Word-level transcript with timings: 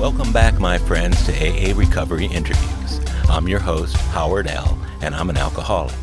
Welcome 0.00 0.32
back, 0.32 0.58
my 0.58 0.78
friends, 0.78 1.22
to 1.26 1.32
AA 1.32 1.76
Recovery 1.76 2.24
Interviews. 2.24 3.00
I'm 3.28 3.46
your 3.46 3.60
host, 3.60 3.94
Howard 3.96 4.46
L., 4.46 4.78
and 5.02 5.14
I'm 5.14 5.28
an 5.28 5.36
alcoholic. 5.36 5.94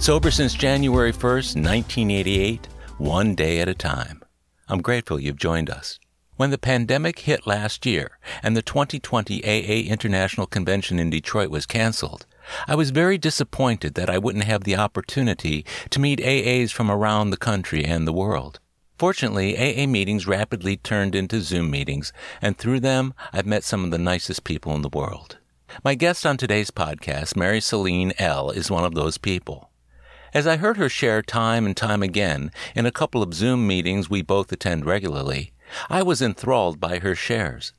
Sober 0.00 0.32
since 0.32 0.52
January 0.52 1.12
1st, 1.12 1.54
1988, 1.54 2.66
one 2.98 3.36
day 3.36 3.60
at 3.60 3.68
a 3.68 3.74
time. 3.74 4.24
I'm 4.68 4.82
grateful 4.82 5.20
you've 5.20 5.36
joined 5.36 5.70
us. 5.70 6.00
When 6.34 6.50
the 6.50 6.58
pandemic 6.58 7.20
hit 7.20 7.46
last 7.46 7.86
year 7.86 8.18
and 8.42 8.56
the 8.56 8.62
2020 8.62 9.44
AA 9.44 9.88
International 9.88 10.48
Convention 10.48 10.98
in 10.98 11.08
Detroit 11.08 11.48
was 11.48 11.66
canceled, 11.66 12.26
I 12.66 12.74
was 12.74 12.90
very 12.90 13.16
disappointed 13.16 13.94
that 13.94 14.10
I 14.10 14.18
wouldn't 14.18 14.44
have 14.44 14.64
the 14.64 14.74
opportunity 14.74 15.64
to 15.90 16.00
meet 16.00 16.18
AAs 16.18 16.72
from 16.72 16.90
around 16.90 17.30
the 17.30 17.36
country 17.36 17.84
and 17.84 18.08
the 18.08 18.12
world. 18.12 18.58
Fortunately, 18.98 19.56
AA 19.58 19.86
meetings 19.86 20.26
rapidly 20.26 20.78
turned 20.78 21.14
into 21.14 21.42
Zoom 21.42 21.70
meetings, 21.70 22.14
and 22.40 22.56
through 22.56 22.80
them, 22.80 23.12
I've 23.30 23.44
met 23.44 23.62
some 23.62 23.84
of 23.84 23.90
the 23.90 23.98
nicest 23.98 24.42
people 24.42 24.74
in 24.74 24.80
the 24.80 24.88
world. 24.88 25.36
My 25.84 25.94
guest 25.94 26.24
on 26.24 26.38
today's 26.38 26.70
podcast, 26.70 27.36
Mary 27.36 27.60
Celine 27.60 28.14
L., 28.18 28.50
is 28.50 28.70
one 28.70 28.84
of 28.84 28.94
those 28.94 29.18
people. 29.18 29.70
As 30.32 30.46
I 30.46 30.56
heard 30.56 30.78
her 30.78 30.88
share 30.88 31.20
time 31.20 31.66
and 31.66 31.76
time 31.76 32.02
again 32.02 32.50
in 32.74 32.86
a 32.86 32.90
couple 32.90 33.22
of 33.22 33.34
Zoom 33.34 33.66
meetings 33.66 34.08
we 34.08 34.22
both 34.22 34.50
attend 34.50 34.86
regularly, 34.86 35.52
I 35.90 36.02
was 36.02 36.22
enthralled 36.22 36.80
by 36.80 37.00
her 37.00 37.14
shares. 37.14 37.74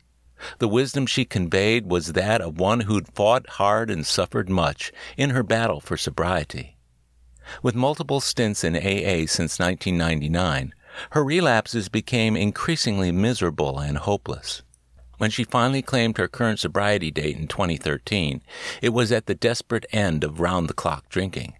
The 0.60 0.68
wisdom 0.68 1.08
she 1.08 1.26
conveyed 1.26 1.90
was 1.90 2.14
that 2.14 2.42
of 2.42 2.60
one 2.60 2.82
who'd 2.82 3.14
fought 3.16 3.50
hard 3.52 3.90
and 3.90 4.06
suffered 4.06 4.50
much 4.50 4.92
in 5.18 5.32
her 5.32 5.42
battle 5.42 5.80
for 5.80 5.98
sobriety. 5.98 6.78
With 7.64 7.76
multiple 7.76 8.20
stints 8.20 8.64
in 8.64 8.76
AA 8.76 9.26
since 9.26 9.58
1999, 9.58 10.74
her 11.12 11.24
relapses 11.24 11.90
became 11.90 12.36
increasingly 12.36 13.12
miserable 13.12 13.80
and 13.80 13.98
hopeless. 13.98 14.62
When 15.18 15.32
she 15.32 15.44
finally 15.44 15.82
claimed 15.82 16.18
her 16.18 16.28
current 16.28 16.60
sobriety 16.60 17.10
date 17.10 17.38
in 17.38 17.48
2013, 17.48 18.42
it 18.82 18.90
was 18.90 19.12
at 19.12 19.26
the 19.26 19.36
desperate 19.36 19.86
end 19.92 20.24
of 20.24 20.40
round 20.40 20.70
the 20.70 20.74
clock 20.74 21.10
drinking. 21.10 21.56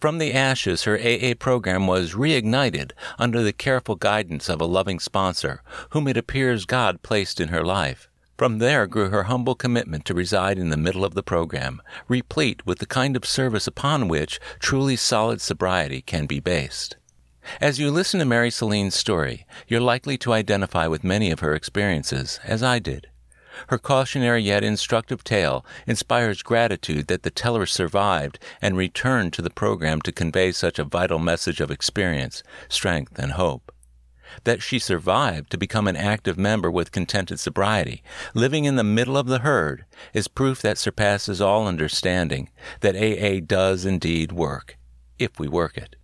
From 0.00 0.18
the 0.18 0.32
ashes, 0.32 0.84
her 0.84 0.96
AA 0.96 1.34
program 1.36 1.88
was 1.88 2.14
reignited 2.14 2.92
under 3.18 3.42
the 3.42 3.52
careful 3.52 3.96
guidance 3.96 4.48
of 4.48 4.60
a 4.60 4.66
loving 4.66 5.00
sponsor, 5.00 5.62
whom 5.90 6.06
it 6.06 6.16
appears 6.16 6.64
God 6.64 7.02
placed 7.02 7.40
in 7.40 7.48
her 7.48 7.64
life. 7.64 8.08
From 8.38 8.58
there 8.58 8.86
grew 8.86 9.10
her 9.10 9.24
humble 9.24 9.54
commitment 9.54 10.04
to 10.06 10.14
reside 10.14 10.58
in 10.58 10.70
the 10.70 10.76
middle 10.76 11.04
of 11.04 11.14
the 11.14 11.22
program, 11.22 11.82
replete 12.08 12.64
with 12.64 12.78
the 12.78 12.86
kind 12.86 13.16
of 13.16 13.24
service 13.24 13.66
upon 13.66 14.08
which 14.08 14.40
truly 14.60 14.96
solid 14.96 15.40
sobriety 15.40 16.00
can 16.00 16.26
be 16.26 16.40
based. 16.40 16.96
As 17.60 17.78
you 17.78 17.90
listen 17.90 18.20
to 18.20 18.26
Mary 18.26 18.50
Celine's 18.50 18.94
story, 18.94 19.46
you're 19.66 19.80
likely 19.80 20.16
to 20.18 20.32
identify 20.32 20.86
with 20.86 21.04
many 21.04 21.30
of 21.30 21.40
her 21.40 21.54
experiences, 21.54 22.38
as 22.44 22.62
I 22.62 22.78
did. 22.78 23.08
Her 23.68 23.78
cautionary 23.78 24.42
yet 24.42 24.64
instructive 24.64 25.22
tale 25.22 25.64
inspires 25.86 26.42
gratitude 26.42 27.06
that 27.08 27.22
the 27.22 27.30
teller 27.30 27.66
survived 27.66 28.38
and 28.60 28.76
returned 28.76 29.32
to 29.34 29.42
the 29.42 29.50
program 29.50 30.00
to 30.02 30.12
convey 30.12 30.52
such 30.52 30.78
a 30.78 30.84
vital 30.84 31.18
message 31.18 31.60
of 31.60 31.70
experience, 31.70 32.42
strength, 32.68 33.18
and 33.18 33.32
hope. 33.32 33.72
That 34.44 34.62
she 34.62 34.78
survived 34.78 35.50
to 35.50 35.58
become 35.58 35.86
an 35.86 35.96
active 35.96 36.38
member 36.38 36.70
with 36.70 36.92
contented 36.92 37.38
sobriety, 37.38 38.02
living 38.34 38.64
in 38.64 38.76
the 38.76 38.84
middle 38.84 39.18
of 39.18 39.26
the 39.26 39.40
herd, 39.40 39.84
is 40.14 40.28
proof 40.28 40.62
that 40.62 40.78
surpasses 40.78 41.40
all 41.40 41.66
understanding 41.66 42.48
that 42.80 42.96
AA 42.96 43.44
does 43.44 43.84
indeed 43.84 44.32
work, 44.32 44.78
if 45.18 45.38
we 45.38 45.48
work 45.48 45.76
it. 45.76 45.96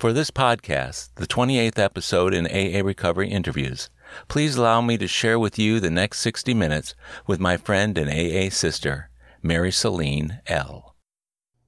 For 0.00 0.14
this 0.14 0.30
podcast, 0.30 1.10
the 1.16 1.26
28th 1.26 1.78
episode 1.78 2.32
in 2.32 2.46
AA 2.46 2.82
Recovery 2.82 3.28
Interviews, 3.28 3.90
please 4.28 4.56
allow 4.56 4.80
me 4.80 4.96
to 4.96 5.06
share 5.06 5.38
with 5.38 5.58
you 5.58 5.78
the 5.78 5.90
next 5.90 6.20
60 6.20 6.54
minutes 6.54 6.94
with 7.26 7.38
my 7.38 7.58
friend 7.58 7.98
and 7.98 8.08
AA 8.08 8.48
sister, 8.48 9.10
Mary 9.42 9.70
Celine 9.70 10.40
L. 10.46 10.96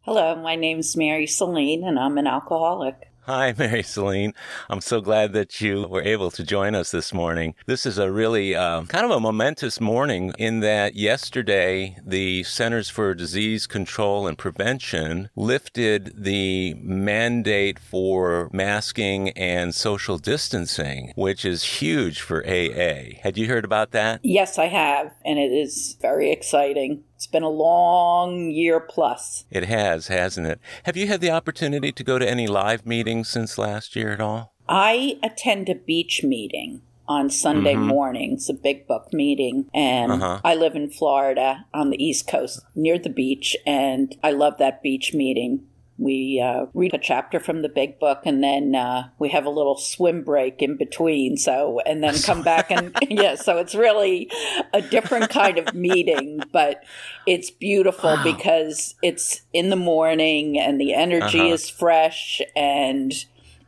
Hello, 0.01 0.35
my 0.35 0.57
name 0.57 0.79
is 0.79 0.97
Mary 0.97 1.27
Celine, 1.27 1.85
and 1.85 1.99
I'm 1.99 2.17
an 2.17 2.27
alcoholic. 2.27 3.12
Hi, 3.27 3.55
Mary 3.59 3.85
Celine. 3.85 4.35
I'm 4.69 4.81
so 4.81 5.01
glad 5.01 5.33
that 5.33 5.61
you 5.61 5.87
were 5.87 6.03
able 6.03 6.33
to 6.33 6.43
join 6.43 6.75
us 6.75 6.91
this 6.91 7.15
morning. 7.15 7.55
This 7.67 7.87
is 7.87 7.97
a 7.97 8.11
really 8.11 8.57
uh, 8.57 8.83
kind 8.87 9.05
of 9.05 9.13
a 9.13 9.21
momentous 9.21 9.81
morning 9.81 10.33
in 10.41 10.59
that 10.61 10.97
yesterday 10.97 11.97
the 12.05 12.43
Centers 12.43 12.89
for 12.89 13.15
Disease 13.15 13.69
Control 13.69 14.27
and 14.27 14.37
Prevention 14.37 15.31
lifted 15.37 16.13
the 16.17 16.75
mandate 16.75 17.79
for 17.79 18.51
masking 18.53 19.29
and 19.31 19.73
social 19.73 20.19
distancing, 20.19 21.13
which 21.15 21.45
is 21.45 21.63
huge 21.63 22.21
for 22.21 22.45
AA. 22.45 23.21
Had 23.23 23.39
you 23.39 23.47
heard 23.47 23.65
about 23.65 23.93
that? 23.93 24.19
Yes, 24.25 24.59
I 24.59 24.67
have, 24.67 25.13
and 25.25 25.39
it 25.39 25.53
is 25.53 25.97
very 26.01 26.33
exciting. 26.33 27.05
It's 27.23 27.29
been 27.29 27.45
a 27.45 27.49
long 27.49 28.51
year 28.51 28.81
plus. 28.81 29.45
It 29.49 29.67
has, 29.67 30.09
hasn't 30.09 30.49
it? 30.49 30.59
Have 30.83 30.97
you 30.97 31.07
had 31.07 31.21
the 31.21 31.31
opportunity 31.31 31.93
to 31.93 32.03
go 32.03 32.19
to 32.19 32.29
any 32.29 32.49
live 32.49 32.85
meetings 32.85 33.29
since 33.29 33.57
last 33.57 33.95
year 33.95 34.11
at 34.11 34.21
all? 34.21 34.55
I 34.69 35.19
attend 35.23 35.69
a 35.69 35.77
beach 35.77 36.25
meeting 36.25 36.83
on 37.07 37.31
Sunday 37.31 37.77
Mhm. 37.77 37.87
mornings, 37.87 38.51
a 38.51 38.55
big 38.55 38.89
book 38.89 39.13
meeting, 39.13 39.69
and 39.73 40.11
Uh-huh. 40.11 40.41
I 40.43 40.57
live 40.57 40.75
in 40.75 40.91
Florida 40.91 41.67
on 41.73 41.91
the 41.91 42.05
East 42.05 42.27
Coast 42.27 42.61
near 42.75 42.99
the 42.99 43.09
beach, 43.09 43.57
and 43.65 44.17
I 44.25 44.33
love 44.33 44.59
that 44.59 44.83
beach 44.83 45.15
meeting. 45.15 45.61
We 46.03 46.41
uh, 46.45 46.67
read 46.75 46.95
a 46.95 46.99
chapter 46.99 47.39
from 47.41 47.63
the 47.63 47.69
big 47.69 47.99
book, 47.99 48.23
and 48.25 48.43
then 48.43 48.75
uh, 48.75 49.09
we 49.19 49.29
have 49.31 49.45
a 49.47 49.51
little 49.51 49.77
swim 49.77 50.23
break 50.25 50.61
in 50.61 50.77
between. 50.77 51.37
So, 51.37 51.81
and 51.87 52.03
then 52.03 52.15
come 52.25 52.43
back 52.43 52.71
and 52.71 52.97
yeah. 53.09 53.37
So 53.37 53.59
it's 53.59 53.75
really 53.75 54.31
a 54.73 54.83
different 54.83 55.31
kind 55.31 55.59
of 55.59 55.75
meeting, 55.75 56.41
but 56.53 56.83
it's 57.27 57.51
beautiful 57.51 58.11
Wow. 58.11 58.25
because 58.25 58.95
it's 59.03 59.43
in 59.53 59.71
the 59.71 59.77
morning 59.77 60.59
and 60.59 60.81
the 60.81 60.93
energy 60.95 61.39
Uh-huh. 61.41 61.53
is 61.55 61.71
fresh 61.71 62.41
and 62.57 63.13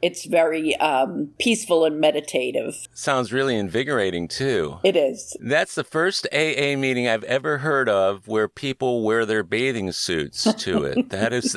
it's 0.03 0.27
very 0.27 0.77
um, 0.77 1.31
peaceful 1.39 1.87
and 1.87 1.99
meditative. 1.99 2.75
Sounds 2.93 3.33
really 3.33 3.57
invigorating 3.57 4.29
too. 4.29 4.79
It 4.85 4.97
is. 4.97 5.35
That's 5.41 5.75
the 5.77 5.85
first 5.85 6.27
AA 6.31 6.77
meeting 6.77 7.09
I've 7.09 7.25
ever 7.25 7.59
heard 7.59 7.89
of 7.89 8.29
where 8.29 8.47
people 8.49 9.03
wear 9.03 9.25
their 9.25 9.43
bathing 9.43 9.93
suits 9.93 10.53
to 10.53 10.85
it. 10.85 11.09
That 11.09 11.33
is 11.33 11.57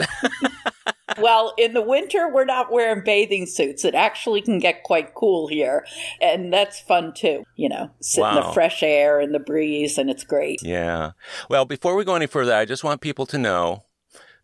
Well, 1.19 1.53
in 1.57 1.73
the 1.73 1.81
winter, 1.81 2.29
we're 2.31 2.45
not 2.45 2.71
wearing 2.71 3.03
bathing 3.03 3.45
suits. 3.45 3.85
It 3.85 3.95
actually 3.95 4.41
can 4.41 4.59
get 4.59 4.83
quite 4.83 5.13
cool 5.13 5.47
here. 5.47 5.85
And 6.21 6.51
that's 6.51 6.79
fun 6.79 7.13
too. 7.13 7.43
You 7.55 7.69
know, 7.69 7.91
sit 8.01 8.25
in 8.25 8.35
the 8.35 8.51
fresh 8.53 8.83
air 8.83 9.19
and 9.19 9.33
the 9.33 9.39
breeze, 9.39 9.97
and 9.97 10.09
it's 10.09 10.23
great. 10.23 10.61
Yeah. 10.63 11.11
Well, 11.49 11.65
before 11.65 11.95
we 11.95 12.03
go 12.03 12.15
any 12.15 12.27
further, 12.27 12.53
I 12.53 12.65
just 12.65 12.83
want 12.83 13.01
people 13.01 13.25
to 13.27 13.37
know 13.37 13.83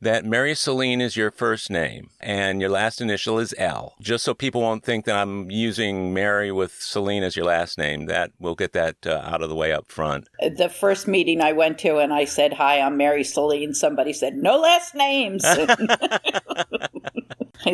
that 0.03 0.25
Mary 0.25 0.55
Celine 0.55 1.01
is 1.01 1.17
your 1.17 1.31
first 1.31 1.69
name 1.69 2.09
and 2.19 2.61
your 2.61 2.69
last 2.69 3.01
initial 3.01 3.39
is 3.39 3.53
L. 3.57 3.95
Just 3.99 4.23
so 4.23 4.33
people 4.33 4.61
won't 4.61 4.83
think 4.83 5.05
that 5.05 5.15
I'm 5.15 5.49
using 5.49 6.13
Mary 6.13 6.51
with 6.51 6.73
Celine 6.73 7.23
as 7.23 7.35
your 7.35 7.45
last 7.45 7.77
name. 7.77 8.05
That 8.05 8.31
we'll 8.39 8.55
get 8.55 8.73
that 8.73 9.05
uh, 9.05 9.21
out 9.25 9.41
of 9.41 9.49
the 9.49 9.55
way 9.55 9.71
up 9.71 9.91
front. 9.91 10.27
The 10.39 10.69
first 10.69 11.07
meeting 11.07 11.41
I 11.41 11.53
went 11.53 11.79
to 11.79 11.97
and 11.97 12.13
I 12.13 12.25
said, 12.25 12.53
Hi, 12.53 12.79
I'm 12.79 12.97
Mary 12.97 13.23
Celine, 13.23 13.73
somebody 13.73 14.13
said, 14.13 14.35
No 14.35 14.57
last 14.57 14.95
names. 14.95 15.43
I 15.45 16.19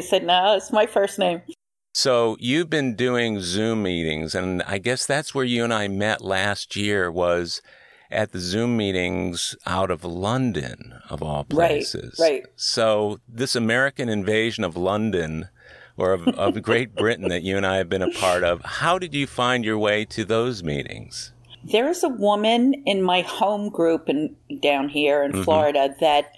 said, 0.01 0.23
No, 0.23 0.55
it's 0.55 0.71
my 0.71 0.85
first 0.85 1.19
name. 1.19 1.41
So 1.93 2.37
you've 2.39 2.69
been 2.69 2.95
doing 2.95 3.41
Zoom 3.41 3.83
meetings, 3.83 4.35
and 4.35 4.61
I 4.63 4.77
guess 4.77 5.05
that's 5.05 5.33
where 5.33 5.43
you 5.43 5.63
and 5.63 5.73
I 5.73 5.87
met 5.87 6.21
last 6.21 6.75
year. 6.75 7.11
Was 7.11 7.61
at 8.11 8.31
the 8.31 8.39
Zoom 8.39 8.77
meetings 8.77 9.55
out 9.65 9.91
of 9.91 10.03
London, 10.03 10.93
of 11.09 11.21
all 11.21 11.43
places. 11.43 12.17
right. 12.19 12.31
right. 12.31 12.45
So 12.55 13.19
this 13.27 13.55
American 13.55 14.09
invasion 14.09 14.63
of 14.63 14.75
London, 14.75 15.49
or 15.97 16.13
of, 16.13 16.27
of 16.27 16.61
Great 16.63 16.95
Britain, 16.95 17.29
that 17.29 17.43
you 17.43 17.57
and 17.57 17.65
I 17.65 17.77
have 17.77 17.89
been 17.89 18.01
a 18.01 18.11
part 18.11 18.43
of. 18.43 18.63
How 18.63 18.97
did 18.97 19.13
you 19.13 19.27
find 19.27 19.63
your 19.63 19.77
way 19.77 20.05
to 20.05 20.25
those 20.25 20.63
meetings? 20.63 21.33
There's 21.63 22.03
a 22.03 22.09
woman 22.09 22.73
in 22.85 23.03
my 23.03 23.21
home 23.21 23.69
group 23.69 24.09
in, 24.09 24.35
down 24.61 24.89
here 24.89 25.23
in 25.23 25.31
mm-hmm. 25.31 25.43
Florida 25.43 25.93
that 25.99 26.31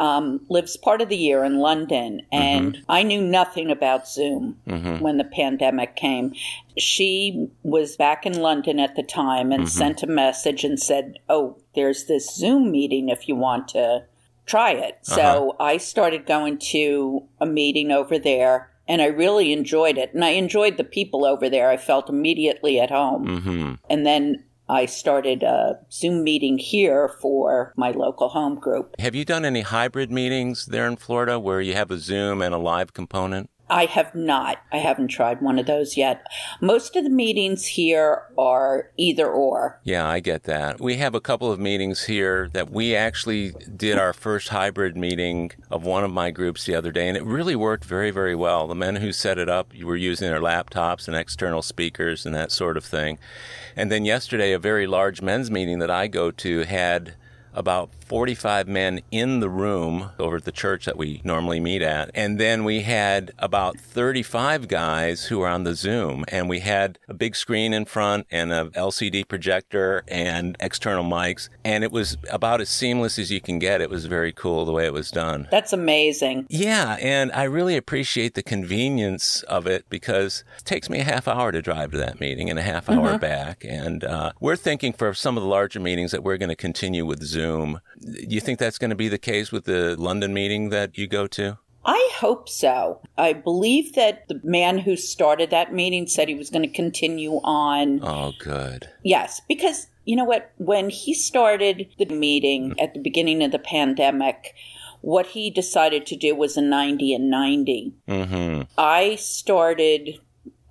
um, 0.00 0.40
lives 0.48 0.76
part 0.76 1.00
of 1.00 1.08
the 1.08 1.16
year 1.16 1.44
in 1.44 1.58
London, 1.58 2.22
and 2.32 2.82
I 2.88 3.02
knew 3.02 3.20
nothing 3.20 3.70
about 3.70 4.08
Zoom 4.08 4.58
when 5.00 5.18
the 5.18 5.24
pandemic 5.24 5.96
came. 5.96 6.34
She 6.76 7.48
was 7.62 7.96
back 7.96 8.26
in 8.26 8.40
London 8.40 8.80
at 8.80 8.96
the 8.96 9.02
time 9.02 9.52
and 9.52 9.68
sent 9.68 10.02
a 10.02 10.06
message 10.06 10.64
and 10.64 10.80
said, 10.80 11.18
"Oh, 11.28 11.58
there's 11.74 12.06
this 12.06 12.34
Zoom 12.34 12.70
meeting 12.70 13.08
if 13.08 13.28
you 13.28 13.36
want 13.36 13.68
to 13.68 14.04
try 14.46 14.72
it." 14.72 14.98
So 15.02 15.56
I 15.60 15.76
started 15.76 16.26
going 16.26 16.58
to 16.72 17.22
a 17.40 17.46
meeting 17.46 17.90
over 17.90 18.18
there. 18.18 18.70
And 18.86 19.00
I 19.00 19.06
really 19.06 19.50
enjoyed 19.50 19.96
it. 19.96 20.12
And 20.12 20.22
I 20.22 20.32
enjoyed 20.32 20.76
the 20.76 20.84
people 20.84 21.24
over 21.24 21.48
there. 21.48 21.70
I 21.70 21.78
felt 21.78 22.10
immediately 22.10 22.78
at 22.78 22.90
home. 22.90 23.26
Mm-hmm. 23.26 23.72
And 23.88 24.04
then 24.04 24.44
I 24.68 24.86
started 24.86 25.42
a 25.42 25.80
Zoom 25.92 26.24
meeting 26.24 26.58
here 26.58 27.08
for 27.20 27.72
my 27.76 27.90
local 27.90 28.30
home 28.30 28.58
group. 28.58 28.94
Have 28.98 29.14
you 29.14 29.24
done 29.24 29.44
any 29.44 29.60
hybrid 29.60 30.10
meetings 30.10 30.66
there 30.66 30.86
in 30.86 30.96
Florida 30.96 31.38
where 31.38 31.60
you 31.60 31.74
have 31.74 31.90
a 31.90 31.98
Zoom 31.98 32.40
and 32.40 32.54
a 32.54 32.58
live 32.58 32.92
component? 32.92 33.50
I 33.68 33.86
have 33.86 34.14
not. 34.14 34.58
I 34.70 34.78
haven't 34.78 35.08
tried 35.08 35.40
one 35.40 35.58
of 35.58 35.66
those 35.66 35.96
yet. 35.96 36.26
Most 36.60 36.96
of 36.96 37.04
the 37.04 37.10
meetings 37.10 37.64
here 37.66 38.24
are 38.36 38.90
either 38.96 39.26
or. 39.26 39.80
Yeah, 39.84 40.06
I 40.06 40.20
get 40.20 40.42
that. 40.44 40.80
We 40.80 40.96
have 40.98 41.14
a 41.14 41.20
couple 41.20 41.50
of 41.50 41.58
meetings 41.58 42.04
here 42.04 42.50
that 42.52 42.70
we 42.70 42.94
actually 42.94 43.52
did 43.74 43.98
our 43.98 44.12
first 44.12 44.48
hybrid 44.48 44.96
meeting 44.96 45.52
of 45.70 45.84
one 45.84 46.04
of 46.04 46.10
my 46.10 46.30
groups 46.30 46.64
the 46.64 46.74
other 46.74 46.92
day, 46.92 47.08
and 47.08 47.16
it 47.16 47.24
really 47.24 47.56
worked 47.56 47.84
very, 47.84 48.10
very 48.10 48.34
well. 48.34 48.66
The 48.66 48.74
men 48.74 48.96
who 48.96 49.12
set 49.12 49.38
it 49.38 49.48
up 49.48 49.72
were 49.82 49.96
using 49.96 50.28
their 50.28 50.40
laptops 50.40 51.08
and 51.08 51.16
external 51.16 51.62
speakers 51.62 52.26
and 52.26 52.34
that 52.34 52.52
sort 52.52 52.76
of 52.76 52.84
thing. 52.84 53.18
And 53.76 53.90
then 53.90 54.04
yesterday, 54.04 54.52
a 54.52 54.58
very 54.58 54.86
large 54.86 55.22
men's 55.22 55.50
meeting 55.50 55.78
that 55.78 55.90
I 55.90 56.06
go 56.06 56.30
to 56.30 56.64
had 56.64 57.14
about 57.54 57.90
45 58.06 58.68
men 58.68 59.00
in 59.10 59.40
the 59.40 59.48
room 59.48 60.10
over 60.18 60.36
at 60.36 60.44
the 60.44 60.52
church 60.52 60.84
that 60.84 60.96
we 60.96 61.20
normally 61.24 61.60
meet 61.60 61.82
at. 61.82 62.10
And 62.14 62.38
then 62.38 62.64
we 62.64 62.82
had 62.82 63.32
about 63.38 63.78
35 63.78 64.68
guys 64.68 65.26
who 65.26 65.38
were 65.38 65.48
on 65.48 65.64
the 65.64 65.74
Zoom. 65.74 66.24
And 66.28 66.48
we 66.48 66.60
had 66.60 66.98
a 67.08 67.14
big 67.14 67.34
screen 67.36 67.72
in 67.72 67.84
front 67.84 68.26
and 68.30 68.52
a 68.52 68.66
LCD 68.66 69.26
projector 69.26 70.04
and 70.08 70.56
external 70.60 71.04
mics. 71.04 71.48
And 71.64 71.82
it 71.84 71.92
was 71.92 72.16
about 72.30 72.60
as 72.60 72.68
seamless 72.68 73.18
as 73.18 73.30
you 73.30 73.40
can 73.40 73.58
get. 73.58 73.80
It 73.80 73.90
was 73.90 74.06
very 74.06 74.32
cool 74.32 74.64
the 74.64 74.72
way 74.72 74.86
it 74.86 74.92
was 74.92 75.10
done. 75.10 75.48
That's 75.50 75.72
amazing. 75.72 76.46
Yeah. 76.48 76.96
And 77.00 77.32
I 77.32 77.44
really 77.44 77.76
appreciate 77.76 78.34
the 78.34 78.42
convenience 78.42 79.42
of 79.44 79.66
it 79.66 79.86
because 79.88 80.44
it 80.58 80.64
takes 80.64 80.90
me 80.90 81.00
a 81.00 81.04
half 81.04 81.26
hour 81.26 81.52
to 81.52 81.62
drive 81.62 81.92
to 81.92 81.98
that 81.98 82.20
meeting 82.20 82.50
and 82.50 82.58
a 82.58 82.62
half 82.62 82.90
hour 82.90 83.10
mm-hmm. 83.10 83.18
back. 83.18 83.64
And 83.64 84.04
uh, 84.04 84.32
we're 84.40 84.56
thinking 84.56 84.92
for 84.92 85.14
some 85.14 85.36
of 85.36 85.42
the 85.42 85.48
larger 85.48 85.80
meetings 85.80 86.10
that 86.12 86.22
we're 86.22 86.36
going 86.36 86.48
to 86.50 86.56
continue 86.56 87.06
with 87.06 87.22
Zoom. 87.22 87.43
You 88.00 88.40
think 88.40 88.58
that's 88.58 88.78
going 88.78 88.90
to 88.90 88.96
be 88.96 89.08
the 89.08 89.18
case 89.18 89.52
with 89.52 89.64
the 89.64 89.96
London 89.96 90.34
meeting 90.34 90.70
that 90.70 90.98
you 90.98 91.06
go 91.06 91.26
to? 91.28 91.58
I 91.84 92.10
hope 92.16 92.48
so. 92.48 93.00
I 93.18 93.34
believe 93.34 93.94
that 93.94 94.26
the 94.28 94.40
man 94.42 94.78
who 94.78 94.96
started 94.96 95.50
that 95.50 95.74
meeting 95.74 96.06
said 96.06 96.28
he 96.28 96.34
was 96.34 96.48
going 96.48 96.62
to 96.62 96.74
continue 96.74 97.40
on. 97.44 98.00
Oh, 98.02 98.32
good. 98.38 98.88
Yes, 99.02 99.42
because 99.48 99.88
you 100.04 100.16
know 100.16 100.24
what? 100.24 100.50
When 100.56 100.88
he 100.88 101.14
started 101.14 101.88
the 101.98 102.06
meeting 102.06 102.74
at 102.80 102.94
the 102.94 103.00
beginning 103.00 103.42
of 103.42 103.52
the 103.52 103.58
pandemic, 103.58 104.54
what 105.02 105.26
he 105.26 105.50
decided 105.50 106.06
to 106.06 106.16
do 106.16 106.34
was 106.34 106.56
a 106.56 106.62
90 106.62 107.14
and 107.14 107.30
90. 107.30 107.92
Mm-hmm. 108.08 108.62
I 108.78 109.16
started 109.16 110.20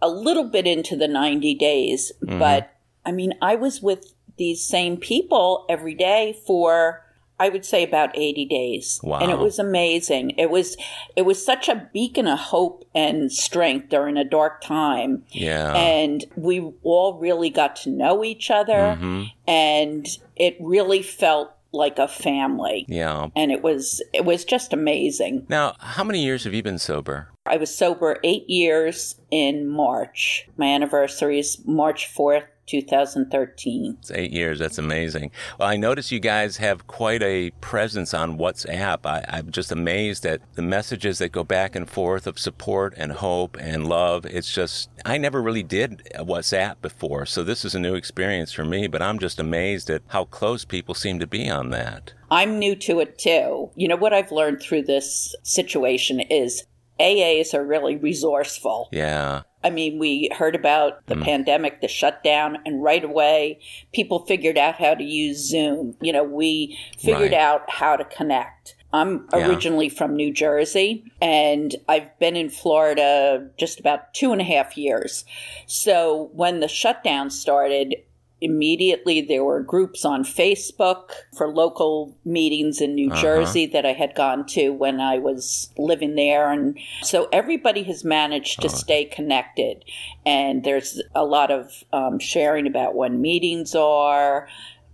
a 0.01 0.09
little 0.09 0.45
bit 0.45 0.65
into 0.65 0.95
the 0.95 1.07
90 1.07 1.53
days, 1.55 2.11
mm-hmm. 2.23 2.39
but 2.39 2.75
I 3.05 3.11
mean, 3.11 3.33
I 3.41 3.55
was 3.55 3.81
with 3.81 4.13
these 4.37 4.63
same 4.63 4.97
people 4.97 5.65
every 5.69 5.93
day 5.93 6.39
for 6.45 7.03
I 7.39 7.49
would 7.49 7.65
say 7.65 7.83
about 7.83 8.11
80 8.15 8.45
days. 8.45 9.01
Wow. 9.03 9.19
And 9.19 9.31
it 9.31 9.37
was 9.37 9.59
amazing. 9.59 10.31
It 10.37 10.49
was 10.49 10.77
it 11.15 11.23
was 11.23 11.43
such 11.43 11.67
a 11.67 11.89
beacon 11.91 12.27
of 12.27 12.39
hope 12.39 12.85
and 12.93 13.31
strength 13.31 13.89
during 13.89 14.17
a 14.17 14.23
dark 14.23 14.61
time. 14.61 15.23
Yeah. 15.29 15.73
And 15.73 16.23
we 16.35 16.71
all 16.83 17.19
really 17.19 17.49
got 17.49 17.75
to 17.77 17.89
know 17.89 18.23
each 18.23 18.49
other 18.51 18.97
mm-hmm. 18.97 19.23
and 19.47 20.07
it 20.35 20.55
really 20.61 21.01
felt 21.01 21.53
like 21.73 21.97
a 21.97 22.07
family. 22.07 22.85
Yeah. 22.87 23.29
And 23.35 23.51
it 23.51 23.63
was 23.63 24.01
it 24.13 24.25
was 24.25 24.45
just 24.45 24.71
amazing. 24.71 25.45
Now, 25.49 25.75
how 25.79 26.03
many 26.03 26.23
years 26.23 26.43
have 26.43 26.53
you 26.53 26.63
been 26.63 26.79
sober? 26.79 27.29
I 27.45 27.57
was 27.57 27.75
sober 27.75 28.19
8 28.23 28.49
years 28.49 29.19
in 29.31 29.67
March. 29.67 30.47
My 30.55 30.67
anniversary 30.67 31.39
is 31.39 31.57
March 31.65 32.13
4th, 32.15 32.45
2013. 32.65 33.97
It's 33.99 34.11
eight 34.11 34.31
years. 34.31 34.59
That's 34.59 34.77
amazing. 34.77 35.31
Well, 35.59 35.67
I 35.67 35.77
notice 35.77 36.11
you 36.11 36.19
guys 36.19 36.57
have 36.57 36.87
quite 36.87 37.21
a 37.23 37.51
presence 37.61 38.13
on 38.13 38.37
WhatsApp. 38.37 39.05
I, 39.05 39.23
I'm 39.27 39.51
just 39.51 39.71
amazed 39.71 40.25
at 40.25 40.41
the 40.53 40.61
messages 40.61 41.19
that 41.19 41.31
go 41.31 41.43
back 41.43 41.75
and 41.75 41.89
forth 41.89 42.27
of 42.27 42.39
support 42.39 42.93
and 42.97 43.11
hope 43.11 43.57
and 43.59 43.87
love. 43.87 44.25
It's 44.25 44.53
just, 44.53 44.89
I 45.05 45.17
never 45.17 45.41
really 45.41 45.63
did 45.63 46.03
WhatsApp 46.15 46.81
before, 46.81 47.25
so 47.25 47.43
this 47.43 47.65
is 47.65 47.75
a 47.75 47.79
new 47.79 47.95
experience 47.95 48.51
for 48.51 48.65
me, 48.65 48.87
but 48.87 49.01
I'm 49.01 49.19
just 49.19 49.39
amazed 49.39 49.89
at 49.89 50.01
how 50.07 50.25
close 50.25 50.65
people 50.65 50.95
seem 50.95 51.19
to 51.19 51.27
be 51.27 51.49
on 51.49 51.69
that. 51.71 52.13
I'm 52.31 52.57
new 52.57 52.75
to 52.77 52.99
it 52.99 53.17
too. 53.17 53.69
You 53.75 53.87
know, 53.87 53.95
what 53.95 54.13
I've 54.13 54.31
learned 54.31 54.61
through 54.61 54.83
this 54.83 55.35
situation 55.43 56.19
is 56.19 56.63
AAs 56.99 57.53
are 57.53 57.65
really 57.65 57.95
resourceful. 57.95 58.89
Yeah. 58.91 59.43
I 59.63 59.69
mean, 59.69 59.99
we 59.99 60.29
heard 60.35 60.55
about 60.55 61.05
the 61.07 61.15
mm. 61.15 61.23
pandemic, 61.23 61.81
the 61.81 61.87
shutdown, 61.87 62.57
and 62.65 62.83
right 62.83 63.03
away 63.03 63.59
people 63.93 64.25
figured 64.25 64.57
out 64.57 64.75
how 64.75 64.93
to 64.93 65.03
use 65.03 65.37
Zoom. 65.37 65.95
You 66.01 66.13
know, 66.13 66.23
we 66.23 66.77
figured 66.97 67.31
right. 67.31 67.39
out 67.39 67.69
how 67.69 67.95
to 67.95 68.05
connect. 68.05 68.75
I'm 68.93 69.27
yeah. 69.33 69.47
originally 69.47 69.89
from 69.89 70.15
New 70.15 70.31
Jersey 70.31 71.03
and 71.19 71.75
I've 71.89 72.17
been 72.19 72.35
in 72.35 72.49
Florida 72.51 73.49
just 73.57 73.79
about 73.79 74.13
two 74.13 74.31
and 74.31 74.39
a 74.39 74.43
half 74.43 74.77
years. 74.77 75.25
So 75.65 76.29
when 76.33 76.59
the 76.59 76.67
shutdown 76.67 77.31
started, 77.31 77.95
immediately 78.43 79.21
there 79.21 79.43
were 79.43 79.61
groups 79.61 80.03
on 80.03 80.23
Facebook 80.23 81.11
for 81.35 81.47
local 81.47 82.15
meetings 82.25 82.81
in 82.81 82.93
New 82.93 83.09
uh-huh. 83.11 83.21
Jersey 83.21 83.65
that 83.67 83.85
I 83.85 83.93
had 83.93 84.15
gone 84.15 84.45
to 84.47 84.69
when 84.71 84.99
I 84.99 85.17
was 85.17 85.69
living 85.77 86.15
there. 86.15 86.51
And 86.51 86.77
so 87.01 87.29
everybody 87.31 87.83
has 87.83 88.03
managed 88.03 88.61
to 88.61 88.67
oh. 88.67 88.71
stay 88.71 89.05
connected. 89.05 89.85
And 90.25 90.63
there's 90.63 91.01
a 91.15 91.23
lot 91.23 91.51
of 91.51 91.83
um, 91.93 92.19
sharing 92.19 92.67
about 92.67 92.95
when 92.95 93.21
meetings 93.21 93.75
are, 93.75 94.47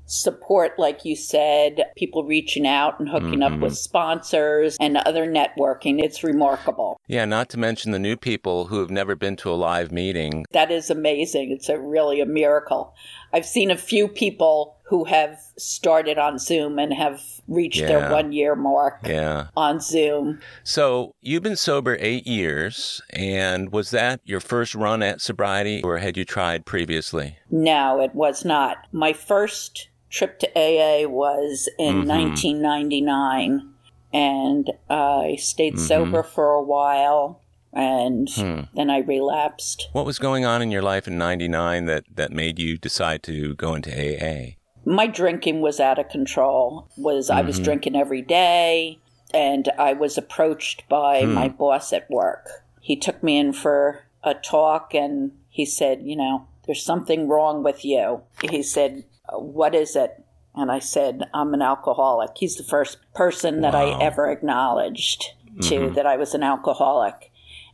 support, 0.09 0.77
like 0.77 1.05
you 1.05 1.15
said, 1.15 1.85
people 1.95 2.23
reaching 2.23 2.67
out 2.67 2.99
and 2.99 3.07
hooking 3.07 3.39
mm-hmm. 3.39 3.55
up 3.55 3.59
with 3.59 3.77
sponsors 3.77 4.75
and 4.79 4.97
other 4.97 5.27
networking. 5.27 6.01
It's 6.03 6.23
remarkable. 6.23 6.99
Yeah, 7.07 7.25
not 7.25 7.49
to 7.49 7.57
mention 7.57 7.91
the 7.91 7.99
new 7.99 8.17
people 8.17 8.65
who 8.65 8.79
have 8.79 8.89
never 8.89 9.15
been 9.15 9.35
to 9.37 9.51
a 9.51 9.55
live 9.55 9.91
meeting. 9.91 10.45
That 10.51 10.71
is 10.71 10.89
amazing. 10.89 11.51
It's 11.51 11.69
a 11.69 11.79
really 11.79 12.21
a 12.21 12.25
miracle. 12.25 12.95
I've 13.31 13.45
seen 13.45 13.69
a 13.69 13.77
few 13.77 14.07
people 14.07 14.77
who 14.89 15.03
have 15.03 15.39
started 15.55 16.17
on 16.17 16.39
Zoom 16.39 16.79
and 16.79 16.91
have 16.91 17.21
reached 17.47 17.81
yeah. 17.81 17.87
their 17.87 18.11
one 18.11 18.31
year 18.31 18.55
mark 18.55 19.01
yeah. 19.05 19.47
on 19.55 19.79
Zoom. 19.79 20.39
So 20.63 21.13
you've 21.21 21.43
been 21.43 21.55
sober 21.55 21.95
eight 21.99 22.25
years, 22.25 22.99
and 23.11 23.71
was 23.71 23.91
that 23.91 24.19
your 24.23 24.39
first 24.39 24.73
run 24.73 25.03
at 25.03 25.21
sobriety, 25.21 25.83
or 25.83 25.99
had 25.99 26.17
you 26.17 26.25
tried 26.25 26.65
previously? 26.65 27.37
No, 27.51 28.01
it 28.01 28.15
was 28.15 28.43
not. 28.43 28.87
My 28.91 29.13
first 29.13 29.89
trip 30.09 30.39
to 30.39 30.47
AA 30.55 31.07
was 31.07 31.69
in 31.77 32.03
mm-hmm. 32.03 32.09
1999, 32.09 33.73
and 34.13 34.71
I 34.89 35.37
stayed 35.39 35.75
mm-hmm. 35.75 35.85
sober 35.85 36.23
for 36.23 36.51
a 36.51 36.63
while 36.63 37.41
and 37.73 38.29
hmm. 38.29 38.61
then 38.73 38.89
I 38.89 38.99
relapsed. 38.99 39.89
What 39.91 40.05
was 40.05 40.19
going 40.19 40.45
on 40.45 40.61
in 40.61 40.71
your 40.71 40.81
life 40.81 41.07
in 41.07 41.17
99 41.17 41.85
that, 41.85 42.05
that 42.15 42.31
made 42.31 42.59
you 42.59 42.77
decide 42.77 43.23
to 43.23 43.53
go 43.55 43.75
into 43.75 43.91
AA? 43.91 44.55
My 44.85 45.07
drinking 45.07 45.61
was 45.61 45.79
out 45.79 45.99
of 45.99 46.09
control. 46.09 46.89
Was 46.97 47.29
mm-hmm. 47.29 47.37
I 47.37 47.41
was 47.41 47.55
mm-hmm. 47.57 47.65
drinking 47.65 47.95
every 47.95 48.21
day 48.21 48.99
and 49.33 49.69
I 49.77 49.93
was 49.93 50.17
approached 50.17 50.87
by 50.89 51.21
hmm. 51.21 51.33
my 51.33 51.49
boss 51.49 51.93
at 51.93 52.09
work. 52.09 52.47
He 52.81 52.95
took 52.95 53.21
me 53.21 53.37
in 53.37 53.53
for 53.53 54.05
a 54.23 54.33
talk 54.33 54.95
and 54.95 55.33
he 55.49 55.65
said, 55.65 56.01
"You 56.01 56.15
know, 56.15 56.47
there's 56.65 56.83
something 56.83 57.27
wrong 57.27 57.61
with 57.61 57.85
you." 57.85 58.23
He 58.49 58.63
said, 58.63 59.03
"What 59.33 59.75
is 59.75 59.95
it?" 59.95 60.23
And 60.55 60.71
I 60.71 60.79
said, 60.79 61.29
"I'm 61.33 61.53
an 61.53 61.61
alcoholic." 61.61 62.31
He's 62.35 62.55
the 62.55 62.63
first 62.63 62.97
person 63.13 63.61
that 63.61 63.73
wow. 63.73 63.99
I 63.99 64.03
ever 64.03 64.29
acknowledged 64.29 65.25
to 65.61 65.75
mm-hmm. 65.75 65.93
that 65.95 66.05
I 66.05 66.17
was 66.17 66.33
an 66.33 66.43
alcoholic. 66.43 67.31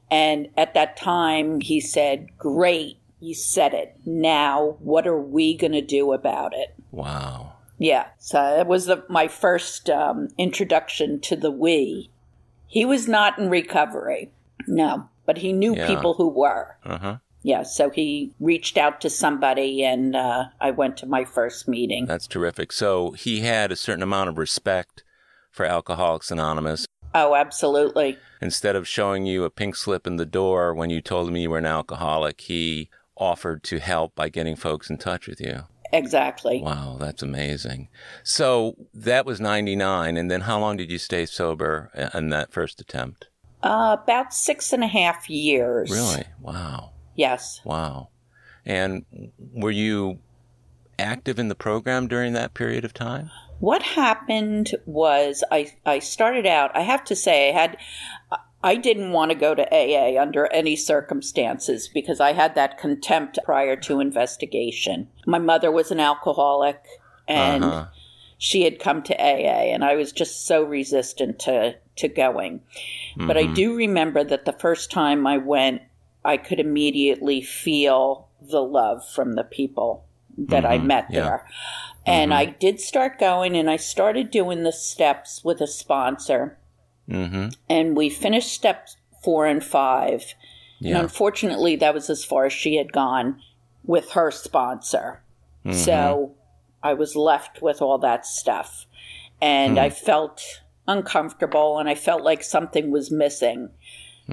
And 0.09 0.49
at 0.57 0.73
that 0.73 0.97
time, 0.97 1.61
he 1.61 1.79
said, 1.79 2.37
Great, 2.37 2.97
you 3.19 3.33
said 3.33 3.73
it. 3.73 3.95
Now, 4.05 4.77
what 4.79 5.07
are 5.07 5.19
we 5.19 5.55
going 5.55 5.73
to 5.73 5.81
do 5.81 6.13
about 6.13 6.53
it? 6.53 6.75
Wow. 6.91 7.53
Yeah. 7.77 8.07
So 8.19 8.37
that 8.37 8.67
was 8.67 8.85
the, 8.85 9.03
my 9.09 9.27
first 9.27 9.89
um, 9.89 10.29
introduction 10.37 11.19
to 11.21 11.35
the 11.35 11.51
we. 11.51 12.09
He 12.67 12.85
was 12.85 13.07
not 13.07 13.37
in 13.39 13.49
recovery. 13.49 14.31
No. 14.67 15.09
But 15.25 15.39
he 15.39 15.53
knew 15.53 15.75
yeah. 15.75 15.87
people 15.87 16.13
who 16.13 16.29
were. 16.29 16.77
Uh-huh. 16.83 17.17
Yeah, 17.45 17.63
so 17.63 17.89
he 17.89 18.33
reached 18.39 18.77
out 18.77 19.01
to 19.01 19.09
somebody 19.09 19.83
and 19.83 20.15
uh, 20.15 20.45
I 20.59 20.71
went 20.71 20.97
to 20.97 21.05
my 21.05 21.25
first 21.25 21.67
meeting. 21.67 22.05
That's 22.05 22.27
terrific. 22.27 22.71
So 22.71 23.11
he 23.11 23.41
had 23.41 23.71
a 23.71 23.75
certain 23.75 24.03
amount 24.03 24.29
of 24.29 24.37
respect 24.37 25.03
for 25.51 25.65
Alcoholics 25.65 26.31
Anonymous 26.31 26.85
Oh, 27.15 27.33
absolutely. 27.33 28.17
Instead 28.41 28.75
of 28.75 28.85
showing 28.85 29.25
you 29.25 29.45
a 29.45 29.49
pink 29.49 29.77
slip 29.77 30.05
in 30.05 30.17
the 30.17 30.25
door 30.25 30.73
when 30.73 30.89
you 30.89 30.99
told 30.99 31.29
him 31.29 31.37
you 31.37 31.49
were 31.49 31.57
an 31.57 31.65
alcoholic, 31.65 32.41
he 32.41 32.89
offered 33.15 33.63
to 33.63 33.79
help 33.79 34.13
by 34.15 34.27
getting 34.27 34.57
folks 34.57 34.89
in 34.89 34.97
touch 34.97 35.25
with 35.25 35.39
you. 35.39 35.61
Exactly. 35.93 36.61
Wow, 36.61 36.97
that's 36.99 37.23
amazing. 37.23 37.87
So 38.21 38.75
that 38.93 39.25
was 39.25 39.39
99. 39.39 40.17
And 40.17 40.29
then 40.29 40.41
how 40.41 40.59
long 40.59 40.75
did 40.75 40.91
you 40.91 40.97
stay 40.97 41.25
sober 41.25 41.89
in 42.13 42.31
that 42.31 42.51
first 42.51 42.81
attempt? 42.81 43.29
Uh, 43.63 43.95
about 44.03 44.33
six 44.33 44.73
and 44.73 44.83
a 44.83 44.87
half 44.87 45.29
years. 45.29 45.89
Really? 45.89 46.25
Wow. 46.41 46.91
Yes. 47.15 47.61
Wow. 47.63 48.09
And 48.65 49.05
were 49.53 49.71
you 49.71 50.19
active 50.99 51.39
in 51.39 51.47
the 51.47 51.55
program 51.55 52.07
during 52.07 52.33
that 52.33 52.53
period 52.53 52.85
of 52.85 52.93
time? 52.93 53.31
What 53.59 53.81
happened 53.81 54.71
was 54.85 55.43
I, 55.51 55.73
I 55.85 55.99
started 55.99 56.45
out, 56.45 56.75
I 56.75 56.81
have 56.81 57.03
to 57.05 57.15
say, 57.15 57.49
I 57.49 57.53
had, 57.53 57.77
I 58.63 58.75
didn't 58.75 59.11
want 59.11 59.31
to 59.31 59.37
go 59.37 59.55
to 59.55 59.67
AA 59.71 60.21
under 60.21 60.51
any 60.51 60.75
circumstances 60.75 61.87
because 61.87 62.19
I 62.19 62.33
had 62.33 62.55
that 62.55 62.77
contempt 62.77 63.39
prior 63.45 63.75
to 63.77 63.99
investigation. 63.99 65.07
My 65.25 65.39
mother 65.39 65.71
was 65.71 65.91
an 65.91 65.99
alcoholic 65.99 66.81
and 67.27 67.63
uh-huh. 67.63 67.87
she 68.37 68.63
had 68.63 68.79
come 68.79 69.03
to 69.03 69.15
AA 69.15 69.71
and 69.71 69.85
I 69.85 69.95
was 69.95 70.11
just 70.11 70.45
so 70.45 70.63
resistant 70.63 71.39
to 71.39 71.75
to 71.97 72.07
going. 72.09 72.59
Mm-hmm. 72.59 73.27
But 73.27 73.37
I 73.37 73.43
mm-hmm. 73.43 73.53
do 73.53 73.75
remember 73.75 74.23
that 74.25 74.43
the 74.43 74.51
first 74.51 74.91
time 74.91 75.25
I 75.25 75.37
went 75.37 75.81
I 76.25 76.37
could 76.37 76.59
immediately 76.59 77.41
feel 77.41 78.27
the 78.41 78.61
love 78.61 79.07
from 79.07 79.33
the 79.33 79.43
people 79.43 80.05
that 80.37 80.63
mm-hmm. 80.63 80.73
I 80.73 80.77
met 80.79 81.07
yeah. 81.09 81.21
there. 81.21 81.47
And 82.05 82.31
mm-hmm. 82.31 82.39
I 82.39 82.45
did 82.45 82.81
start 82.81 83.19
going 83.19 83.55
and 83.55 83.69
I 83.69 83.77
started 83.77 84.31
doing 84.31 84.63
the 84.63 84.71
steps 84.71 85.43
with 85.43 85.61
a 85.61 85.67
sponsor. 85.67 86.57
Mm-hmm. 87.09 87.49
And 87.69 87.95
we 87.95 88.09
finished 88.09 88.51
steps 88.51 88.97
four 89.23 89.45
and 89.45 89.63
five. 89.63 90.33
Yeah. 90.79 90.95
And 90.95 91.03
unfortunately, 91.03 91.75
that 91.77 91.93
was 91.93 92.09
as 92.09 92.25
far 92.25 92.45
as 92.45 92.53
she 92.53 92.75
had 92.75 92.91
gone 92.91 93.39
with 93.83 94.11
her 94.11 94.31
sponsor. 94.31 95.21
Mm-hmm. 95.63 95.77
So 95.77 96.35
I 96.83 96.93
was 96.93 97.15
left 97.15 97.61
with 97.61 97.81
all 97.81 97.97
that 97.99 98.25
stuff. 98.25 98.87
And 99.41 99.79
I 99.79 99.89
mm-hmm. 99.89 100.05
felt 100.05 100.61
uncomfortable 100.87 101.79
and 101.79 101.87
I 101.89 101.95
felt 101.95 102.23
like 102.23 102.43
something 102.43 102.91
was 102.91 103.11
missing. 103.11 103.69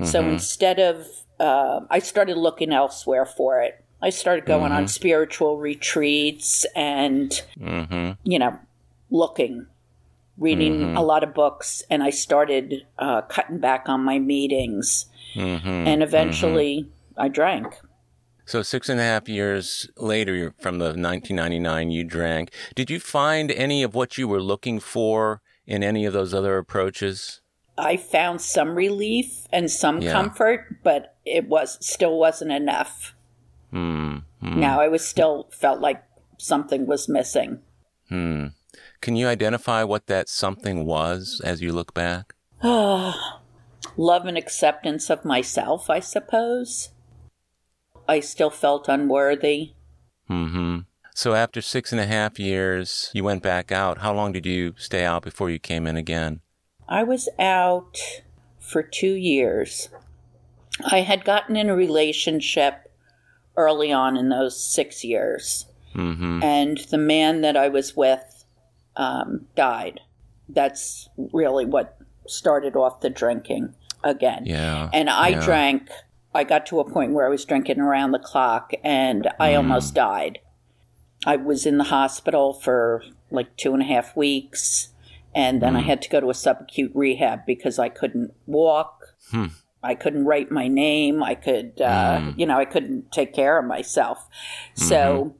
So 0.05 0.23
mm-hmm. 0.23 0.31
instead 0.31 0.79
of, 0.79 1.07
uh, 1.43 1.81
I 1.91 1.99
started 1.99 2.37
looking 2.37 2.73
elsewhere 2.73 3.27
for 3.27 3.61
it. 3.61 3.85
I 4.01 4.11
started 4.11 4.47
going 4.47 4.71
mm-hmm. 4.71 4.79
on 4.79 4.89
spiritual 4.89 5.59
retreats 5.59 6.65
and, 6.75 7.31
mm-hmm. 7.59 8.13
you 8.25 8.39
know, 8.39 8.59
looking, 9.11 9.67
reading 10.39 10.81
mm-hmm. 10.81 10.97
a 10.97 11.03
lot 11.03 11.23
of 11.23 11.35
books, 11.35 11.83
and 11.91 12.03
I 12.03 12.11
started 12.11 12.87
uh, 12.99 13.23
cutting 13.23 13.59
back 13.59 13.89
on 13.89 14.03
my 14.03 14.19
meetings. 14.19 15.07
Mm-hmm. 15.35 15.69
And 15.69 16.03
eventually. 16.03 16.89
I 17.17 17.29
drank. 17.29 17.75
So 18.45 18.63
six 18.63 18.89
and 18.89 18.99
a 18.99 19.03
half 19.03 19.29
years 19.29 19.89
later, 19.97 20.55
from 20.59 20.79
the 20.79 20.87
1999, 20.87 21.91
you 21.91 22.05
drank. 22.05 22.53
Did 22.75 22.91
you 22.91 22.99
find 22.99 23.51
any 23.51 23.83
of 23.83 23.95
what 23.95 24.19
you 24.19 24.27
were 24.27 24.43
looking 24.43 24.81
for 24.81 25.41
in 25.67 25.83
any 25.83 26.05
of 26.05 26.13
those 26.13 26.35
other 26.35 26.59
approaches? 26.59 27.42
I 27.83 27.97
found 27.97 28.41
some 28.41 28.75
relief 28.77 29.49
and 29.53 29.71
some 29.71 30.01
yeah. 30.01 30.13
comfort, 30.13 30.83
but 30.83 31.17
it 31.25 31.49
was 31.49 31.85
still 31.85 32.19
wasn't 32.19 32.53
enough. 32.53 33.15
Mm, 33.73 34.23
mm. 34.43 34.57
Now 34.57 34.81
I 34.81 34.89
was 34.89 35.05
still 35.05 35.49
felt 35.51 35.81
like 35.81 36.03
something 36.39 36.87
was 36.87 37.09
missing. 37.09 37.61
Hmm. 38.09 38.49
Can 39.01 39.17
you 39.17 39.27
identify 39.27 39.83
what 39.83 40.07
that 40.07 40.29
something 40.29 40.87
was 40.87 41.41
as 41.45 41.61
you 41.61 41.73
look 41.73 41.93
back? 41.93 42.35
Love 42.63 43.17
and 44.27 44.39
acceptance 44.39 45.11
of 45.11 45.25
myself, 45.25 45.91
I 45.91 45.99
suppose. 45.99 46.91
I 48.09 48.21
still 48.21 48.51
felt 48.51 48.89
unworthy. 48.89 49.73
Mm-hmm. 50.31 50.79
So 51.15 51.35
after 51.35 51.61
six 51.61 51.91
and 51.93 52.01
a 52.01 52.07
half 52.07 52.39
years, 52.39 53.11
you 53.13 53.25
went 53.25 53.43
back 53.43 53.73
out. 53.73 53.99
How 53.99 54.15
long 54.15 54.33
did 54.33 54.47
you 54.47 54.75
stay 54.77 55.05
out 55.05 55.23
before 55.23 55.51
you 55.51 55.59
came 55.59 55.87
in 55.87 55.97
again? 55.97 56.41
I 56.89 57.03
was 57.03 57.29
out 57.39 57.99
for 58.59 58.83
two 58.83 59.15
years. 59.15 59.89
I 60.91 61.01
had 61.01 61.25
gotten 61.25 61.57
in 61.57 61.69
a 61.69 61.77
relationship 61.77 62.91
early 63.57 63.93
on 63.93 64.17
in 64.17 64.29
those 64.29 64.63
six 64.63 65.05
years. 65.05 65.67
Mm-hmm. 65.95 66.43
And 66.43 66.79
the 66.91 66.99
man 66.99 67.43
that 67.43 67.57
I 67.57 67.69
was 67.69 67.97
with 67.97 68.45
um, 68.97 69.47
died. 69.55 70.01
That's 70.49 71.09
really 71.17 71.65
what 71.65 71.99
started 72.27 72.77
off 72.77 73.01
the 73.01 73.11
drinking 73.11 73.75
again. 74.05 74.45
Yeah. 74.47 74.91
And 74.93 75.09
I 75.09 75.29
yeah. 75.29 75.45
drank, 75.45 75.89
I 76.35 76.45
got 76.45 76.67
to 76.67 76.81
a 76.81 76.91
point 76.91 77.13
where 77.13 77.27
I 77.27 77.31
was 77.31 77.45
drinking 77.45 77.81
around 77.81 78.13
the 78.13 78.19
clock 78.19 78.73
and 78.83 79.29
I 79.39 79.53
mm. 79.53 79.59
almost 79.59 79.95
died. 79.95 80.41
I 81.25 81.37
was 81.37 81.67
in 81.67 81.79
the 81.79 81.85
hospital 81.85 82.53
for 82.53 83.05
like 83.31 83.57
two 83.57 83.73
and 83.73 83.83
a 83.83 83.87
half 83.87 84.17
weeks. 84.17 84.89
And 85.35 85.63
then 85.63 85.75
mm. 85.75 85.79
I 85.79 85.81
had 85.81 86.03
to 86.03 86.11
go 86.11 86.21
to 86.21 86.31
a 86.31 86.35
subacute 86.35 86.91
rehab 86.95 87.47
because 87.47 87.79
I 87.79 87.89
couldn't 87.89 88.35
walk. 88.47 89.15
Hmm. 89.31 89.47
I 89.83 89.95
couldn't 89.95 90.27
write 90.27 90.51
my 90.51 90.69
name. 90.69 91.23
I 91.23 91.35
could, 91.35 91.81
uh, 91.81 92.19
mm. 92.19 92.39
you 92.39 92.47
know, 92.47 92.57
I 92.57 92.65
couldn't 92.65 93.11
take 93.11 93.35
care 93.35 93.59
of 93.59 93.65
myself. 93.65 94.19
Mm-hmm. 94.77 94.89
So 94.89 95.37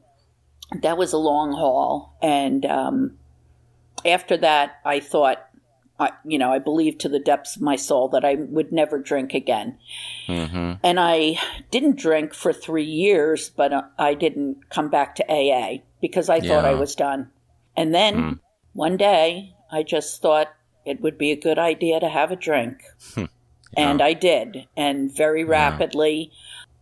that 0.81 0.99
was 0.99 1.13
a 1.13 1.19
long 1.19 1.53
haul. 1.53 2.19
And 2.21 2.65
um, 2.67 3.19
after 4.05 4.37
that, 4.39 4.81
I 4.85 4.99
thought, 4.99 5.47
I, 6.01 6.11
you 6.25 6.39
know, 6.39 6.53
I 6.53 6.59
believed 6.59 7.01
to 7.03 7.09
the 7.09 7.21
depths 7.21 7.55
of 7.55 7.63
my 7.63 7.77
soul 7.77 8.09
that 8.09 8.25
I 8.25 8.35
would 8.35 8.73
never 8.73 8.99
drink 8.99 9.35
again. 9.35 9.79
Mm-hmm. 10.27 10.73
And 10.83 10.99
I 10.99 11.39
didn't 11.71 11.99
drink 11.99 12.35
for 12.35 12.53
three 12.53 12.85
years, 12.85 13.51
but 13.51 13.73
uh, 13.73 13.83
I 13.97 14.15
didn't 14.15 14.71
come 14.71 14.89
back 14.89 15.15
to 15.17 15.33
AA 15.33 15.83
because 16.01 16.29
I 16.29 16.37
yeah. 16.37 16.49
thought 16.49 16.65
I 16.65 16.75
was 16.75 16.97
done. 16.97 17.31
And 17.77 17.95
then 17.95 18.17
mm. 18.17 18.39
one 18.73 18.97
day, 18.97 19.55
I 19.73 19.83
just 19.83 20.21
thought 20.21 20.55
it 20.85 21.01
would 21.01 21.19
be 21.19 21.33
a 21.33 21.37
good 21.37 21.59
idea 21.59 21.99
to 21.99 22.09
have 22.09 22.31
a 22.31 22.37
drink. 22.37 22.83
Hmm. 23.15 23.25
And 23.75 24.03
I 24.03 24.13
did. 24.13 24.69
And 24.77 25.15
very 25.15 25.45
rapidly, 25.45 26.31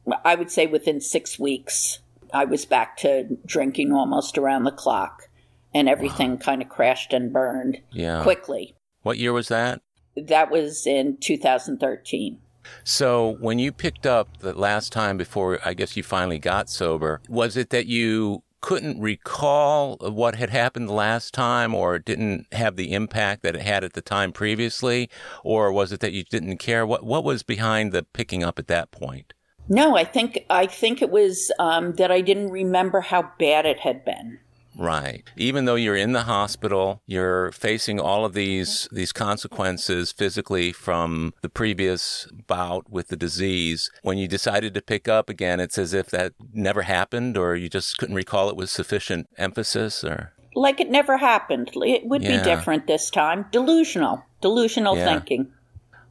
yeah. 0.06 0.16
I 0.24 0.34
would 0.34 0.50
say 0.50 0.66
within 0.66 1.00
six 1.00 1.38
weeks, 1.38 2.00
I 2.34 2.44
was 2.44 2.64
back 2.64 2.96
to 2.98 3.36
drinking 3.46 3.92
almost 3.92 4.36
around 4.36 4.64
the 4.64 4.72
clock. 4.72 5.28
And 5.72 5.88
everything 5.88 6.32
wow. 6.32 6.38
kind 6.38 6.62
of 6.62 6.68
crashed 6.68 7.12
and 7.12 7.32
burned 7.32 7.80
yeah. 7.92 8.24
quickly. 8.24 8.74
What 9.02 9.18
year 9.18 9.32
was 9.32 9.46
that? 9.48 9.80
That 10.16 10.50
was 10.50 10.84
in 10.84 11.16
2013. 11.18 12.40
So, 12.82 13.36
when 13.40 13.58
you 13.58 13.70
picked 13.72 14.04
up 14.04 14.38
the 14.38 14.52
last 14.52 14.92
time 14.92 15.16
before 15.16 15.60
I 15.64 15.74
guess 15.74 15.96
you 15.96 16.02
finally 16.02 16.38
got 16.38 16.68
sober, 16.68 17.20
was 17.28 17.56
it 17.56 17.70
that 17.70 17.86
you 17.86 18.42
couldn't 18.60 19.00
recall 19.00 19.96
what 19.96 20.34
had 20.34 20.50
happened 20.50 20.88
the 20.88 20.92
last 20.92 21.32
time 21.32 21.74
or 21.74 21.98
didn't 21.98 22.46
have 22.52 22.76
the 22.76 22.92
impact 22.92 23.42
that 23.42 23.54
it 23.54 23.62
had 23.62 23.84
at 23.84 23.94
the 23.94 24.02
time 24.02 24.32
previously? 24.32 25.08
Or 25.44 25.72
was 25.72 25.92
it 25.92 26.00
that 26.00 26.12
you 26.12 26.24
didn't 26.24 26.58
care? 26.58 26.86
What, 26.86 27.04
what 27.04 27.24
was 27.24 27.42
behind 27.42 27.92
the 27.92 28.02
picking 28.02 28.44
up 28.44 28.58
at 28.58 28.66
that 28.68 28.90
point? 28.90 29.34
No, 29.68 29.96
I 29.96 30.04
think 30.04 30.44
I 30.50 30.66
think 30.66 31.00
it 31.00 31.10
was 31.10 31.52
um, 31.60 31.92
that 31.92 32.10
I 32.10 32.22
didn't 32.22 32.50
remember 32.50 33.00
how 33.02 33.30
bad 33.38 33.66
it 33.66 33.80
had 33.80 34.04
been. 34.04 34.40
Right. 34.76 35.24
Even 35.36 35.64
though 35.64 35.74
you're 35.74 35.96
in 35.96 36.12
the 36.12 36.22
hospital, 36.22 37.02
you're 37.06 37.52
facing 37.52 37.98
all 38.00 38.24
of 38.24 38.34
these 38.34 38.70
mm-hmm. 38.70 38.96
these 38.96 39.12
consequences 39.12 40.12
physically 40.12 40.72
from 40.72 41.34
the 41.42 41.48
previous 41.48 42.28
bout 42.46 42.90
with 42.90 43.08
the 43.08 43.16
disease. 43.16 43.90
When 44.02 44.18
you 44.18 44.28
decided 44.28 44.74
to 44.74 44.82
pick 44.82 45.08
up 45.08 45.28
again, 45.28 45.60
it's 45.60 45.78
as 45.78 45.94
if 45.94 46.08
that 46.10 46.32
never 46.52 46.82
happened 46.82 47.36
or 47.36 47.56
you 47.56 47.68
just 47.68 47.98
couldn't 47.98 48.14
recall 48.14 48.48
it 48.48 48.56
with 48.56 48.70
sufficient 48.70 49.28
emphasis 49.36 50.04
or 50.04 50.32
like 50.54 50.80
it 50.80 50.90
never 50.90 51.16
happened. 51.16 51.70
It 51.74 52.06
would 52.06 52.22
yeah. 52.22 52.38
be 52.38 52.44
different 52.44 52.86
this 52.86 53.10
time. 53.10 53.46
Delusional. 53.50 54.24
Delusional 54.40 54.96
yeah. 54.96 55.04
thinking. 55.04 55.52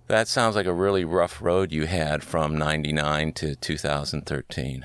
That 0.07 0.27
sounds 0.27 0.55
like 0.55 0.65
a 0.65 0.73
really 0.73 1.05
rough 1.05 1.41
road 1.41 1.71
you 1.71 1.85
had 1.85 2.23
from 2.23 2.57
99 2.57 3.33
to 3.33 3.55
2013. 3.55 4.83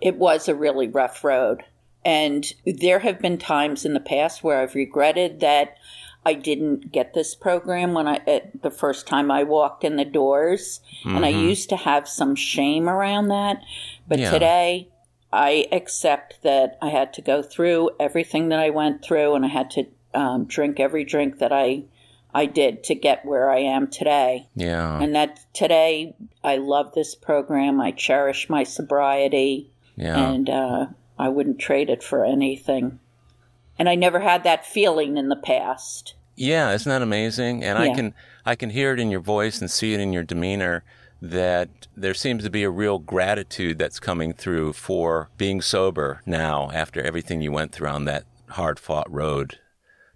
It 0.00 0.16
was 0.16 0.48
a 0.48 0.54
really 0.54 0.88
rough 0.88 1.22
road. 1.22 1.62
And 2.04 2.52
there 2.66 2.98
have 3.00 3.20
been 3.20 3.38
times 3.38 3.84
in 3.84 3.94
the 3.94 4.00
past 4.00 4.44
where 4.44 4.60
I've 4.60 4.74
regretted 4.74 5.40
that 5.40 5.76
I 6.26 6.34
didn't 6.34 6.90
get 6.90 7.14
this 7.14 7.34
program 7.34 7.92
when 7.92 8.08
I 8.08 8.42
the 8.62 8.70
first 8.70 9.06
time 9.06 9.30
I 9.30 9.42
walked 9.42 9.84
in 9.84 9.96
the 9.96 10.04
doors, 10.04 10.80
mm-hmm. 11.00 11.16
and 11.16 11.24
I 11.24 11.32
mm-hmm. 11.32 11.48
used 11.48 11.68
to 11.70 11.76
have 11.76 12.08
some 12.08 12.34
shame 12.34 12.88
around 12.88 13.28
that. 13.28 13.62
But 14.08 14.18
yeah. 14.18 14.30
today, 14.30 14.88
I 15.32 15.66
accept 15.70 16.42
that 16.42 16.78
I 16.80 16.88
had 16.88 17.12
to 17.14 17.22
go 17.22 17.42
through 17.42 17.90
everything 18.00 18.48
that 18.48 18.58
I 18.58 18.70
went 18.70 19.04
through, 19.04 19.34
and 19.34 19.44
I 19.44 19.48
had 19.48 19.70
to 19.72 19.86
um, 20.14 20.44
drink 20.46 20.80
every 20.80 21.04
drink 21.04 21.38
that 21.38 21.52
I 21.52 21.84
I 22.32 22.46
did 22.46 22.82
to 22.84 22.94
get 22.94 23.24
where 23.24 23.50
I 23.50 23.58
am 23.58 23.88
today. 23.88 24.48
Yeah, 24.56 24.98
and 25.00 25.14
that 25.14 25.40
today 25.52 26.16
I 26.42 26.56
love 26.56 26.94
this 26.94 27.14
program. 27.14 27.80
I 27.80 27.90
cherish 27.90 28.48
my 28.48 28.64
sobriety. 28.64 29.70
Yeah, 29.96 30.18
and 30.18 30.48
uh, 30.48 30.86
I 31.18 31.28
wouldn't 31.28 31.58
trade 31.58 31.90
it 31.90 32.02
for 32.02 32.24
anything. 32.24 32.98
And 33.78 33.88
I 33.88 33.94
never 33.94 34.20
had 34.20 34.44
that 34.44 34.66
feeling 34.66 35.16
in 35.16 35.28
the 35.28 35.36
past. 35.36 36.14
Yeah, 36.36 36.72
isn't 36.72 36.88
that 36.88 37.02
amazing? 37.02 37.62
And 37.62 37.78
yeah. 37.78 37.90
I 37.90 37.94
can 37.94 38.14
I 38.44 38.54
can 38.54 38.70
hear 38.70 38.92
it 38.92 39.00
in 39.00 39.10
your 39.10 39.20
voice 39.20 39.60
and 39.60 39.70
see 39.70 39.94
it 39.94 40.00
in 40.00 40.12
your 40.12 40.24
demeanor 40.24 40.84
that 41.22 41.86
there 41.96 42.14
seems 42.14 42.44
to 42.44 42.50
be 42.50 42.64
a 42.64 42.70
real 42.70 42.98
gratitude 42.98 43.78
that's 43.78 43.98
coming 43.98 44.32
through 44.32 44.74
for 44.74 45.30
being 45.38 45.62
sober 45.62 46.20
now 46.26 46.70
after 46.72 47.00
everything 47.02 47.40
you 47.40 47.50
went 47.50 47.72
through 47.72 47.88
on 47.88 48.04
that 48.04 48.24
hard 48.50 48.78
fought 48.78 49.10
road 49.10 49.58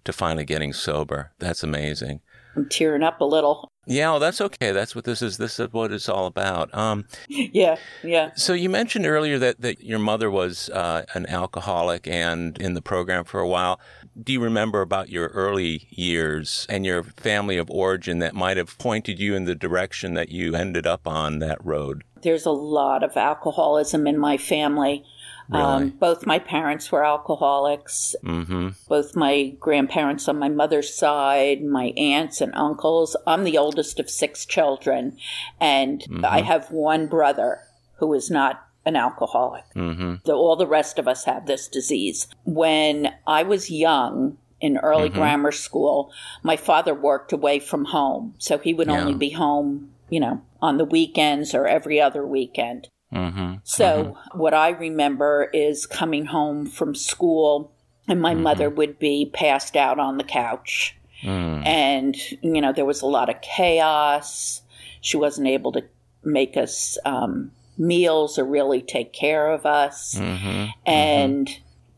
to 0.03 0.13
finally 0.13 0.45
getting 0.45 0.71
sober. 0.73 1.31
That's 1.39 1.63
amazing. 1.63 2.21
I'm 2.55 2.67
tearing 2.67 3.03
up 3.03 3.21
a 3.21 3.25
little. 3.25 3.71
Yeah, 3.85 4.11
well, 4.11 4.19
that's 4.19 4.39
okay. 4.39 4.71
That's 4.71 4.95
what 4.95 5.05
this 5.05 5.21
is. 5.21 5.37
This 5.37 5.59
is 5.59 5.73
what 5.73 5.91
it's 5.91 6.07
all 6.07 6.27
about. 6.27 6.73
Um, 6.75 7.05
yeah, 7.27 7.77
yeah. 8.03 8.31
So 8.35 8.53
you 8.53 8.69
mentioned 8.69 9.07
earlier 9.07 9.39
that, 9.39 9.61
that 9.61 9.83
your 9.83 9.97
mother 9.97 10.29
was 10.29 10.69
uh, 10.69 11.05
an 11.15 11.25
alcoholic 11.25 12.07
and 12.07 12.55
in 12.61 12.75
the 12.75 12.81
program 12.81 13.23
for 13.23 13.39
a 13.39 13.47
while. 13.47 13.79
Do 14.21 14.33
you 14.33 14.41
remember 14.41 14.81
about 14.81 15.09
your 15.09 15.29
early 15.29 15.87
years 15.89 16.67
and 16.69 16.85
your 16.85 17.03
family 17.03 17.57
of 17.57 17.69
origin 17.71 18.19
that 18.19 18.35
might 18.35 18.57
have 18.57 18.77
pointed 18.77 19.19
you 19.19 19.35
in 19.35 19.45
the 19.45 19.55
direction 19.55 20.13
that 20.13 20.29
you 20.29 20.55
ended 20.55 20.85
up 20.85 21.07
on 21.07 21.39
that 21.39 21.63
road? 21.65 22.03
There's 22.21 22.45
a 22.45 22.51
lot 22.51 23.01
of 23.01 23.15
alcoholism 23.17 24.05
in 24.05 24.17
my 24.17 24.37
family. 24.37 25.03
Really? 25.49 25.63
Um, 25.63 25.89
both 25.89 26.27
my 26.27 26.37
parents 26.39 26.91
were 26.91 27.03
alcoholics. 27.03 28.15
Mm-hmm. 28.23 28.69
Both 28.87 29.15
my 29.15 29.55
grandparents 29.59 30.27
on 30.27 30.37
my 30.37 30.49
mother's 30.49 30.93
side, 30.93 31.63
my 31.63 31.85
aunts 31.97 32.39
and 32.39 32.53
uncles. 32.53 33.17
I'm 33.25 33.43
the 33.43 33.57
oldest 33.57 33.99
of 33.99 34.09
six 34.09 34.45
children, 34.45 35.17
and 35.59 36.05
I 36.23 36.41
have 36.41 36.69
one 36.71 37.07
brother 37.07 37.61
who 37.97 38.13
is 38.13 38.29
not 38.29 38.63
an 38.85 38.95
alcoholic. 38.95 39.65
Mm-hmm. 39.75 40.15
The, 40.23 40.33
all 40.33 40.55
the 40.55 40.67
rest 40.67 40.99
of 40.99 41.07
us 41.07 41.25
have 41.25 41.47
this 41.47 41.67
disease. 41.67 42.27
When 42.45 43.13
I 43.25 43.43
was 43.43 43.71
young, 43.71 44.37
in 44.61 44.77
early 44.77 45.09
grammar 45.09 45.51
school, 45.51 46.11
my 46.43 46.57
father 46.57 46.93
worked 46.93 47.31
away 47.31 47.59
from 47.59 47.85
home, 47.85 48.35
so 48.37 48.57
he 48.57 48.73
would 48.73 48.87
Yeah. 48.87 48.99
only 49.01 49.13
be 49.13 49.29
home, 49.31 49.91
you 50.09 50.19
know, 50.19 50.41
on 50.61 50.77
the 50.77 50.85
weekends 50.85 51.53
or 51.55 51.65
every 51.65 51.99
other 52.01 52.25
weekend. 52.25 52.89
Mm-hmm. 53.13 53.55
So, 53.63 54.17
what 54.33 54.53
I 54.53 54.69
remember 54.69 55.49
is 55.53 55.85
coming 55.87 56.25
home 56.25 56.67
from 56.67 56.93
school, 56.93 57.71
and 58.07 58.21
my 58.21 58.35
mother 58.35 58.69
would 58.69 58.99
be 58.99 59.29
passed 59.33 59.75
out 59.75 59.99
on 59.99 60.17
the 60.17 60.23
couch. 60.23 60.95
Mm. 61.23 61.65
And, 61.65 62.15
you 62.41 62.61
know, 62.61 62.71
there 62.71 62.85
was 62.85 63.01
a 63.01 63.07
lot 63.07 63.29
of 63.29 63.41
chaos. 63.41 64.61
She 65.01 65.17
wasn't 65.17 65.47
able 65.47 65.71
to 65.73 65.83
make 66.23 66.55
us 66.55 66.97
um, 67.05 67.51
meals 67.77 68.37
or 68.37 68.45
really 68.45 68.81
take 68.81 69.11
care 69.13 69.51
of 69.51 69.65
us. 69.65 70.15
Mm-hmm. 70.15 70.65
And 70.85 71.49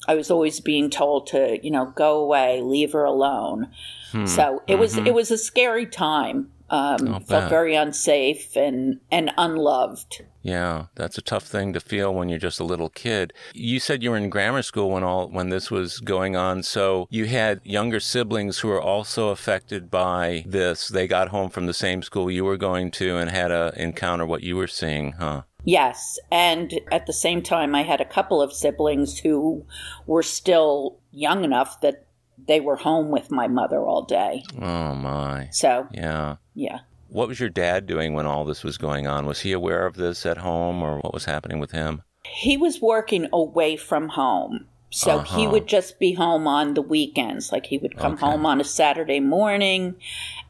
I 0.07 0.15
was 0.15 0.31
always 0.31 0.59
being 0.59 0.89
told 0.89 1.27
to, 1.27 1.59
you 1.63 1.71
know, 1.71 1.87
go 1.95 2.19
away, 2.19 2.61
leave 2.61 2.93
her 2.93 3.03
alone. 3.03 3.69
Hmm. 4.11 4.25
So 4.25 4.63
it 4.67 4.77
was 4.77 4.97
it 4.97 5.13
was 5.13 5.31
a 5.31 5.37
scary 5.37 5.85
time. 5.85 6.51
Um, 6.71 7.21
felt 7.25 7.49
very 7.49 7.75
unsafe 7.75 8.55
and 8.55 9.01
and 9.11 9.31
unloved. 9.37 10.23
Yeah, 10.41 10.85
that's 10.95 11.17
a 11.17 11.21
tough 11.21 11.43
thing 11.43 11.73
to 11.73 11.81
feel 11.81 12.13
when 12.13 12.29
you're 12.29 12.39
just 12.39 12.61
a 12.61 12.63
little 12.63 12.87
kid. 12.89 13.33
You 13.53 13.79
said 13.79 14.01
you 14.01 14.11
were 14.11 14.17
in 14.17 14.29
grammar 14.29 14.61
school 14.61 14.89
when 14.89 15.03
all 15.03 15.27
when 15.27 15.49
this 15.49 15.69
was 15.69 15.99
going 15.99 16.37
on, 16.37 16.63
so 16.63 17.07
you 17.09 17.25
had 17.25 17.59
younger 17.65 17.99
siblings 17.99 18.59
who 18.59 18.69
were 18.69 18.81
also 18.81 19.29
affected 19.29 19.91
by 19.91 20.45
this. 20.47 20.87
They 20.87 21.07
got 21.07 21.27
home 21.27 21.49
from 21.49 21.65
the 21.65 21.73
same 21.73 22.01
school 22.01 22.31
you 22.31 22.45
were 22.45 22.57
going 22.57 22.89
to 22.91 23.17
and 23.17 23.29
had 23.29 23.49
to 23.49 23.73
encounter 23.75 24.25
what 24.25 24.41
you 24.41 24.55
were 24.55 24.67
seeing, 24.67 25.11
huh? 25.13 25.43
Yes, 25.65 26.17
and 26.31 26.79
at 26.91 27.05
the 27.05 27.13
same 27.13 27.41
time, 27.43 27.75
I 27.75 27.83
had 27.83 28.01
a 28.01 28.05
couple 28.05 28.41
of 28.41 28.53
siblings 28.53 29.19
who 29.19 29.65
were 30.07 30.23
still 30.23 30.99
young 31.11 31.43
enough 31.43 31.81
that 31.81 32.07
they 32.47 32.59
were 32.59 32.77
home 32.77 33.11
with 33.11 33.31
my 33.31 33.47
mother 33.47 33.79
all 33.85 34.03
day. 34.03 34.43
Oh 34.59 34.95
my. 34.95 35.49
So 35.51 35.87
Yeah. 35.91 36.37
Yeah, 36.61 36.79
What 37.09 37.27
was 37.27 37.39
your 37.39 37.49
dad 37.49 37.87
doing 37.87 38.13
when 38.13 38.25
all 38.25 38.45
this 38.45 38.63
was 38.63 38.77
going 38.77 39.05
on? 39.07 39.25
Was 39.25 39.41
he 39.41 39.51
aware 39.51 39.85
of 39.85 39.95
this 39.95 40.25
at 40.25 40.37
home 40.37 40.81
or 40.81 40.99
what 40.99 41.13
was 41.13 41.25
happening 41.25 41.59
with 41.59 41.71
him? 41.71 42.01
he 42.23 42.55
was 42.55 42.79
working 42.81 43.27
away 43.33 43.75
from 43.75 44.09
home. 44.09 44.55
So 44.93 45.19
he 45.19 45.41
Uh-huh. 45.43 45.51
would 45.53 45.67
just 45.67 45.99
be 45.99 46.13
home 46.13 46.45
on 46.47 46.73
the 46.75 46.81
weekends. 46.81 47.51
Like 47.51 47.65
he 47.65 47.77
would 47.79 47.95
come 47.97 48.13
Okay. 48.13 48.21
Mm. 48.25 48.29
home 48.29 48.45
on 48.45 48.61
a 48.61 48.63
Saturday 48.63 49.19
morning 49.21 49.95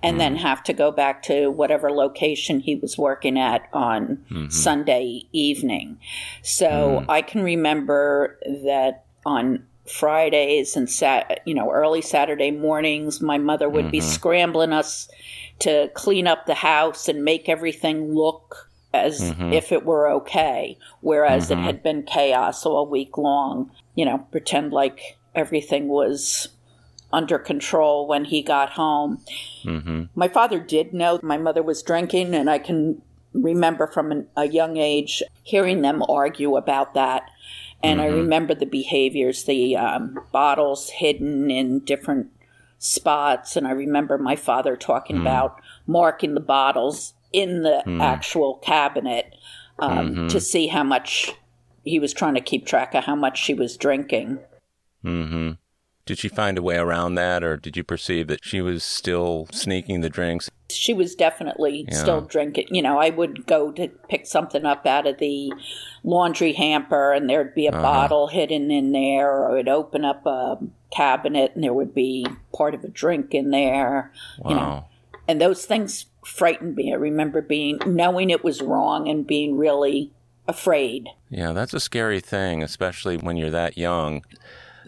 and 0.04 0.20
then 0.20 0.36
have 0.36 0.62
to 0.64 0.74
go 0.74 0.92
back 0.92 1.22
to 1.30 1.50
whatever 1.50 1.92
location 1.92 2.60
he 2.60 2.76
was 2.76 2.98
working 2.98 3.38
at 3.40 3.62
on 3.72 4.02
Mm-hmm. 4.32 4.50
Sunday 4.50 5.24
evening. 5.32 5.98
So 6.44 6.70
Mm. 7.02 7.06
I 7.08 7.22
can 7.22 7.42
remember 7.44 8.38
that 8.66 9.06
on 9.26 9.64
Fridays 9.86 10.76
and 10.76 10.90
sat, 10.90 11.42
you 11.46 11.54
know, 11.54 11.70
early 11.72 12.02
Saturday 12.02 12.52
mornings, 12.52 13.22
my 13.22 13.38
mother 13.38 13.70
would 13.70 13.92
be 13.92 14.00
Mm-hmm. 14.00 14.10
scrambling 14.10 14.74
us 14.74 15.08
to 15.62 15.90
clean 15.94 16.28
up 16.28 16.46
the 16.46 16.56
house 16.56 17.08
and 17.08 17.24
make 17.24 17.50
everything 17.50 18.14
look 18.14 18.70
as 18.94 19.22
Mm-hmm. 19.22 19.54
if 19.54 19.72
it 19.72 19.86
were 19.86 20.10
okay, 20.10 20.78
whereas 21.00 21.50
it 21.50 21.58
had 21.58 21.82
been 21.82 22.04
chaos 22.04 22.66
all 22.66 22.86
week 22.86 23.18
long. 23.18 23.72
You 23.96 24.04
know, 24.06 24.18
pretend 24.32 24.74
like 24.74 25.18
everything 25.34 25.88
was 25.88 26.50
under 27.14 27.40
control 27.40 28.06
when 28.08 28.26
he 28.26 28.42
got 28.42 28.72
home. 28.72 29.20
Mm-hmm. 29.64 30.04
My 30.14 30.28
father 30.28 30.60
did 30.60 30.94
know 30.94 31.20
my 31.24 31.38
mother 31.38 31.64
was 31.64 31.82
drinking, 31.82 32.36
and 32.36 32.50
I 32.50 32.60
can 32.60 33.02
remember 33.34 33.88
from 33.88 34.12
an, 34.12 34.28
a 34.36 34.48
young 34.48 34.76
age 34.76 35.24
hearing 35.44 35.82
them 35.82 36.04
argue 36.10 36.58
about 36.58 36.94
that. 36.94 37.30
And 37.84 38.00
I 38.00 38.08
remember 38.08 38.54
the 38.54 38.68
behaviors, 38.68 39.46
the 39.46 39.76
um, 39.76 40.20
bottles 40.32 40.90
hidden 40.90 41.50
in 41.50 41.80
different 41.80 42.28
spots. 42.82 43.56
And 43.56 43.68
I 43.68 43.72
remember 43.72 44.18
my 44.18 44.36
father 44.36 44.76
talking 44.76 45.18
about 45.18 45.62
marking 45.86 46.34
the 46.34 46.42
bottles 46.42 47.14
in 47.32 47.62
the 47.62 47.84
actual 48.02 48.56
cabinet 48.56 49.36
um, 49.78 50.28
to 50.30 50.42
see 50.42 50.68
how 50.68 50.84
much 50.84 51.32
he 51.86 52.00
was 52.00 52.12
trying 52.12 52.34
to 52.34 52.42
keep 52.42 52.66
track 52.66 52.96
of 52.96 53.04
how 53.04 53.16
much 53.16 53.42
she 53.42 53.54
was 53.54 53.78
drinking. 53.78 54.40
Mm-hmm. 55.06 55.52
Did 56.06 56.18
she 56.20 56.28
find 56.30 56.58
a 56.58 56.62
way 56.62 56.78
around 56.78 57.16
that 57.16 57.44
or 57.44 57.58
did 57.58 57.78
you 57.78 57.84
perceive 57.84 58.28
that 58.28 58.44
she 58.44 58.60
was 58.62 58.84
still 58.84 59.48
sneaking 59.52 60.02
the 60.02 60.10
drinks? 60.10 60.50
she 60.70 60.94
was 60.94 61.16
definitely 61.16 61.86
Yeah. 61.90 61.98
still 61.98 62.22
drinking. 62.22 62.68
You 62.72 62.82
know, 62.82 62.98
I 62.98 63.10
would 63.10 63.46
go 63.46 63.74
to 63.74 63.90
pick 64.08 64.26
something 64.26 64.66
up 64.66 64.86
out 64.86 65.06
of 65.06 65.18
the 65.18 65.52
laundry 66.06 66.54
hamper 66.54 67.12
and 67.12 67.30
there'd 67.30 67.54
be 67.54 67.68
a 67.68 67.72
Uh-huh. 67.72 67.82
bottle 67.82 68.28
hidden 68.28 68.72
in 68.72 68.94
there, 68.94 69.30
or 69.30 69.58
I'd 69.58 69.68
open 69.68 70.06
up 70.06 70.26
a 70.26 70.58
cabinet 70.90 71.52
and 71.56 71.64
there 71.66 71.74
would 71.74 71.94
be 71.94 72.26
part 72.56 72.74
of 72.74 72.86
a 72.86 72.88
drink 72.88 73.34
in 73.34 73.50
there. 73.52 74.14
You 74.48 74.56
know, 74.56 74.62
Wow. 74.62 74.86
and 75.28 75.42
those 75.42 75.66
things 75.66 76.06
frightened 76.24 76.78
me. 76.78 76.94
I 76.94 76.96
remember 76.96 77.42
being, 77.42 77.78
knowing 77.86 78.30
it 78.30 78.42
was 78.42 78.62
wrong 78.62 79.10
and 79.10 79.28
being 79.28 79.58
really 79.58 80.12
afraid. 80.48 81.10
Yeah, 81.30 81.52
that's 81.52 81.74
a 81.74 81.82
scary 81.82 82.22
thing, 82.22 82.64
especially 82.64 83.18
when 83.18 83.36
you're 83.36 83.50
that 83.52 83.78
young. 83.78 84.24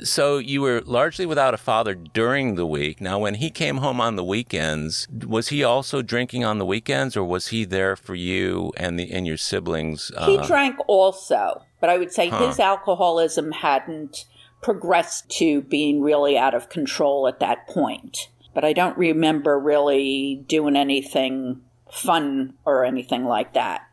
So 0.04 0.38
you 0.38 0.62
were 0.62 0.82
largely 0.86 1.26
without 1.26 1.54
a 1.54 1.58
father 1.58 1.94
during 1.94 2.56
the 2.56 2.66
week. 2.66 3.00
Now, 3.00 3.20
when 3.20 3.36
he 3.36 3.50
came 3.50 3.78
home 3.78 4.02
on 4.02 4.16
the 4.16 4.24
weekends, 4.24 5.08
was 5.26 5.50
he 5.50 5.64
also 5.64 6.02
drinking 6.02 6.44
on 6.44 6.58
the 6.58 6.66
weekends, 6.66 7.16
or 7.16 7.24
was 7.24 7.48
he 7.48 7.66
there 7.66 7.96
for 7.96 8.16
you 8.16 8.72
and 8.78 8.98
the 8.98 9.12
and 9.12 9.28
your 9.28 9.38
siblings? 9.38 10.12
He 10.26 10.38
uh, 10.38 10.48
drank 10.48 10.78
also, 10.88 11.64
but 11.80 11.90
I 11.90 11.98
would 11.98 12.12
say 12.12 12.30
Huh. 12.30 12.48
his 12.48 12.60
alcoholism 12.60 13.52
hadn't 13.52 14.26
progressed 14.62 15.30
to 15.30 15.62
being 15.62 16.02
really 16.02 16.38
out 16.38 16.54
of 16.54 16.70
control 16.70 17.28
at 17.28 17.40
that 17.40 17.68
point. 17.68 18.30
But 18.54 18.64
I 18.64 18.74
don't 18.74 18.98
remember 18.98 19.60
really 19.60 20.44
doing 20.48 20.76
anything 20.76 21.62
fun 21.92 22.54
or 22.66 22.86
anything 22.86 23.26
like 23.26 23.54
that. 23.54 23.88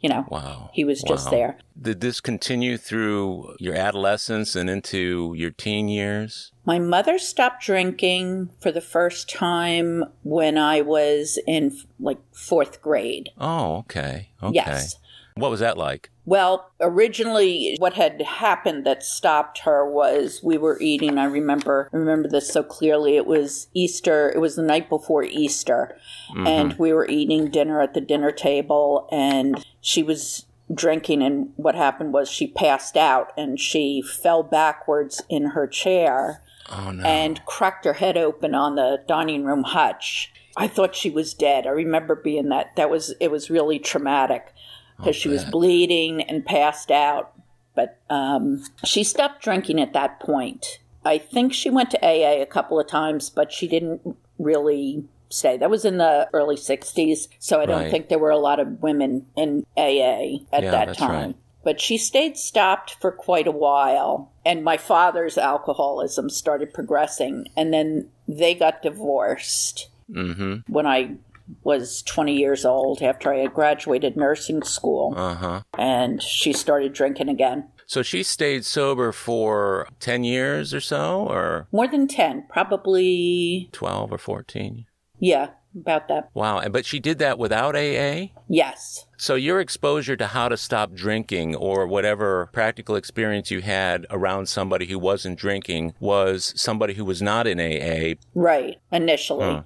You 0.00 0.08
know, 0.08 0.26
wow. 0.28 0.70
he 0.72 0.84
was 0.84 1.02
just 1.02 1.26
Wow. 1.26 1.30
there. 1.32 1.58
Did 1.80 2.00
this 2.00 2.20
continue 2.20 2.76
through 2.76 3.56
your 3.58 3.74
adolescence 3.74 4.54
and 4.54 4.70
into 4.70 5.34
your 5.36 5.50
teen 5.50 5.88
years? 5.88 6.52
My 6.64 6.78
mother 6.78 7.18
stopped 7.18 7.64
drinking 7.64 8.50
for 8.60 8.70
the 8.70 8.80
first 8.80 9.28
time 9.28 10.04
when 10.22 10.56
I 10.56 10.82
was 10.82 11.38
in 11.46 11.76
like 11.98 12.18
fourth 12.32 12.80
grade. 12.80 13.30
Oh, 13.40 13.78
okay. 13.78 14.28
Okay. 14.42 14.54
Yes. 14.54 14.94
What 15.38 15.50
was 15.50 15.60
that 15.60 15.78
like? 15.78 16.10
Well, 16.24 16.70
originally 16.80 17.76
what 17.78 17.94
had 17.94 18.20
happened 18.20 18.84
that 18.84 19.02
stopped 19.02 19.60
her 19.60 19.88
was 19.88 20.40
we 20.42 20.58
were 20.58 20.78
eating, 20.80 21.16
I 21.16 21.24
remember 21.24 21.88
I 21.92 21.96
remember 21.96 22.28
this 22.28 22.52
so 22.52 22.62
clearly. 22.62 23.16
It 23.16 23.26
was 23.26 23.68
Easter, 23.72 24.30
it 24.34 24.38
was 24.38 24.56
the 24.56 24.62
night 24.62 24.88
before 24.88 25.24
Easter, 25.24 25.96
mm-hmm. 26.30 26.46
and 26.46 26.72
we 26.78 26.92
were 26.92 27.08
eating 27.08 27.50
dinner 27.50 27.80
at 27.80 27.94
the 27.94 28.00
dinner 28.00 28.30
table 28.30 29.08
and 29.10 29.64
she 29.80 30.02
was 30.02 30.44
drinking 30.72 31.22
and 31.22 31.50
what 31.56 31.74
happened 31.74 32.12
was 32.12 32.30
she 32.30 32.46
passed 32.46 32.96
out 32.96 33.32
and 33.38 33.58
she 33.58 34.02
fell 34.02 34.42
backwards 34.42 35.22
in 35.28 35.46
her 35.46 35.66
chair 35.66 36.42
Oh 36.70 36.90
no. 36.90 37.02
and 37.04 37.42
cracked 37.46 37.86
her 37.86 37.94
head 37.94 38.18
open 38.18 38.54
on 38.54 38.74
the 38.74 39.02
dining 39.08 39.44
room 39.44 39.62
hutch. 39.62 40.30
I 40.56 40.68
thought 40.68 40.94
she 40.94 41.08
was 41.08 41.32
dead. 41.32 41.66
I 41.66 41.70
remember 41.70 42.14
being 42.14 42.48
that 42.50 42.76
that 42.76 42.90
was 42.90 43.14
it 43.20 43.30
was 43.30 43.48
really 43.48 43.78
traumatic 43.78 44.52
because 44.98 45.16
she 45.16 45.28
was 45.28 45.44
bleeding 45.44 46.22
and 46.22 46.44
passed 46.44 46.90
out. 46.90 47.32
But 47.74 47.98
um, 48.10 48.64
she 48.84 49.04
stopped 49.04 49.42
drinking 49.42 49.80
at 49.80 49.92
that 49.92 50.20
point. 50.20 50.80
I 51.04 51.18
think 51.18 51.52
she 51.54 51.70
went 51.70 51.90
to 51.92 52.04
AA 52.04 52.42
a 52.42 52.46
couple 52.46 52.78
of 52.78 52.88
times, 52.88 53.30
but 53.30 53.52
she 53.52 53.68
didn't 53.68 54.16
really 54.38 55.04
stay. 55.30 55.56
That 55.56 55.70
was 55.70 55.84
in 55.84 55.98
the 55.98 56.28
early 56.32 56.56
'60s, 56.56 57.28
so 57.38 57.60
I 57.60 57.66
don't 57.66 57.82
Right. 57.82 57.90
think 57.90 58.08
there 58.08 58.18
were 58.18 58.30
a 58.30 58.38
lot 58.38 58.58
of 58.60 58.82
women 58.82 59.26
in 59.36 59.64
AA 59.76 60.40
at 60.52 60.64
Yeah, 60.64 60.70
that 60.72 60.96
time. 60.96 61.10
right. 61.26 61.34
But 61.64 61.80
she 61.80 61.98
stayed 61.98 62.36
stopped 62.36 62.96
for 63.00 63.12
quite 63.12 63.46
a 63.46 63.52
while, 63.52 64.32
and 64.44 64.64
my 64.64 64.76
father's 64.76 65.36
alcoholism 65.38 66.30
started 66.30 66.72
progressing, 66.74 67.46
and 67.56 67.72
then 67.72 68.08
they 68.26 68.54
got 68.54 68.82
divorced. 68.82 69.88
Mm-hmm. 70.10 70.72
when 70.72 70.86
I 70.86 71.16
was 71.62 72.02
20 72.02 72.34
years 72.34 72.64
old 72.64 73.02
after 73.02 73.32
I 73.32 73.38
had 73.38 73.54
graduated 73.54 74.16
nursing 74.16 74.62
school. 74.62 75.14
Uh-huh. 75.16 75.62
And 75.78 76.22
she 76.22 76.52
started 76.52 76.92
drinking 76.92 77.28
again. 77.28 77.68
So 77.86 78.02
she 78.02 78.22
stayed 78.22 78.64
sober 78.66 79.12
for 79.12 79.88
10 80.00 80.22
years 80.24 80.74
or 80.74 80.80
so, 80.80 81.26
or 81.28 81.68
More 81.72 81.88
than 81.88 82.06
10, 82.06 82.44
probably, 82.50 83.68
12 83.72 84.12
or 84.12 84.18
14? 84.18 84.84
yeah, 85.18 85.48
about 85.74 86.08
that. 86.08 86.28
Wow. 86.34 86.58
and- 86.58 86.72
But 86.72 86.84
she 86.84 86.98
did 87.00 87.18
that 87.18 87.38
without 87.38 87.74
AA? 87.74 88.32
Yes. 88.48 89.06
So 89.16 89.34
your 89.36 89.58
exposure 89.60 90.16
to 90.16 90.26
how 90.28 90.48
to 90.48 90.56
stop 90.56 90.92
drinking 90.92 91.56
or 91.56 91.86
whatever 91.86 92.48
practical 92.52 92.94
experience 92.96 93.50
you 93.50 93.60
had 93.62 94.06
around 94.10 94.48
somebody 94.48 94.86
who 94.86 94.98
wasn't 94.98 95.38
drinking 95.38 95.94
was 95.98 96.52
somebody 96.56 96.94
who 96.94 97.04
was 97.04 97.20
not 97.22 97.46
in 97.46 97.58
AA. 97.58 98.14
Right, 98.34 98.76
initially. 98.92 99.44
Huh. 99.44 99.62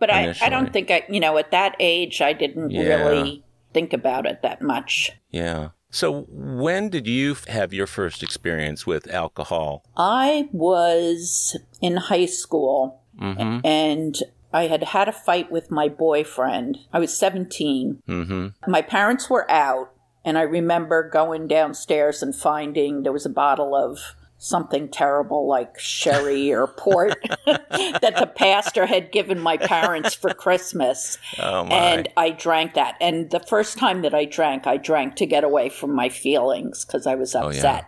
But 0.00 0.10
I, 0.12 0.34
I 0.42 0.48
don't 0.48 0.72
think 0.72 0.90
I, 0.90 1.04
you 1.08 1.20
know, 1.20 1.38
at 1.38 1.52
that 1.52 1.76
age, 1.78 2.20
I 2.20 2.32
didn't 2.32 2.70
Yeah. 2.70 3.06
really 3.06 3.44
think 3.72 3.92
about 3.92 4.26
it 4.26 4.42
that 4.42 4.60
much. 4.62 5.12
Yeah. 5.30 5.68
So 5.90 6.22
when 6.30 6.88
did 6.88 7.06
you 7.06 7.36
have 7.48 7.72
your 7.72 7.86
first 7.86 8.22
experience 8.22 8.86
with 8.86 9.08
alcohol? 9.12 9.84
I 9.96 10.48
was 10.52 11.56
in 11.80 11.96
high 11.96 12.26
school 12.26 12.96
Mm-hmm. 13.20 13.66
and 13.66 14.16
I 14.52 14.68
had 14.68 14.82
had 14.82 15.08
a 15.08 15.12
fight 15.12 15.52
with 15.52 15.70
my 15.70 15.88
boyfriend. 15.88 16.78
I 16.92 16.98
was 17.00 17.14
17. 17.16 18.02
Mm-hmm. 18.08 18.70
My 18.70 18.80
parents 18.82 19.28
were 19.28 19.48
out, 19.50 19.92
and 20.24 20.38
I 20.38 20.42
remember 20.42 21.08
going 21.08 21.46
downstairs 21.46 22.22
and 22.22 22.34
finding 22.34 23.02
there 23.02 23.12
was 23.12 23.26
a 23.26 23.30
bottle 23.30 23.74
of 23.74 23.98
something 24.42 24.88
terrible 24.88 25.46
like 25.46 25.78
sherry 25.78 26.50
or 26.50 26.66
port 26.66 27.14
that 27.46 28.14
the 28.18 28.26
pastor 28.34 28.86
had 28.86 29.12
given 29.12 29.38
my 29.38 29.58
parents 29.58 30.14
for 30.14 30.32
Christmas. 30.32 31.18
Oh 31.38 31.64
my. 31.64 31.74
And 31.74 32.08
I 32.16 32.30
drank 32.30 32.72
that. 32.72 32.96
And 33.02 33.30
the 33.30 33.40
first 33.40 33.76
time 33.76 34.00
that 34.00 34.14
I 34.14 34.24
drank, 34.24 34.66
I 34.66 34.78
drank 34.78 35.16
to 35.16 35.26
get 35.26 35.44
away 35.44 35.68
from 35.68 35.94
my 35.94 36.08
feelings 36.08 36.86
because 36.86 37.06
I 37.06 37.16
was 37.16 37.34
Oh, 37.34 37.42
yeah. 37.42 37.46
upset. 37.48 37.84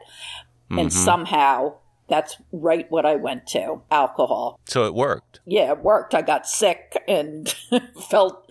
And 0.68 0.78
mm-hmm. 0.78 0.88
somehow 0.90 1.74
that's 2.08 2.36
right 2.52 2.90
what 2.90 3.06
I 3.06 3.16
went 3.16 3.46
to 3.48 3.80
alcohol. 3.90 4.60
So 4.66 4.84
it 4.84 4.94
worked. 4.94 5.40
Yeah, 5.46 5.72
it 5.72 5.78
worked. 5.78 6.14
I 6.14 6.20
got 6.20 6.46
sick 6.46 7.02
and 7.08 7.48
felt 8.10 8.46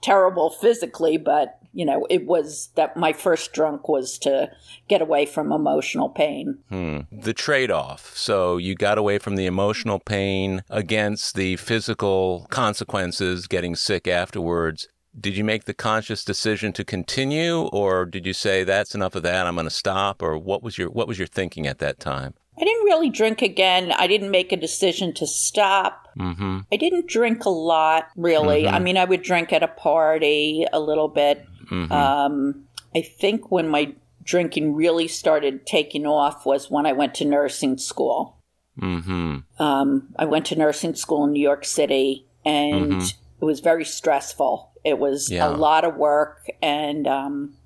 terrible 0.00 0.50
physically, 0.50 1.18
but 1.18 1.60
you 1.74 1.84
know, 1.84 2.06
it 2.08 2.24
was 2.24 2.70
that 2.76 2.96
my 2.96 3.12
first 3.12 3.52
drunk 3.52 3.88
was 3.88 4.18
to 4.20 4.50
get 4.88 5.02
away 5.02 5.26
from 5.26 5.52
emotional 5.52 6.08
pain. 6.08 6.58
Hmm. 6.68 7.00
The 7.10 7.34
trade 7.34 7.70
off. 7.70 8.16
So 8.16 8.56
you 8.56 8.74
got 8.74 8.96
away 8.96 9.18
from 9.18 9.36
the 9.36 9.46
emotional 9.46 9.98
pain 9.98 10.62
against 10.70 11.34
the 11.34 11.56
physical 11.56 12.46
consequences, 12.50 13.46
getting 13.46 13.74
sick 13.74 14.06
afterwards. 14.06 14.88
Did 15.18 15.36
you 15.36 15.44
make 15.44 15.64
the 15.64 15.74
conscious 15.74 16.24
decision 16.24 16.72
to 16.72 16.84
continue 16.84 17.62
or 17.72 18.04
did 18.04 18.26
you 18.26 18.32
say 18.32 18.64
that's 18.64 18.94
enough 18.94 19.14
of 19.14 19.22
that, 19.22 19.46
I'm 19.46 19.54
going 19.54 19.66
to 19.66 19.70
stop 19.70 20.22
or 20.22 20.36
what 20.38 20.62
was 20.62 20.76
your 20.78 20.90
what 20.90 21.06
was 21.06 21.18
your 21.18 21.28
thinking 21.28 21.66
at 21.66 21.78
that 21.78 22.00
time? 22.00 22.34
I 22.56 22.64
didn't 22.64 22.84
really 22.84 23.10
drink 23.10 23.42
again. 23.42 23.92
I 23.92 24.06
didn't 24.06 24.30
make 24.30 24.52
a 24.52 24.56
decision 24.56 25.12
to 25.14 25.26
stop. 25.26 26.08
Mhm. 26.16 26.66
I 26.72 26.76
didn't 26.76 27.08
drink 27.08 27.44
a 27.44 27.50
lot, 27.50 28.08
really. 28.16 28.68
I 28.68 28.78
mean, 28.78 28.96
I 28.96 29.04
would 29.04 29.22
drink 29.22 29.52
at 29.52 29.64
a 29.64 29.68
party 29.68 30.64
a 30.72 30.78
little 30.78 31.08
bit. 31.08 31.44
Mhm. 31.70 31.90
Um, 31.90 32.64
I 32.94 33.02
think 33.02 33.50
when 33.50 33.68
my 33.68 33.94
drinking 34.22 34.74
really 34.74 35.06
started 35.08 35.66
taking 35.66 36.06
off 36.06 36.46
was 36.46 36.70
when 36.70 36.86
I 36.86 36.92
went 36.92 37.14
to 37.16 37.24
nursing 37.24 37.76
school. 37.78 38.36
mhm. 38.80 39.44
Um, 39.60 40.08
I 40.16 40.24
went 40.24 40.46
to 40.46 40.56
nursing 40.56 40.94
school 40.96 41.24
in 41.24 41.32
New 41.32 41.42
York 41.42 41.64
City, 41.64 42.26
and 42.44 43.02
it 43.02 43.44
was 43.44 43.60
very 43.60 43.84
stressful. 43.84 44.72
It 44.82 44.98
was 44.98 45.30
Yeah. 45.30 45.48
a 45.48 45.50
lot 45.54 45.84
of 45.84 45.96
work, 45.96 46.48
and 46.60 47.06
um, 47.06 47.56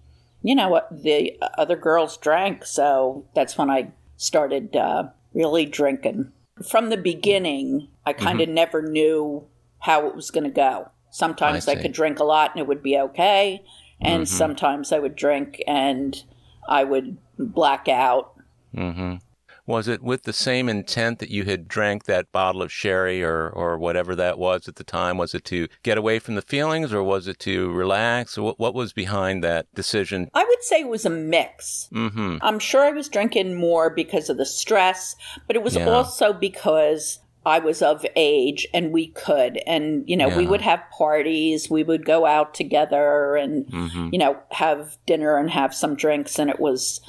you 0.42 0.54
know 0.54 0.68
what? 0.68 0.88
The 0.90 1.38
other 1.56 1.76
girls 1.76 2.16
drank, 2.18 2.64
so 2.66 3.24
that's 3.34 3.56
when 3.56 3.70
I 3.70 3.92
started 4.16 4.76
uh, 4.76 5.04
really 5.32 5.64
drinking. 5.64 6.32
From 6.62 6.90
the 6.90 6.96
beginning, 6.96 7.88
I 8.04 8.12
kind 8.12 8.40
of 8.40 8.48
never 8.48 8.82
knew 8.82 9.46
how 9.80 10.06
it 10.08 10.14
was 10.14 10.30
going 10.30 10.44
to 10.44 10.50
go. 10.50 10.90
Sometimes 11.10 11.68
I 11.68 11.72
I, 11.72 11.76
could 11.76 11.92
drink 11.92 12.18
a 12.18 12.24
lot 12.24 12.50
and 12.50 12.60
it 12.60 12.66
would 12.66 12.82
be 12.82 12.98
okay, 12.98 13.62
and 14.00 14.28
sometimes 14.28 14.92
I 14.92 14.98
would 14.98 15.16
drink 15.16 15.62
and 15.66 16.22
I 16.68 16.84
would 16.84 17.16
black 17.38 17.88
out. 17.88 18.34
Mm-hmm. 18.76 19.16
Was 19.66 19.86
it 19.86 20.02
with 20.02 20.22
the 20.22 20.32
same 20.32 20.66
intent 20.70 21.18
that 21.18 21.28
you 21.28 21.44
had 21.44 21.68
drank 21.68 22.04
that 22.04 22.32
bottle 22.32 22.62
of 22.62 22.72
sherry 22.72 23.22
or, 23.22 23.50
or 23.50 23.76
whatever 23.76 24.16
that 24.16 24.38
was 24.38 24.66
at 24.66 24.76
the 24.76 24.84
time? 24.84 25.18
Was 25.18 25.34
it 25.34 25.44
to 25.46 25.68
get 25.82 25.98
away 25.98 26.18
from 26.20 26.36
the 26.36 26.42
feelings 26.42 26.90
or 26.90 27.02
was 27.02 27.28
it 27.28 27.38
to 27.40 27.70
relax? 27.72 28.38
What, 28.38 28.58
what 28.58 28.72
was 28.72 28.94
behind 28.94 29.44
that 29.44 29.66
decision? 29.74 30.30
I 30.32 30.42
would 30.42 30.62
say 30.62 30.80
it 30.80 30.88
was 30.88 31.04
a 31.04 31.10
mix. 31.10 31.90
Mm-hmm. 31.92 32.38
I'm 32.40 32.58
sure 32.58 32.80
I 32.82 32.92
was 32.92 33.10
drinking 33.10 33.56
more 33.56 33.90
because 33.90 34.30
of 34.30 34.38
the 34.38 34.46
stress, 34.46 35.14
but 35.46 35.54
it 35.54 35.62
was 35.62 35.76
Yeah. 35.76 35.90
also 35.90 36.32
because 36.32 37.18
I 37.46 37.58
was 37.60 37.80
of 37.82 38.04
age 38.16 38.66
and 38.74 38.92
we 38.92 39.08
could. 39.08 39.58
And, 39.66 40.08
you 40.08 40.16
know, 40.16 40.28
we 40.28 40.46
would 40.46 40.60
have 40.60 40.82
parties, 40.96 41.70
we 41.70 41.82
would 41.82 42.04
go 42.04 42.26
out 42.26 42.52
together 42.54 43.36
and, 43.36 43.66
Mm-hmm. 43.66 44.08
you 44.12 44.18
know, 44.18 44.36
have 44.50 44.98
dinner 45.06 45.36
and 45.38 45.50
have 45.50 45.74
some 45.74 45.94
drinks. 45.94 46.38
And 46.38 46.50
it 46.50 46.60
was, 46.60 47.00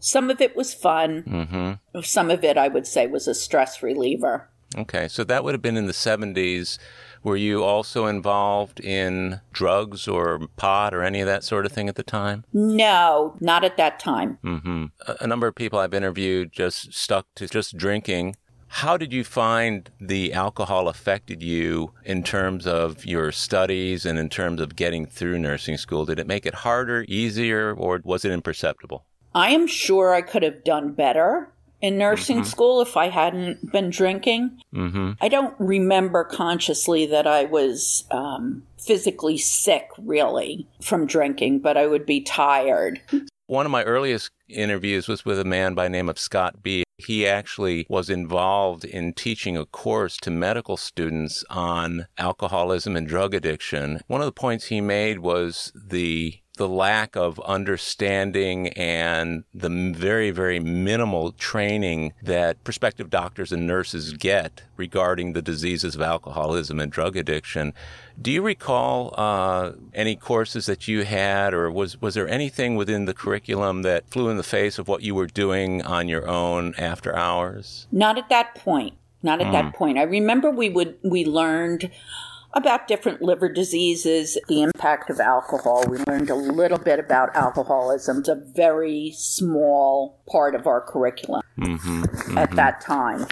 some 0.00 0.30
of 0.30 0.40
it 0.40 0.56
was 0.56 0.72
fun. 0.72 1.22
Mm-hmm. 1.24 2.00
Some 2.02 2.30
of 2.30 2.42
it, 2.44 2.56
I 2.56 2.68
would 2.68 2.86
say, 2.86 3.06
was 3.06 3.28
a 3.28 3.34
stress 3.34 3.82
reliever. 3.82 4.48
Okay, 4.76 5.06
so 5.08 5.22
that 5.24 5.44
would 5.44 5.52
have 5.52 5.60
been 5.60 5.76
in 5.76 5.86
the 5.86 5.92
70s. 5.92 6.78
Were 7.22 7.36
you 7.36 7.62
also 7.62 8.06
involved 8.06 8.80
in 8.80 9.40
drugs 9.52 10.08
or 10.08 10.48
pot 10.56 10.94
or 10.94 11.02
any 11.02 11.20
of 11.20 11.26
that 11.26 11.44
sort 11.44 11.66
of 11.66 11.72
thing 11.72 11.88
at 11.88 11.94
the 11.94 12.02
time? 12.02 12.44
No, 12.52 13.36
not 13.40 13.62
at 13.64 13.76
that 13.76 14.00
time. 14.00 14.38
hmm 14.42 14.86
A, 15.06 15.16
a 15.20 15.26
number 15.26 15.46
of 15.46 15.54
people 15.54 15.78
I've 15.78 15.92
interviewed 15.94 16.52
just 16.52 16.92
stuck 16.94 17.26
to 17.36 17.46
just 17.46 17.76
drinking. 17.76 18.36
How 18.76 18.96
did 18.96 19.12
you 19.12 19.22
find 19.22 19.90
the 20.00 20.32
alcohol 20.32 20.88
affected 20.88 21.42
you 21.42 21.92
in 22.06 22.22
terms 22.22 22.66
of 22.66 23.04
your 23.04 23.30
studies 23.30 24.06
and 24.06 24.18
in 24.18 24.30
terms 24.30 24.62
of 24.62 24.76
getting 24.76 25.04
through 25.04 25.38
nursing 25.38 25.76
school? 25.76 26.06
Did 26.06 26.18
it 26.18 26.26
make 26.26 26.46
it 26.46 26.54
harder, 26.54 27.04
easier, 27.06 27.74
or 27.74 28.00
was 28.02 28.24
it 28.24 28.32
imperceptible? 28.32 29.04
I 29.34 29.50
am 29.50 29.66
sure 29.66 30.14
I 30.14 30.22
could 30.22 30.42
have 30.42 30.64
done 30.64 30.92
better 30.94 31.52
in 31.82 31.98
nursing 31.98 32.44
school 32.44 32.80
if 32.80 32.96
I 32.96 33.10
hadn't 33.10 33.70
been 33.72 33.90
drinking. 33.90 34.58
Mm-hmm. 34.74 35.12
I 35.20 35.28
don't 35.28 35.54
remember 35.58 36.24
consciously 36.24 37.04
that 37.06 37.26
I 37.26 37.44
was 37.44 38.04
um, 38.10 38.62
physically 38.78 39.36
sick, 39.36 39.90
really, 39.98 40.66
from 40.80 41.06
drinking, 41.06 41.58
but 41.58 41.76
I 41.76 41.86
would 41.86 42.06
be 42.06 42.22
tired. 42.22 43.02
One 43.48 43.66
of 43.66 43.70
my 43.70 43.84
earliest 43.84 44.30
interviews 44.48 45.08
was 45.08 45.26
with 45.26 45.38
a 45.38 45.44
man 45.44 45.74
by 45.74 45.84
the 45.84 45.90
name 45.90 46.08
of 46.08 46.18
Scott 46.18 46.62
B. 46.62 46.84
He 47.06 47.26
actually 47.26 47.86
was 47.88 48.10
involved 48.10 48.84
in 48.84 49.12
teaching 49.12 49.56
a 49.56 49.66
course 49.66 50.16
to 50.18 50.30
medical 50.30 50.76
students 50.76 51.44
on 51.50 52.06
alcoholism 52.18 52.96
and 52.96 53.06
drug 53.06 53.34
addiction. 53.34 54.00
One 54.06 54.20
of 54.20 54.26
the 54.26 54.32
points 54.32 54.66
he 54.66 54.80
made 54.80 55.18
was 55.18 55.72
the 55.74 56.41
the 56.62 56.68
lack 56.68 57.16
of 57.16 57.40
understanding 57.40 58.68
and 58.68 59.42
the 59.52 59.68
very, 59.68 60.30
very 60.30 60.60
minimal 60.60 61.32
training 61.32 62.12
that 62.22 62.62
prospective 62.62 63.10
doctors 63.10 63.50
and 63.50 63.66
nurses 63.66 64.12
get 64.12 64.62
regarding 64.76 65.32
the 65.32 65.42
diseases 65.42 65.96
of 65.96 66.00
alcoholism 66.00 66.78
and 66.78 66.92
drug 66.92 67.16
addiction. 67.16 67.74
Do 68.20 68.30
you 68.30 68.42
recall 68.42 69.12
uh, 69.18 69.72
any 69.92 70.14
courses 70.14 70.66
that 70.66 70.86
you 70.86 71.02
had, 71.04 71.52
or 71.52 71.68
was 71.68 72.00
was 72.00 72.14
there 72.14 72.28
anything 72.28 72.76
within 72.76 73.06
the 73.06 73.14
curriculum 73.14 73.82
that 73.82 74.08
flew 74.08 74.28
in 74.28 74.36
the 74.36 74.44
face 74.44 74.78
of 74.78 74.86
what 74.86 75.02
you 75.02 75.16
were 75.16 75.26
doing 75.26 75.82
on 75.82 76.06
your 76.06 76.28
own 76.28 76.76
after 76.78 77.12
hours? 77.16 77.88
Not 77.90 78.18
at 78.18 78.28
that 78.28 78.54
point. 78.54 78.94
Not 79.24 79.40
at 79.40 79.50
that 79.50 79.74
point. 79.74 79.98
I 79.98 80.02
remember 80.02 80.50
we 80.50 80.68
would 80.68 80.96
we 81.02 81.24
learned 81.24 81.90
about 82.54 82.86
different 82.88 83.22
liver 83.22 83.48
diseases, 83.48 84.36
the 84.48 84.62
impact 84.62 85.08
of 85.10 85.20
alcohol. 85.20 85.84
We 85.88 85.98
learned 86.06 86.30
a 86.30 86.34
little 86.34 86.78
bit 86.78 86.98
about 86.98 87.34
alcoholism. 87.34 88.18
It's 88.18 88.28
a 88.28 88.34
very 88.34 89.12
small 89.16 90.20
part 90.30 90.54
of 90.54 90.66
our 90.66 90.80
curriculum 90.80 91.42
Mm-hmm. 91.58 92.38
at 92.38 92.50
that 92.52 92.80
time. 92.80 93.26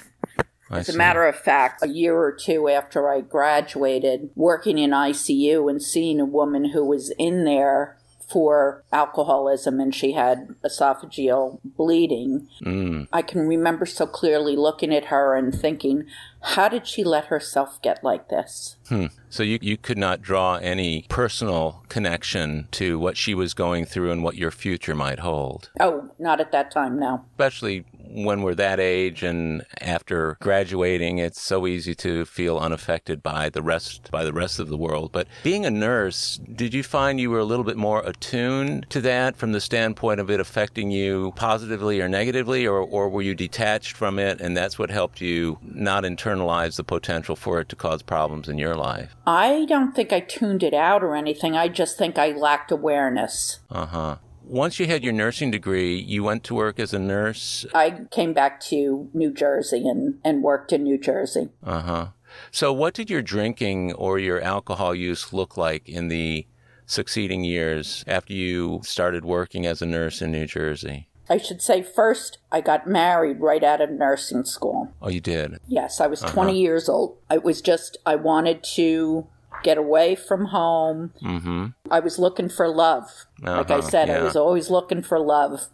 As 0.71 0.89
a 0.89 0.97
matter 0.97 1.27
of 1.27 1.35
fact, 1.35 1.83
a 1.83 1.89
year 1.89 2.17
or 2.17 2.33
two 2.33 2.69
after 2.69 3.09
I 3.11 3.23
graduated, 3.23 4.31
working 4.37 4.79
in 4.79 4.91
ICU 4.91 5.69
and 5.69 5.83
seeing 5.83 6.21
a 6.21 6.25
woman 6.25 6.67
who 6.67 6.85
was 6.85 7.11
in 7.19 7.45
there 7.45 7.97
for 8.29 8.85
alcoholism 8.93 9.81
and 9.81 9.93
she 9.93 10.13
had 10.13 10.55
esophageal 10.65 11.59
bleeding, 11.65 12.47
Mm. 12.63 13.09
I 13.13 13.23
can 13.23 13.49
remember 13.49 13.85
so 13.85 14.07
clearly 14.07 14.55
looking 14.55 14.95
at 14.95 15.07
her 15.07 15.35
and 15.35 15.53
thinking, 15.53 16.05
how 16.43 16.69
did 16.69 16.87
she 16.87 17.05
let 17.05 17.27
herself 17.27 17.81
get 17.83 18.03
like 18.03 18.29
this? 18.29 18.77
Hmm. 18.89 19.07
So 19.29 19.43
you, 19.43 19.59
you 19.63 19.77
could 19.77 19.99
not 19.99 20.23
draw 20.23 20.57
any 20.57 21.07
personal 21.09 21.85
connection 21.89 22.67
to 22.73 22.99
what 22.99 23.17
she 23.17 23.35
was 23.35 23.55
going 23.55 23.85
through 23.85 24.11
and 24.11 24.25
what 24.25 24.37
your 24.37 24.51
future 24.51 24.95
might 24.95 25.21
hold. 25.21 25.71
Oh, 25.79 26.11
not 26.19 26.41
at 26.41 26.51
that 26.53 26.71
time, 26.71 26.99
no. 26.99 27.25
Especially 27.33 27.85
when 28.13 28.43
we're 28.43 28.55
that 28.57 28.81
age 28.81 29.23
and 29.23 29.65
after 29.81 30.37
graduating, 30.41 31.19
it's 31.19 31.41
so 31.41 31.67
easy 31.67 31.95
to 31.95 32.25
feel 32.25 32.59
unaffected 32.59 33.23
by 33.23 33.49
the 33.49 33.63
rest 33.63 34.11
by 34.11 34.25
the 34.25 34.33
rest 34.33 34.59
of 34.59 34.69
the 34.69 34.77
world. 34.77 35.13
But 35.13 35.29
being 35.43 35.65
a 35.65 35.71
nurse, 35.71 36.41
did 36.57 36.75
you 36.75 36.83
find 36.83 37.21
you 37.21 37.31
were 37.31 37.39
a 37.39 37.45
little 37.45 37.65
bit 37.65 37.77
more 37.77 38.03
attuned 38.05 38.87
to 38.91 39.01
that 39.03 39.37
from 39.37 39.53
the 39.53 39.61
standpoint 39.61 40.21
of 40.21 40.31
it 40.31 40.41
affecting 40.41 40.91
you 40.91 41.33
positively 41.37 42.01
or 42.01 42.09
negatively, 42.09 42.67
or, 42.67 42.81
or 42.81 43.09
were 43.09 43.23
you 43.23 43.35
detached 43.35 43.97
from 43.97 44.19
it 44.19 44.41
and 44.41 44.57
that's 44.57 44.79
what 44.79 44.91
helped 44.91 45.21
you 45.21 45.59
not 45.63 46.05
internalize 46.31 46.77
the 46.77 46.85
potential 46.85 47.37
for 47.37 47.61
it 47.61 47.69
to 47.71 47.77
cause 47.77 48.03
problems 48.03 48.49
in 48.49 48.59
your 48.59 48.75
life? 48.75 49.17
I 49.27 49.65
don't 49.67 49.95
think 49.95 50.13
I 50.13 50.21
tuned 50.21 50.63
it 50.63 50.75
out 50.75 51.03
or 51.03 51.17
anything. 51.17 51.57
I 51.57 51.69
just 51.69 51.99
think 51.99 52.19
I 52.19 52.33
lacked 52.33 52.71
awareness. 52.71 53.61
Uh 53.71 53.87
huh. 53.87 54.17
Once 54.43 54.81
you 54.81 54.87
had 54.87 55.05
your 55.05 55.13
nursing 55.13 55.51
degree, 55.51 55.97
you 55.97 56.25
went 56.25 56.43
to 56.43 56.55
work 56.55 56.81
as 56.81 56.93
a 56.93 56.99
nurse. 56.99 57.65
I 57.73 58.07
came 58.11 58.33
back 58.33 58.61
to 58.63 59.09
New 59.15 59.33
Jersey 59.33 59.89
and, 59.89 60.19
and 60.25 60.43
worked 60.43 60.73
in 60.73 60.83
New 60.83 60.99
Jersey. 60.99 61.51
Uh 61.63 61.83
huh. 61.83 62.07
So, 62.51 62.73
what 62.73 62.95
did 62.95 63.11
your 63.11 63.23
drinking 63.23 63.93
or 63.93 64.19
your 64.19 64.41
alcohol 64.41 64.95
use 64.95 65.33
look 65.33 65.57
like 65.57 65.89
in 65.89 66.09
the 66.09 66.47
succeeding 66.87 67.45
years 67.45 68.05
after 68.07 68.33
you 68.33 68.81
started 68.83 69.25
working 69.25 69.67
as 69.67 69.81
a 69.81 69.87
nurse 69.87 70.21
in 70.21 70.33
New 70.33 70.47
Jersey? 70.47 71.10
I 71.31 71.39
should 71.39 71.63
say 71.63 71.81
first, 71.81 72.39
I 72.51 72.61
got 72.61 72.89
married 72.89 73.41
right 73.41 73.63
out 73.63 73.81
of 73.81 73.91
nursing 73.91 74.45
school. 74.45 74.93
Oh, 75.01 75.09
you 75.09 75.21
did? 75.21 75.59
Yes, 75.69 76.01
I 76.01 76.09
was 76.09 76.25
uh-huh. 76.25 76.33
20 76.33 76.61
years 76.61 76.89
old. 76.89 77.17
It 77.31 77.45
was 77.45 77.63
just, 77.63 77.97
I 78.05 78.17
wanted 78.17 78.65
to 78.75 79.29
get 79.63 79.79
away 79.79 80.17
from 80.17 80.47
home. 80.47 81.13
Mm-hmm. 81.23 81.67
I 81.89 82.01
was 82.01 82.19
looking 82.19 82.49
for 82.49 82.69
love. 82.69 83.27
Uh-huh, 83.45 83.59
like 83.59 83.71
I 83.71 83.79
uh-huh, 83.79 83.89
said, 83.89 84.09
yeah. 84.09 84.19
I 84.19 84.23
was 84.25 84.35
always 84.35 84.71
looking 84.71 85.03
for 85.03 85.21
love 85.21 85.69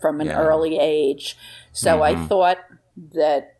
from 0.00 0.20
an 0.20 0.28
yeah. 0.28 0.38
early 0.38 0.78
age. 0.78 1.36
So 1.72 1.98
mm-hmm. 1.98 2.22
I 2.22 2.26
thought 2.28 2.58
that 3.12 3.56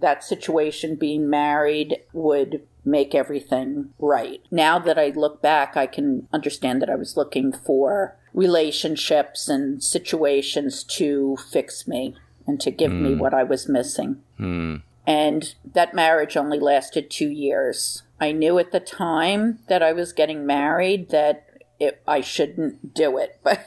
that 0.00 0.24
situation, 0.24 0.96
being 0.96 1.28
married, 1.28 1.98
would 2.14 2.62
make 2.82 3.14
everything 3.14 3.90
right. 3.98 4.40
Now 4.50 4.78
that 4.78 4.98
I 4.98 5.08
look 5.08 5.42
back, 5.42 5.76
I 5.76 5.86
can 5.86 6.28
understand 6.32 6.80
that 6.80 6.90
I 6.90 6.96
was 6.96 7.16
looking 7.16 7.52
for 7.52 8.16
relationships 8.34 9.48
and 9.48 9.82
situations 9.82 10.82
to 10.82 11.36
fix 11.50 11.86
me 11.86 12.16
and 12.46 12.60
to 12.60 12.70
give 12.70 12.90
mm. 12.90 13.00
me 13.00 13.14
what 13.14 13.32
I 13.32 13.44
was 13.44 13.68
missing. 13.68 14.20
Mm. 14.38 14.82
And 15.06 15.54
that 15.72 15.94
marriage 15.94 16.36
only 16.36 16.58
lasted 16.58 17.10
two 17.10 17.28
years. 17.28 18.02
I 18.20 18.32
knew 18.32 18.58
at 18.58 18.72
the 18.72 18.80
time 18.80 19.60
that 19.68 19.82
I 19.82 19.92
was 19.92 20.12
getting 20.12 20.44
married 20.44 21.10
that 21.10 21.46
it, 21.78 22.02
I 22.06 22.20
shouldn't 22.20 22.94
do 22.94 23.18
it, 23.18 23.38
but 23.42 23.66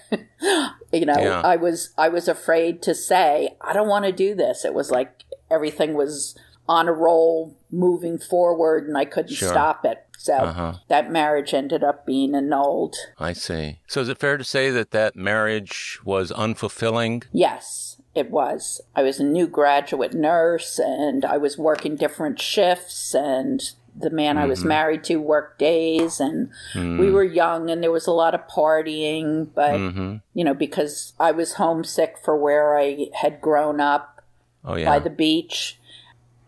you 0.91 1.05
know, 1.05 1.19
yeah. 1.19 1.41
I 1.41 1.55
was 1.55 1.93
I 1.97 2.09
was 2.09 2.27
afraid 2.27 2.81
to 2.83 2.95
say 2.95 3.55
I 3.61 3.73
don't 3.73 3.87
want 3.87 4.05
to 4.05 4.11
do 4.11 4.35
this. 4.35 4.65
It 4.65 4.73
was 4.73 4.91
like 4.91 5.23
everything 5.51 5.93
was 5.93 6.35
on 6.67 6.87
a 6.87 6.93
roll, 6.93 7.57
moving 7.71 8.17
forward, 8.17 8.87
and 8.87 8.97
I 8.97 9.05
couldn't 9.05 9.35
sure. 9.35 9.49
stop 9.49 9.85
it. 9.85 10.05
So 10.17 10.33
uh-huh. 10.33 10.73
that 10.87 11.11
marriage 11.11 11.53
ended 11.53 11.83
up 11.83 12.05
being 12.05 12.35
annulled. 12.35 12.95
I 13.19 13.33
see. 13.33 13.79
So 13.87 14.01
is 14.01 14.09
it 14.09 14.17
fair 14.17 14.37
to 14.37 14.43
say 14.43 14.71
that 14.71 14.91
that 14.91 15.15
marriage 15.15 15.99
was 16.03 16.31
unfulfilling? 16.31 17.23
Yes 17.31 17.97
it 18.17 18.31
was. 18.31 18.81
I 18.95 19.03
was 19.03 19.19
a 19.19 19.23
new 19.23 19.45
graduate 19.45 20.13
nurse 20.13 20.79
and 20.79 21.23
I 21.23 21.37
was 21.37 21.55
working 21.55 21.95
different 21.95 22.41
shifts 22.41 23.13
and 23.13 23.61
the 23.95 24.09
man 24.09 24.35
mm-hmm. 24.35 24.43
I 24.43 24.47
was 24.47 24.59
mm-hmm. 24.59 24.67
married 24.69 25.03
to 25.05 25.17
worked 25.17 25.59
days 25.59 26.19
and 26.19 26.49
mm. 26.73 26.99
we 26.99 27.11
were 27.11 27.23
young 27.23 27.69
and 27.69 27.83
there 27.83 27.91
was 27.91 28.07
a 28.07 28.11
lot 28.11 28.33
of 28.33 28.47
partying, 28.47 29.49
but 29.53 29.73
mm-hmm. 29.73 30.15
you 30.33 30.43
know, 30.43 30.55
because 30.55 31.13
I 31.19 31.31
was 31.31 31.53
homesick 31.53 32.17
for 32.23 32.35
where 32.35 32.77
I 32.77 33.07
had 33.21 33.39
grown 33.39 33.79
up 33.79 34.23
oh, 34.65 34.75
yeah. 34.75 34.85
by 34.85 34.97
the 34.97 35.11
beach, 35.11 35.79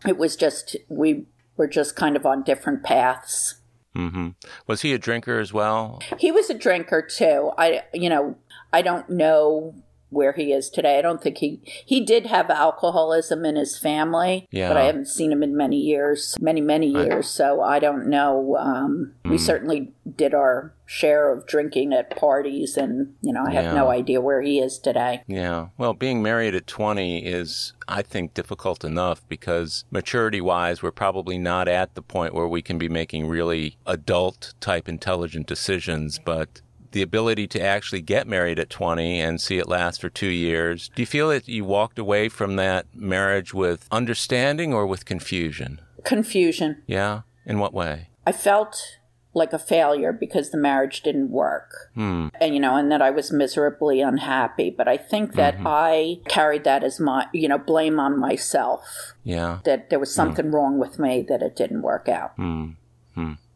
it 0.07 0.17
was 0.17 0.35
just 0.35 0.75
we 0.88 1.25
were 1.57 1.67
just 1.67 1.95
kind 1.95 2.15
of 2.15 2.25
on 2.25 2.43
different 2.43 2.83
paths. 2.83 3.55
Mm-hmm. 3.95 4.29
Was 4.67 4.81
he 4.81 4.93
a 4.93 4.97
drinker 4.97 5.39
as 5.39 5.51
well? 5.51 5.99
He 6.17 6.31
was 6.31 6.49
a 6.49 6.53
drinker 6.53 7.01
too. 7.01 7.51
I, 7.57 7.81
you 7.93 8.09
know, 8.09 8.35
I 8.71 8.81
don't 8.81 9.09
know 9.09 9.75
where 10.09 10.33
he 10.33 10.51
is 10.53 10.69
today. 10.69 10.97
I 10.97 11.01
don't 11.01 11.21
think 11.21 11.38
he 11.38 11.62
he 11.63 12.03
did 12.03 12.25
have 12.27 12.49
alcoholism 12.49 13.45
in 13.45 13.55
his 13.55 13.77
family, 13.77 14.47
yeah. 14.51 14.67
but 14.69 14.77
I 14.77 14.85
haven't 14.85 15.07
seen 15.07 15.31
him 15.31 15.43
in 15.43 15.55
many 15.55 15.77
years, 15.77 16.35
many 16.39 16.62
many 16.62 16.88
years. 16.88 17.25
I, 17.25 17.29
so 17.29 17.62
I 17.62 17.79
don't 17.79 18.07
know. 18.07 18.57
Um, 18.57 19.13
mm. 19.23 19.31
We 19.31 19.38
certainly 19.38 19.91
did 20.15 20.33
our 20.33 20.73
share 20.89 21.32
of 21.32 21.45
drinking 21.45 21.93
at 21.93 22.10
parties, 22.10 22.75
and 22.75 23.13
you 23.21 23.32
know 23.32 23.43
I 23.45 23.52
have 23.52 23.65
yeah. 23.65 23.73
no 23.75 23.89
idea 23.89 24.19
where 24.19 24.41
he 24.41 24.60
is 24.60 24.80
today. 24.80 25.21
Yeah, 25.28 25.67
well, 25.78 25.93
being 25.93 26.23
married 26.23 26.56
at 26.56 26.65
twenty 26.65 27.23
is, 27.23 27.73
I 27.88 28.02
think, 28.02 28.34
difficult 28.34 28.84
enough 28.84 29.21
because 29.30 29.86
maturity 29.91 30.41
wise, 30.41 30.82
we're 30.82 30.91
probably 30.91 31.38
not 31.38 31.67
at 31.67 31.93
the 31.93 32.02
point 32.02 32.34
where 32.34 32.47
we 32.47 32.63
can 32.63 32.80
be 32.80 32.89
making 32.89 33.28
really 33.28 33.78
adult 33.86 34.56
type 34.60 34.89
intelligent 34.89 35.45
decisions, 35.45 36.19
but 36.25 36.62
the 36.91 37.04
ability 37.04 37.45
to 37.45 37.62
actually 37.62 38.02
get 38.02 38.28
married 38.28 38.58
at 38.58 38.71
20 38.71 39.21
and 39.21 39.39
see 39.39 39.60
it 39.60 39.69
last 39.69 40.02
for 40.02 40.10
two 40.10 40.30
years. 40.32 40.89
Do 40.95 41.04
you 41.04 41.06
feel 41.06 41.30
that 41.30 41.47
you 41.47 41.63
walked 41.63 41.99
away 41.99 42.30
from 42.30 42.56
that 42.56 42.88
marriage 42.95 43.54
with 43.54 43.88
understanding 43.91 44.73
or 44.73 44.88
with 44.88 45.06
confusion? 45.06 45.82
Confusion. 46.04 46.82
Yeah. 46.88 47.21
In 47.45 47.60
what 47.60 47.75
way? 47.75 48.10
I 48.25 48.32
felt 48.32 48.97
like 49.34 49.54
a 49.54 49.60
failure 49.60 50.12
because 50.12 50.50
the 50.50 50.58
marriage 50.58 51.02
didn't 51.02 51.30
work. 51.30 51.92
Hmm. 51.94 52.30
And, 52.42 52.54
you 52.54 52.60
know, 52.60 52.76
and 52.76 52.92
that 52.92 53.02
I 53.02 53.12
was 53.12 53.32
miserably 53.32 54.02
unhappy. 54.02 54.70
But 54.70 54.88
I 54.88 54.98
think 54.98 55.36
that 55.36 55.56
mm-hmm. 55.56 55.68
I 55.68 56.20
carried 56.28 56.63
that 56.63 56.84
as 56.84 57.00
my, 57.00 57.28
you 57.34 57.48
know, 57.48 57.60
blame 57.60 58.00
on 58.00 58.20
myself. 58.20 59.13
Yeah. 59.24 59.60
That 59.65 59.89
there 59.89 60.00
was 60.00 60.13
something 60.13 60.46
hmm. 60.46 60.56
wrong 60.56 60.80
with 60.80 60.98
me 60.98 61.24
that 61.30 61.42
it 61.42 61.56
didn't 61.56 61.84
work 61.84 62.10
out. 62.10 62.32
Hmm. 62.36 62.72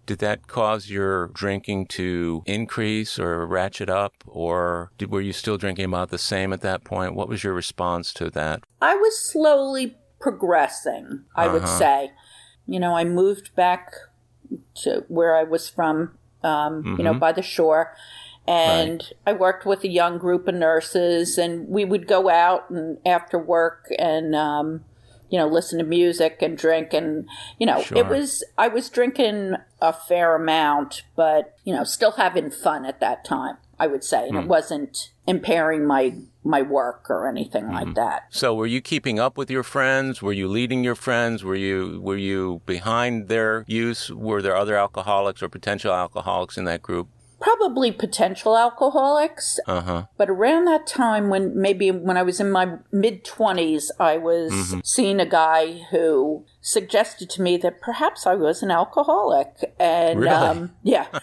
Did 0.05 0.19
that 0.19 0.47
cause 0.47 0.89
your 0.89 1.27
drinking 1.27 1.87
to 1.87 2.43
increase 2.45 3.17
or 3.17 3.45
ratchet 3.47 3.89
up, 3.89 4.13
or 4.27 4.91
did, 4.97 5.09
were 5.09 5.21
you 5.21 5.31
still 5.31 5.57
drinking 5.57 5.85
about 5.85 6.09
the 6.09 6.17
same 6.17 6.51
at 6.51 6.59
that 6.61 6.83
point? 6.83 7.15
What 7.15 7.29
was 7.29 7.43
your 7.43 7.53
response 7.53 8.13
to 8.15 8.29
that? 8.31 8.63
I 8.81 8.95
was 8.95 9.17
slowly 9.17 9.95
progressing, 10.19 11.23
I 11.35 11.45
uh-huh. 11.45 11.53
would 11.53 11.67
say. 11.69 12.11
You 12.67 12.79
know, 12.79 12.95
I 12.95 13.05
moved 13.05 13.55
back 13.55 13.93
to 14.75 15.05
where 15.07 15.35
I 15.35 15.43
was 15.43 15.69
from, 15.69 16.17
um, 16.43 16.83
mm-hmm. 16.83 16.95
you 16.97 17.03
know, 17.03 17.11
mm-hmm. 17.11 17.19
by 17.19 17.31
the 17.31 17.41
shore. 17.41 17.95
And 18.45 19.01
right. 19.01 19.13
I 19.27 19.33
worked 19.33 19.65
with 19.65 19.83
a 19.83 19.89
young 19.89 20.17
group 20.17 20.47
of 20.47 20.55
nurses, 20.55 21.37
and 21.37 21.67
we 21.67 21.85
would 21.85 22.07
go 22.07 22.29
out 22.29 22.69
and 22.69 22.97
after 23.05 23.39
work 23.39 23.87
and 23.97 24.35
um, 24.35 24.83
you 25.33 25.39
know, 25.39 25.47
listen 25.47 25.79
to 25.79 25.83
music 25.83 26.43
and 26.43 26.55
drink. 26.55 26.93
And, 26.93 27.27
you 27.57 27.65
know, 27.65 27.81
sure. 27.81 27.97
it 27.97 28.07
was, 28.07 28.43
I 28.55 28.67
was 28.67 28.87
drinking 28.87 29.55
a 29.81 29.91
fair 29.91 30.35
amount, 30.35 31.01
but, 31.15 31.57
you 31.63 31.73
know, 31.73 31.83
still 31.83 32.11
having 32.11 32.51
fun 32.51 32.85
at 32.85 32.99
that 32.99 33.25
time, 33.25 33.57
I 33.79 33.87
would 33.87 34.03
say. 34.03 34.27
And 34.27 34.33
mm. 34.33 34.39
it 34.41 34.43
hmm. 34.43 34.49
wasn't 34.49 35.09
impairing 35.25 35.87
my 35.87 36.17
my 36.43 36.61
work 36.61 37.09
or 37.09 37.27
anything 37.27 37.65
mm-hmm. 37.65 37.73
like 37.73 37.95
that. 37.95 38.25
So 38.29 38.53
were 38.53 38.67
you 38.67 38.81
keeping 38.81 39.19
up 39.19 39.37
with 39.37 39.49
your 39.49 39.63
friends? 39.63 40.21
Were 40.21 40.33
you 40.33 40.47
leading 40.47 40.83
your 40.83 40.95
friends? 40.95 41.43
Were 41.43 41.55
you 41.55 41.99
were 42.01 42.17
you 42.17 42.61
behind 42.65 43.27
their 43.27 43.63
use? 43.67 44.09
Were 44.09 44.41
there 44.41 44.55
other 44.55 44.75
alcoholics 44.75 45.41
or 45.41 45.49
potential 45.49 45.93
alcoholics 45.93 46.57
in 46.57 46.65
that 46.65 46.81
group? 46.81 47.07
Probably 47.43 47.91
potential 47.91 48.57
alcoholics. 48.57 49.59
Uh-huh. 49.67 50.05
But 50.17 50.29
around 50.29 50.63
that 50.65 50.87
time, 50.87 51.29
when 51.29 51.59
maybe 51.59 51.91
when 51.91 52.15
I 52.15 52.23
was 52.23 52.39
in 52.39 52.49
my 52.49 52.77
mid 52.91 53.25
20s, 53.25 53.89
I 53.99 54.17
was 54.17 54.53
mm-hmm. 54.53 54.79
seeing 54.85 55.19
a 55.19 55.25
guy 55.25 55.81
who 55.91 56.45
suggested 56.61 57.29
to 57.31 57.41
me 57.41 57.57
that 57.57 57.81
perhaps 57.81 58.25
I 58.25 58.35
was 58.35 58.63
an 58.63 58.71
alcoholic. 58.71 59.73
And 59.77 60.21
really? 60.21 60.31
um, 60.31 60.71
yeah. 60.83 61.07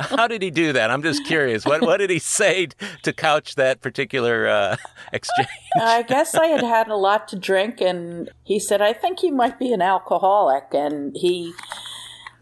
How 0.00 0.26
did 0.26 0.40
he 0.40 0.50
do 0.50 0.72
that? 0.72 0.90
I'm 0.90 1.02
just 1.02 1.26
curious. 1.26 1.66
What, 1.66 1.82
what 1.82 1.98
did 1.98 2.08
he 2.08 2.18
say 2.18 2.68
to 3.02 3.12
couch 3.12 3.56
that 3.56 3.82
particular 3.82 4.48
uh, 4.48 4.76
exchange? 5.12 5.48
I 5.78 6.02
guess 6.02 6.34
I 6.34 6.46
had 6.46 6.62
had 6.62 6.88
a 6.88 6.96
lot 6.96 7.28
to 7.28 7.36
drink, 7.36 7.82
and 7.82 8.30
he 8.44 8.58
said, 8.58 8.80
I 8.80 8.94
think 8.94 9.22
you 9.22 9.32
might 9.32 9.58
be 9.58 9.74
an 9.74 9.82
alcoholic. 9.82 10.72
And 10.72 11.14
he 11.14 11.52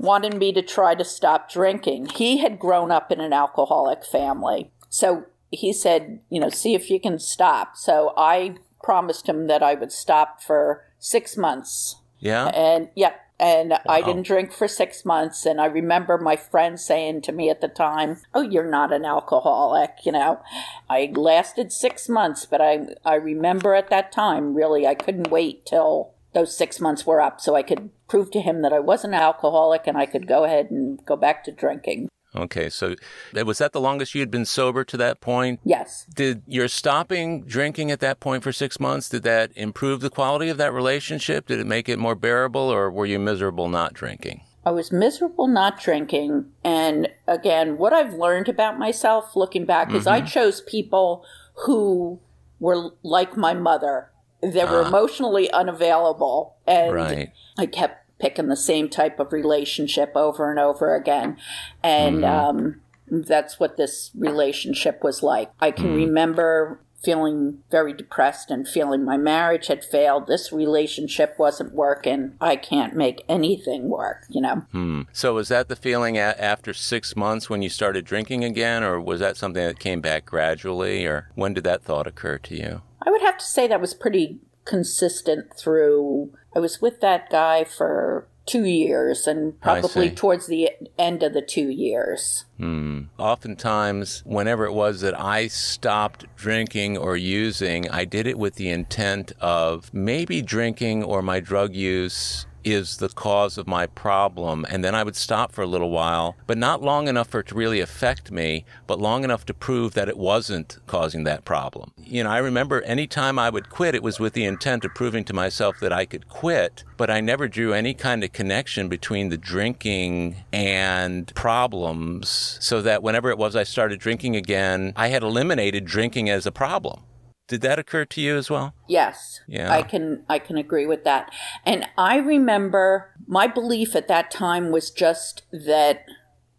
wanted 0.04 0.36
me 0.36 0.52
to 0.52 0.62
try 0.62 0.94
to 0.94 1.04
stop 1.04 1.50
drinking. 1.50 2.06
He 2.14 2.38
had 2.38 2.58
grown 2.58 2.90
up 2.90 3.10
in 3.10 3.20
an 3.20 3.32
alcoholic 3.32 4.04
family. 4.04 4.70
So 4.88 5.26
he 5.50 5.72
said, 5.72 6.20
you 6.30 6.40
know, 6.40 6.48
see 6.48 6.74
if 6.74 6.90
you 6.90 7.00
can 7.00 7.18
stop. 7.18 7.76
So 7.76 8.12
I 8.16 8.56
promised 8.82 9.28
him 9.28 9.46
that 9.46 9.62
I 9.62 9.74
would 9.74 9.92
stop 9.92 10.42
for 10.42 10.84
six 10.98 11.36
months. 11.36 11.96
Yeah. 12.20 12.46
And 12.48 12.88
yeah. 12.94 13.14
And 13.40 13.70
wow. 13.70 13.80
I 13.88 14.00
didn't 14.00 14.26
drink 14.26 14.52
for 14.52 14.68
six 14.68 15.04
months. 15.04 15.44
And 15.44 15.60
I 15.60 15.66
remember 15.66 16.18
my 16.18 16.36
friend 16.36 16.78
saying 16.78 17.22
to 17.22 17.32
me 17.32 17.50
at 17.50 17.60
the 17.60 17.68
time, 17.68 18.18
Oh, 18.32 18.42
you're 18.42 18.70
not 18.70 18.92
an 18.92 19.04
alcoholic. 19.04 19.90
You 20.04 20.12
know, 20.12 20.40
I 20.88 21.12
lasted 21.14 21.72
six 21.72 22.08
months, 22.08 22.46
but 22.46 22.60
I, 22.60 22.94
I 23.04 23.16
remember 23.16 23.74
at 23.74 23.90
that 23.90 24.12
time, 24.12 24.54
really, 24.54 24.86
I 24.86 24.94
couldn't 24.94 25.30
wait 25.30 25.66
till 25.66 26.13
those 26.34 26.56
six 26.56 26.80
months 26.80 27.06
were 27.06 27.20
up 27.20 27.40
so 27.40 27.54
I 27.54 27.62
could 27.62 27.90
prove 28.08 28.30
to 28.32 28.40
him 28.40 28.62
that 28.62 28.72
I 28.72 28.80
wasn't 28.80 29.14
an 29.14 29.20
alcoholic 29.20 29.86
and 29.86 29.96
I 29.96 30.06
could 30.06 30.26
go 30.26 30.44
ahead 30.44 30.70
and 30.70 31.04
go 31.06 31.16
back 31.16 31.44
to 31.44 31.52
drinking. 31.52 32.08
Okay, 32.36 32.68
so 32.68 32.96
was 33.32 33.58
that 33.58 33.72
the 33.72 33.80
longest 33.80 34.14
you 34.14 34.20
had 34.20 34.30
been 34.30 34.44
sober 34.44 34.82
to 34.84 34.96
that 34.96 35.20
point? 35.20 35.60
Yes. 35.64 36.04
Did 36.12 36.42
your 36.48 36.66
stopping 36.66 37.44
drinking 37.44 37.92
at 37.92 38.00
that 38.00 38.18
point 38.18 38.42
for 38.42 38.52
six 38.52 38.80
months, 38.80 39.08
did 39.08 39.22
that 39.22 39.52
improve 39.54 40.00
the 40.00 40.10
quality 40.10 40.48
of 40.48 40.56
that 40.56 40.72
relationship? 40.72 41.46
Did 41.46 41.60
it 41.60 41.66
make 41.66 41.88
it 41.88 41.98
more 41.98 42.16
bearable 42.16 42.72
or 42.72 42.90
were 42.90 43.06
you 43.06 43.20
miserable 43.20 43.68
not 43.68 43.94
drinking? 43.94 44.40
I 44.66 44.70
was 44.70 44.90
miserable 44.90 45.46
not 45.46 45.80
drinking. 45.80 46.46
And 46.64 47.08
again, 47.28 47.76
what 47.76 47.92
I've 47.92 48.14
learned 48.14 48.48
about 48.48 48.78
myself 48.78 49.36
looking 49.36 49.64
back 49.64 49.88
mm-hmm. 49.88 49.98
is 49.98 50.06
I 50.06 50.20
mm-hmm. 50.20 50.28
chose 50.28 50.60
people 50.62 51.24
who 51.66 52.18
were 52.58 52.90
like 53.02 53.36
my 53.36 53.54
mother. 53.54 54.10
They 54.52 54.64
were 54.64 54.82
ah. 54.82 54.88
emotionally 54.88 55.50
unavailable. 55.50 56.56
And 56.66 56.94
right. 56.94 57.32
I 57.58 57.66
kept 57.66 58.04
picking 58.18 58.48
the 58.48 58.56
same 58.56 58.88
type 58.88 59.18
of 59.18 59.32
relationship 59.32 60.12
over 60.14 60.50
and 60.50 60.58
over 60.58 60.94
again. 60.94 61.36
And 61.82 62.18
mm-hmm. 62.18 62.24
um, 62.24 62.80
that's 63.10 63.60
what 63.60 63.76
this 63.76 64.10
relationship 64.14 65.02
was 65.02 65.22
like. 65.22 65.50
I 65.60 65.70
can 65.70 65.86
mm-hmm. 65.86 65.96
remember 65.96 66.80
feeling 67.04 67.58
very 67.70 67.92
depressed 67.92 68.50
and 68.50 68.66
feeling 68.66 69.04
my 69.04 69.16
marriage 69.16 69.66
had 69.66 69.84
failed. 69.84 70.26
This 70.26 70.52
relationship 70.52 71.34
wasn't 71.38 71.74
working. 71.74 72.32
I 72.40 72.56
can't 72.56 72.96
make 72.96 73.22
anything 73.28 73.90
work, 73.90 74.24
you 74.30 74.40
know? 74.40 74.64
Hmm. 74.72 75.02
So, 75.12 75.34
was 75.34 75.48
that 75.48 75.68
the 75.68 75.76
feeling 75.76 76.16
a- 76.16 76.34
after 76.38 76.72
six 76.72 77.14
months 77.14 77.50
when 77.50 77.60
you 77.60 77.68
started 77.68 78.06
drinking 78.06 78.42
again, 78.42 78.82
or 78.82 78.98
was 78.98 79.20
that 79.20 79.36
something 79.36 79.64
that 79.64 79.78
came 79.78 80.00
back 80.00 80.24
gradually, 80.24 81.04
or 81.04 81.28
when 81.34 81.52
did 81.52 81.64
that 81.64 81.82
thought 81.82 82.06
occur 82.06 82.38
to 82.38 82.56
you? 82.56 82.82
I 83.04 83.10
would 83.10 83.22
have 83.22 83.38
to 83.38 83.44
say 83.44 83.66
that 83.66 83.80
was 83.80 83.94
pretty 83.94 84.38
consistent 84.64 85.54
through. 85.56 86.32
I 86.54 86.58
was 86.58 86.80
with 86.80 87.00
that 87.00 87.30
guy 87.30 87.64
for 87.64 88.26
two 88.46 88.64
years 88.64 89.26
and 89.26 89.58
probably 89.60 90.10
towards 90.10 90.46
the 90.46 90.70
end 90.98 91.22
of 91.22 91.32
the 91.32 91.40
two 91.40 91.68
years. 91.70 92.44
Hmm. 92.58 93.04
Oftentimes, 93.18 94.22
whenever 94.26 94.66
it 94.66 94.72
was 94.72 95.00
that 95.00 95.18
I 95.18 95.48
stopped 95.48 96.26
drinking 96.36 96.98
or 96.98 97.16
using, 97.16 97.88
I 97.88 98.04
did 98.04 98.26
it 98.26 98.38
with 98.38 98.56
the 98.56 98.68
intent 98.68 99.32
of 99.40 99.92
maybe 99.94 100.42
drinking 100.42 101.04
or 101.04 101.22
my 101.22 101.40
drug 101.40 101.74
use 101.74 102.46
is 102.64 102.96
the 102.96 103.08
cause 103.08 103.58
of 103.58 103.66
my 103.66 103.86
problem. 103.86 104.64
And 104.68 104.84
then 104.84 104.94
I 104.94 105.02
would 105.02 105.16
stop 105.16 105.52
for 105.52 105.62
a 105.62 105.66
little 105.66 105.90
while, 105.90 106.36
but 106.46 106.58
not 106.58 106.82
long 106.82 107.08
enough 107.08 107.28
for 107.28 107.40
it 107.40 107.48
to 107.48 107.54
really 107.54 107.80
affect 107.80 108.30
me, 108.30 108.64
but 108.86 109.00
long 109.00 109.24
enough 109.24 109.46
to 109.46 109.54
prove 109.54 109.94
that 109.94 110.08
it 110.08 110.16
wasn't 110.16 110.78
causing 110.86 111.24
that 111.24 111.44
problem. 111.44 111.92
You 111.96 112.24
know, 112.24 112.30
I 112.30 112.38
remember 112.38 112.82
any 112.82 113.06
time 113.06 113.38
I 113.38 113.50
would 113.50 113.70
quit, 113.70 113.94
it 113.94 114.02
was 114.02 114.20
with 114.20 114.32
the 114.32 114.44
intent 114.44 114.84
of 114.84 114.94
proving 114.94 115.24
to 115.24 115.32
myself 115.32 115.78
that 115.80 115.92
I 115.92 116.04
could 116.06 116.28
quit, 116.28 116.84
but 116.96 117.10
I 117.10 117.20
never 117.20 117.48
drew 117.48 117.72
any 117.72 117.94
kind 117.94 118.24
of 118.24 118.32
connection 118.32 118.88
between 118.88 119.28
the 119.28 119.36
drinking 119.36 120.36
and 120.52 121.32
problems 121.34 122.58
so 122.60 122.82
that 122.82 123.02
whenever 123.02 123.30
it 123.30 123.38
was 123.38 123.56
I 123.56 123.64
started 123.64 124.00
drinking 124.00 124.36
again, 124.36 124.92
I 124.96 125.08
had 125.08 125.22
eliminated 125.22 125.84
drinking 125.84 126.30
as 126.30 126.46
a 126.46 126.52
problem. 126.52 127.02
Did 127.46 127.60
that 127.60 127.78
occur 127.78 128.04
to 128.06 128.20
you 128.20 128.36
as 128.36 128.48
well? 128.48 128.74
Yes. 128.88 129.40
Yeah. 129.46 129.72
I 129.72 129.82
can 129.82 130.24
I 130.28 130.38
can 130.38 130.56
agree 130.56 130.86
with 130.86 131.04
that. 131.04 131.30
And 131.64 131.86
I 131.98 132.16
remember 132.16 133.10
my 133.26 133.46
belief 133.46 133.94
at 133.94 134.08
that 134.08 134.30
time 134.30 134.70
was 134.70 134.90
just 134.90 135.42
that 135.52 136.06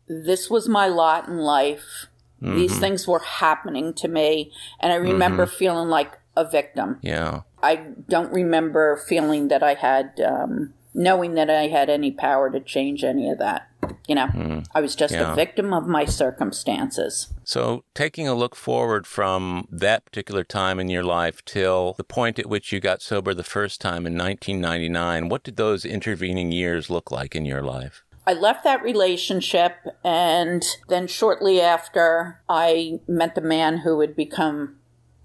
this 0.07 0.49
was 0.49 0.69
my 0.69 0.87
lot 0.87 1.27
in 1.27 1.39
life. 1.39 2.07
Mm-hmm. 2.41 2.55
These 2.55 2.77
things 2.77 3.07
were 3.07 3.19
happening 3.19 3.93
to 3.95 4.07
me 4.07 4.51
and 4.79 4.93
I 4.93 4.97
remember 4.97 5.45
mm-hmm. 5.45 5.55
feeling 5.55 5.89
like 5.89 6.19
a 6.35 6.47
victim. 6.47 6.99
Yeah. 7.01 7.41
I 7.63 7.77
don't 8.07 8.31
remember 8.31 8.95
feeling 8.95 9.47
that 9.47 9.63
I 9.63 9.73
had 9.73 10.21
um, 10.21 10.73
knowing 10.93 11.33
that 11.33 11.49
I 11.49 11.67
had 11.67 11.89
any 11.89 12.11
power 12.11 12.49
to 12.51 12.59
change 12.59 13.03
any 13.03 13.29
of 13.29 13.39
that. 13.39 13.69
You 14.07 14.15
know, 14.15 14.27
mm, 14.27 14.65
I 14.73 14.81
was 14.81 14.95
just 14.95 15.13
yeah. 15.13 15.33
a 15.33 15.35
victim 15.35 15.73
of 15.73 15.87
my 15.87 16.05
circumstances. 16.05 17.33
So, 17.43 17.83
taking 17.93 18.27
a 18.27 18.35
look 18.35 18.55
forward 18.55 19.07
from 19.07 19.67
that 19.71 20.05
particular 20.05 20.43
time 20.43 20.79
in 20.79 20.89
your 20.89 21.03
life 21.03 21.43
till 21.45 21.93
the 21.93 22.03
point 22.03 22.39
at 22.39 22.47
which 22.47 22.71
you 22.71 22.79
got 22.79 23.01
sober 23.01 23.33
the 23.33 23.43
first 23.43 23.81
time 23.81 24.05
in 24.05 24.17
1999, 24.17 25.29
what 25.29 25.43
did 25.43 25.55
those 25.55 25.85
intervening 25.85 26.51
years 26.51 26.89
look 26.89 27.11
like 27.11 27.35
in 27.35 27.45
your 27.45 27.61
life? 27.61 28.03
I 28.27 28.33
left 28.33 28.63
that 28.63 28.81
relationship, 28.81 29.75
and 30.03 30.65
then 30.89 31.07
shortly 31.07 31.61
after, 31.61 32.41
I 32.49 32.99
met 33.07 33.35
the 33.35 33.41
man 33.41 33.79
who 33.79 33.97
would 33.97 34.15
become 34.15 34.77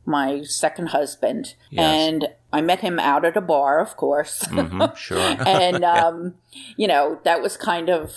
my 0.05 0.43
second 0.43 0.88
husband. 0.88 1.55
Yes. 1.71 2.09
And 2.09 2.29
I 2.53 2.61
met 2.61 2.81
him 2.81 2.99
out 2.99 3.25
at 3.25 3.37
a 3.37 3.40
bar, 3.40 3.81
of 3.81 3.97
course. 3.97 4.43
Mm-hmm, 4.45 4.95
sure. 4.97 5.19
and, 5.47 5.85
um, 5.97 6.35
you 6.77 6.87
know, 6.87 7.21
that 7.25 7.40
was 7.40 7.57
kind 7.57 7.88
of, 7.88 8.12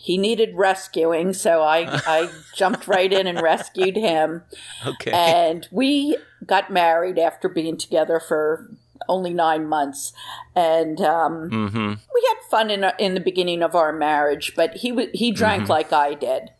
he 0.00 0.16
needed 0.16 0.54
rescuing. 0.54 1.32
So 1.32 1.62
I, 1.62 2.00
I 2.06 2.30
jumped 2.54 2.86
right 2.86 3.12
in 3.12 3.26
and 3.26 3.42
rescued 3.42 3.96
him. 3.96 4.44
Okay. 4.86 5.10
And 5.10 5.66
we 5.72 6.16
got 6.46 6.70
married 6.70 7.18
after 7.18 7.48
being 7.48 7.76
together 7.76 8.20
for 8.20 8.70
only 9.08 9.34
nine 9.34 9.66
months. 9.66 10.12
And 10.54 11.00
um, 11.00 11.50
mm-hmm. 11.50 11.88
we 12.14 12.28
had 12.28 12.48
fun 12.48 12.70
in, 12.70 12.86
in 13.00 13.14
the 13.14 13.20
beginning 13.20 13.60
of 13.60 13.74
our 13.74 13.92
marriage, 13.92 14.54
but 14.54 14.74
he, 14.74 14.90
w- 14.90 15.10
he 15.12 15.32
drank 15.32 15.64
mm-hmm. 15.64 15.72
like 15.72 15.92
I 15.92 16.14
did. 16.14 16.50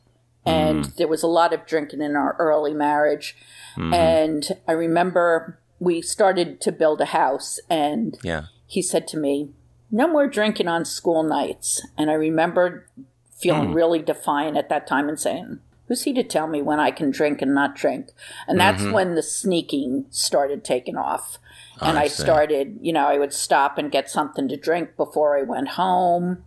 And 0.44 0.86
mm. 0.86 0.96
there 0.96 1.08
was 1.08 1.22
a 1.22 1.28
lot 1.28 1.52
of 1.52 1.64
drinking 1.64 2.02
in 2.02 2.16
our 2.16 2.34
early 2.40 2.74
marriage. 2.74 3.36
Mm-hmm. 3.76 3.94
And 3.94 4.48
I 4.66 4.72
remember 4.72 5.60
we 5.78 6.02
started 6.02 6.60
to 6.62 6.72
build 6.72 7.00
a 7.00 7.06
house, 7.06 7.60
and 7.70 8.18
yeah. 8.22 8.44
he 8.66 8.82
said 8.82 9.06
to 9.08 9.16
me, 9.16 9.50
No 9.90 10.08
more 10.08 10.26
drinking 10.26 10.66
on 10.66 10.84
school 10.84 11.22
nights. 11.22 11.86
And 11.96 12.10
I 12.10 12.14
remember 12.14 12.86
feeling 13.38 13.70
mm. 13.70 13.74
really 13.74 14.00
defiant 14.00 14.56
at 14.56 14.68
that 14.68 14.86
time 14.86 15.08
and 15.08 15.18
saying, 15.18 15.60
Who's 15.86 16.04
he 16.04 16.12
to 16.14 16.22
tell 16.22 16.46
me 16.46 16.60
when 16.60 16.80
I 16.80 16.90
can 16.90 17.10
drink 17.10 17.40
and 17.40 17.54
not 17.54 17.74
drink? 17.74 18.10
And 18.46 18.60
that's 18.60 18.82
mm-hmm. 18.82 18.92
when 18.92 19.14
the 19.14 19.22
sneaking 19.22 20.04
started 20.10 20.62
taking 20.62 20.96
off. 20.96 21.38
And 21.80 21.98
I, 21.98 22.02
I 22.02 22.08
started, 22.08 22.78
you 22.82 22.92
know, 22.92 23.06
I 23.06 23.18
would 23.18 23.32
stop 23.32 23.78
and 23.78 23.90
get 23.90 24.10
something 24.10 24.48
to 24.48 24.56
drink 24.56 24.96
before 24.96 25.38
I 25.38 25.42
went 25.42 25.68
home 25.68 26.44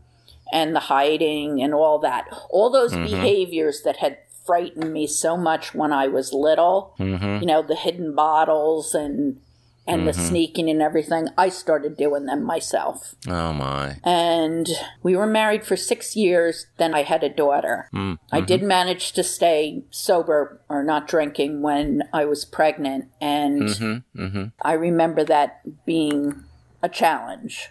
and 0.54 0.76
the 0.76 0.82
hiding 0.82 1.62
and 1.62 1.74
all 1.74 1.98
that. 2.00 2.26
All 2.52 2.70
those 2.70 2.94
mm-hmm. 2.94 3.06
behaviors 3.06 3.82
that 3.82 3.98
had 3.98 4.20
frightened 4.46 4.94
me 4.94 5.08
so 5.08 5.38
much 5.38 5.74
when 5.74 5.92
I 5.92 6.08
was 6.08 6.34
little. 6.34 6.94
Mm-hmm. 7.00 7.42
You 7.42 7.46
know, 7.48 7.62
the 7.64 7.76
hidden 7.76 8.14
bottles 8.14 8.94
and 8.94 9.40
and 9.88 10.02
mm-hmm. 10.02 10.08
the 10.08 10.14
sneaking 10.14 10.70
and 10.70 10.82
everything. 10.82 11.28
I 11.38 11.50
started 11.50 11.98
doing 11.98 12.26
them 12.26 12.44
myself. 12.44 13.16
Oh 13.28 13.54
my. 13.54 13.98
And 14.04 14.70
we 15.02 15.16
were 15.16 15.28
married 15.28 15.66
for 15.66 15.76
6 15.76 16.16
years, 16.16 16.68
then 16.78 16.94
I 16.94 17.04
had 17.04 17.24
a 17.24 17.30
daughter. 17.30 17.90
Mm-hmm. 17.94 18.36
I 18.36 18.42
did 18.42 18.64
manage 18.64 19.12
to 19.14 19.24
stay 19.24 19.84
sober 19.90 20.62
or 20.70 20.84
not 20.84 21.08
drinking 21.08 21.62
when 21.62 22.04
I 22.14 22.26
was 22.26 22.46
pregnant 22.46 23.10
and 23.20 23.64
mm-hmm. 23.64 24.22
Mm-hmm. 24.22 24.44
I 24.62 24.74
remember 24.74 25.24
that 25.24 25.86
being 25.86 26.44
a 26.84 26.90
challenge. 26.90 27.70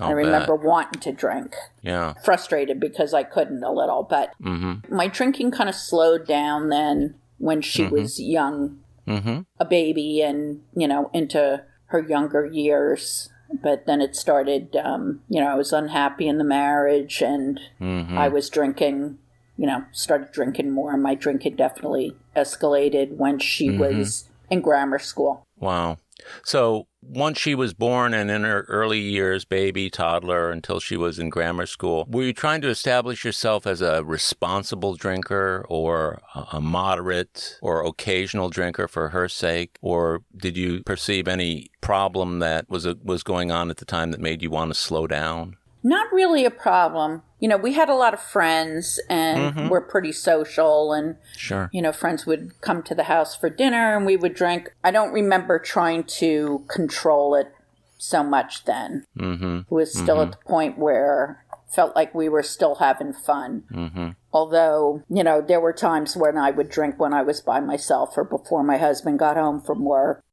I'll 0.00 0.10
i 0.10 0.12
remember 0.12 0.56
bet. 0.56 0.66
wanting 0.66 1.00
to 1.00 1.12
drink. 1.12 1.56
Yeah. 1.82 2.14
Frustrated 2.24 2.78
because 2.78 3.12
I 3.12 3.24
couldn't 3.24 3.64
a 3.64 3.72
little, 3.72 4.04
but 4.04 4.32
mm-hmm. 4.40 4.94
my 4.94 5.08
drinking 5.08 5.50
kind 5.50 5.68
of 5.68 5.74
slowed 5.74 6.26
down 6.26 6.68
then 6.68 7.16
when 7.38 7.62
she 7.62 7.82
mm-hmm. 7.82 7.94
was 7.94 8.20
young, 8.20 8.78
mm-hmm. 9.08 9.40
a 9.58 9.64
baby, 9.64 10.22
and, 10.22 10.62
you 10.76 10.86
know, 10.86 11.10
into 11.12 11.64
her 11.86 12.00
younger 12.00 12.46
years. 12.46 13.30
But 13.62 13.86
then 13.86 14.02
it 14.02 14.14
started, 14.14 14.76
um, 14.76 15.22
you 15.30 15.40
know, 15.40 15.48
I 15.48 15.54
was 15.54 15.72
unhappy 15.72 16.28
in 16.28 16.36
the 16.36 16.44
marriage 16.44 17.22
and 17.22 17.58
mm-hmm. 17.80 18.18
I 18.18 18.28
was 18.28 18.50
drinking, 18.50 19.16
you 19.56 19.66
know, 19.66 19.84
started 19.90 20.32
drinking 20.32 20.70
more. 20.70 20.94
My 20.98 21.14
drinking 21.14 21.56
definitely 21.56 22.14
escalated 22.36 23.16
when 23.16 23.38
she 23.38 23.68
mm-hmm. 23.68 23.78
was 23.78 24.28
in 24.50 24.60
grammar 24.60 24.98
school. 24.98 25.46
Wow. 25.58 25.96
So 26.44 26.87
once 27.02 27.38
she 27.38 27.54
was 27.54 27.74
born 27.74 28.14
and 28.14 28.30
in 28.30 28.44
her 28.44 28.62
early 28.68 28.98
years, 28.98 29.44
baby, 29.44 29.88
toddler, 29.90 30.50
until 30.50 30.80
she 30.80 30.96
was 30.96 31.18
in 31.18 31.30
grammar 31.30 31.66
school, 31.66 32.06
were 32.08 32.24
you 32.24 32.32
trying 32.32 32.60
to 32.60 32.68
establish 32.68 33.24
yourself 33.24 33.66
as 33.66 33.80
a 33.80 34.04
responsible 34.04 34.94
drinker 34.94 35.64
or 35.68 36.20
a 36.52 36.60
moderate 36.60 37.58
or 37.62 37.84
occasional 37.84 38.48
drinker 38.48 38.88
for 38.88 39.10
her 39.10 39.28
sake? 39.28 39.78
Or 39.80 40.22
did 40.36 40.56
you 40.56 40.82
perceive 40.82 41.28
any 41.28 41.70
problem 41.80 42.40
that 42.40 42.68
was, 42.68 42.84
a, 42.86 42.96
was 43.02 43.22
going 43.22 43.50
on 43.50 43.70
at 43.70 43.78
the 43.78 43.84
time 43.84 44.10
that 44.10 44.20
made 44.20 44.42
you 44.42 44.50
want 44.50 44.70
to 44.70 44.74
slow 44.74 45.06
down? 45.06 45.56
Not 45.82 46.12
really 46.12 46.44
a 46.44 46.50
problem. 46.50 47.22
You 47.40 47.48
know, 47.48 47.56
we 47.56 47.74
had 47.74 47.88
a 47.88 47.94
lot 47.94 48.14
of 48.14 48.20
friends 48.20 49.00
and 49.08 49.54
mm-hmm. 49.54 49.68
we're 49.68 49.80
pretty 49.80 50.12
social 50.12 50.92
and 50.92 51.16
sure. 51.36 51.70
you 51.72 51.80
know, 51.80 51.92
friends 51.92 52.26
would 52.26 52.60
come 52.60 52.82
to 52.84 52.94
the 52.94 53.04
house 53.04 53.36
for 53.36 53.48
dinner 53.48 53.96
and 53.96 54.04
we 54.04 54.16
would 54.16 54.34
drink. 54.34 54.74
I 54.82 54.90
don't 54.90 55.12
remember 55.12 55.58
trying 55.58 56.04
to 56.04 56.64
control 56.68 57.34
it 57.34 57.52
so 57.96 58.22
much 58.22 58.64
then. 58.64 59.04
Mm-hmm. 59.16 59.58
It 59.58 59.70
was 59.70 59.92
still 59.92 60.16
mm-hmm. 60.16 60.32
at 60.32 60.38
the 60.38 60.48
point 60.48 60.78
where 60.78 61.44
felt 61.68 61.94
like 61.94 62.14
we 62.14 62.28
were 62.28 62.42
still 62.42 62.76
having 62.76 63.12
fun. 63.12 63.64
Mm-hmm. 63.70 64.08
Although, 64.32 65.02
you 65.08 65.22
know, 65.22 65.40
there 65.40 65.60
were 65.60 65.72
times 65.72 66.16
when 66.16 66.36
I 66.38 66.50
would 66.50 66.70
drink 66.70 66.98
when 66.98 67.12
I 67.12 67.22
was 67.22 67.40
by 67.40 67.60
myself 67.60 68.14
or 68.16 68.24
before 68.24 68.64
my 68.64 68.78
husband 68.78 69.18
got 69.18 69.36
home 69.36 69.60
from 69.60 69.84
work. 69.84 70.24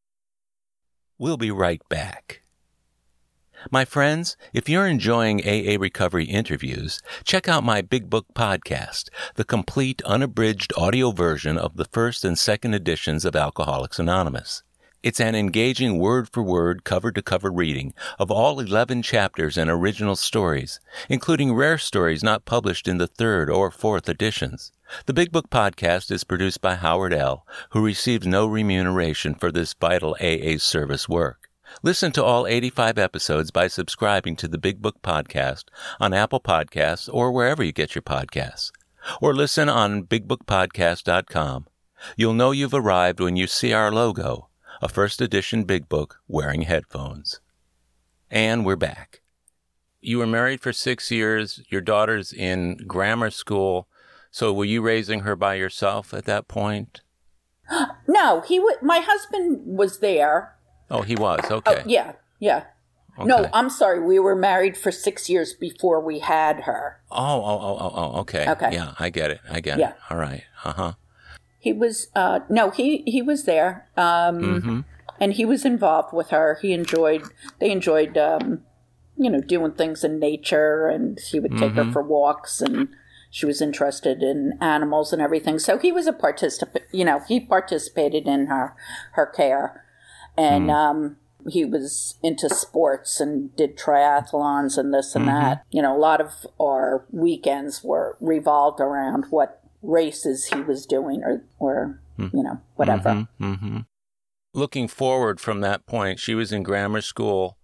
We'll 1.18 1.38
be 1.38 1.52
right 1.52 1.82
back. 1.90 2.42
My 3.72 3.84
friends, 3.84 4.38
if 4.54 4.70
you're 4.70 4.86
enjoying 4.86 5.42
AA 5.42 5.78
Recovery 5.80 6.26
interviews, 6.26 7.02
check 7.24 7.48
out 7.50 7.64
my 7.64 7.82
Big 7.82 8.12
Book 8.12 8.28
podcast, 8.36 9.10
the 9.36 9.44
complete 9.44 10.04
unabridged 10.04 10.72
audio 10.78 11.10
version 11.10 11.58
of 11.58 11.76
the 11.76 11.86
first 11.86 12.24
and 12.24 12.38
second 12.38 12.76
editions 12.76 13.26
of 13.26 13.36
Alcoholics 13.36 13.98
Anonymous. 13.98 14.62
It's 15.02 15.20
an 15.20 15.34
engaging 15.34 15.98
word 15.98 16.30
for 16.32 16.44
word, 16.44 16.84
cover 16.84 17.12
to 17.12 17.24
cover 17.24 17.52
reading 17.52 17.96
of 18.20 18.30
all 18.30 18.60
11 18.60 19.02
chapters 19.02 19.58
and 19.58 19.68
original 19.68 20.16
stories, 20.16 20.80
including 21.10 21.56
rare 21.56 21.80
stories 21.80 22.24
not 22.24 22.46
published 22.46 22.88
in 22.88 23.00
the 23.00 23.08
third 23.08 23.50
or 23.50 23.72
fourth 23.72 24.08
editions. 24.08 24.74
The 25.08 25.14
Big 25.14 25.32
Book 25.32 25.50
Podcast 25.50 26.12
is 26.12 26.24
produced 26.24 26.62
by 26.62 26.76
Howard 26.76 27.14
L., 27.14 27.48
who 27.72 27.84
receives 27.84 28.28
no 28.28 28.46
remuneration 28.46 29.34
for 29.34 29.52
this 29.52 29.74
vital 29.74 30.16
AA 30.22 30.60
service 30.60 31.10
work. 31.10 31.45
Listen 31.84 32.12
to 32.14 32.24
all 32.24 32.48
85 32.48 32.98
episodes 32.98 33.52
by 33.52 33.68
subscribing 33.68 34.36
to 34.38 34.48
the 34.48 34.58
Big 34.58 34.82
Book 34.82 35.02
Podcast 35.02 35.66
on 36.00 36.14
Apple 36.14 36.40
Podcasts 36.40 37.10
or 37.12 37.32
wherever 37.32 37.64
you 37.64 37.72
get 37.72 37.96
your 37.96 38.02
podcasts. 38.02 38.72
Or 39.22 39.34
listen 39.34 39.70
on 39.70 40.04
bigbookpodcast.com. 40.04 41.68
You'll 42.18 42.34
know 42.34 42.52
you've 42.52 42.74
arrived 42.74 43.20
when 43.20 43.36
you 43.36 43.48
see 43.48 43.74
our 43.74 43.92
logo, 43.92 44.50
a 44.82 44.90
first 44.90 45.22
edition 45.22 45.64
Big 45.64 45.88
Book 45.90 46.20
wearing 46.28 46.64
headphones. 46.64 47.40
And 48.30 48.66
we're 48.66 48.76
back. 48.76 49.22
You 50.02 50.20
were 50.20 50.28
married 50.28 50.62
for 50.62 50.74
six 50.74 51.10
years. 51.10 51.62
Your 51.70 51.82
daughter's 51.82 52.32
in 52.32 52.78
grammar 52.88 53.32
school. 53.32 53.88
So 54.32 54.52
were 54.54 54.66
you 54.66 54.82
raising 54.82 55.22
her 55.22 55.36
by 55.36 55.56
yourself 55.56 56.14
at 56.14 56.26
that 56.26 56.48
point? 56.48 57.02
No, 58.08 58.42
he 58.42 58.58
w- 58.58 58.78
my 58.84 59.00
husband 59.00 59.62
was 59.66 60.00
there. 60.00 60.55
Oh, 60.92 61.02
he 61.02 61.16
was. 61.16 61.40
Okay. 61.50 61.82
Oh, 61.82 61.84
yeah, 61.86 62.14
yeah. 62.40 62.66
No, 63.24 63.50
I'm 63.54 63.70
sorry. 63.70 64.02
We 64.02 64.20
were 64.20 64.36
married 64.36 64.76
for 64.78 64.92
six 64.92 65.30
years 65.30 65.54
before 65.54 66.02
we 66.02 66.20
had 66.20 66.62
her. 66.62 67.00
Oh, 67.10 67.18
oh, 67.18 67.60
oh, 67.62 67.78
oh, 67.80 67.92
oh, 67.96 68.20
okay. 68.22 68.50
Okay. 68.50 68.74
Yeah, 68.74 68.94
I 69.00 69.10
get 69.10 69.32
it. 69.32 69.40
I 69.50 69.62
get 69.62 69.80
Yeah. 69.80 69.92
it. 69.92 69.96
All 70.10 70.18
right. 70.18 70.44
Uh 70.66 70.74
huh. 70.74 70.94
He 71.60 71.72
was 71.72 72.10
uh, 72.16 72.42
no, 72.50 72.72
he 72.72 73.04
he 73.08 73.22
was 73.22 73.46
there, 73.46 73.88
um, 73.96 74.40
Mm-hmm. 74.40 74.80
and 75.20 75.34
he 75.34 75.46
was 75.46 75.64
involved 75.66 76.14
with 76.14 76.30
her. 76.32 76.60
He 76.62 76.74
enjoyed 76.74 77.24
they 77.60 77.72
enjoyed 77.72 78.18
um, 78.18 78.62
you 79.18 79.30
know 79.30 79.40
doing 79.40 79.72
things 79.72 80.04
in 80.04 80.20
nature, 80.20 80.88
and 80.88 81.18
he 81.32 81.40
would 81.40 81.58
take 81.58 81.72
Mm-hmm. 81.72 81.88
her 81.88 81.92
for 81.94 82.04
walks, 82.04 82.60
and 82.62 82.90
she 83.32 83.46
was 83.46 83.62
interested 83.62 84.22
in 84.22 84.58
animals 84.62 85.14
and 85.14 85.22
everything. 85.22 85.58
So 85.58 85.78
he 85.78 85.92
was 85.94 86.06
a 86.06 86.14
participant. 86.14 86.84
You 86.92 87.06
know, 87.06 87.22
he 87.28 87.40
participated 87.40 88.28
in 88.28 88.48
her 88.48 88.76
her 89.14 89.26
care, 89.26 89.85
and 90.38 90.72
um, 90.72 91.18
he 91.50 91.66
was 91.66 92.16
into 92.24 92.50
sports 92.50 93.20
and 93.20 93.56
did 93.56 93.78
triathlons 93.78 94.78
and 94.78 94.94
this 94.94 95.16
and 95.16 95.28
that. 95.28 95.64
You 95.70 95.82
know, 95.82 95.96
a 95.96 96.00
lot 96.00 96.22
of 96.22 96.32
our 96.60 97.06
weekends 97.12 97.84
were 97.84 98.18
revolved 98.20 98.80
around 98.80 99.26
what 99.30 99.62
races 99.82 100.46
he 100.46 100.62
was 100.62 100.86
doing 100.86 101.24
or 101.24 101.44
or 101.60 102.02
you 102.18 102.44
know 102.44 102.62
whatever. 102.76 103.28
Mm-hmm. 103.40 103.80
Looking 104.54 104.88
forward 104.88 105.40
from 105.40 105.62
that 105.62 105.86
point, 105.86 106.20
she 106.20 106.34
was 106.34 106.52
in 106.52 106.64
grammar 106.64 107.02
school, 107.02 107.58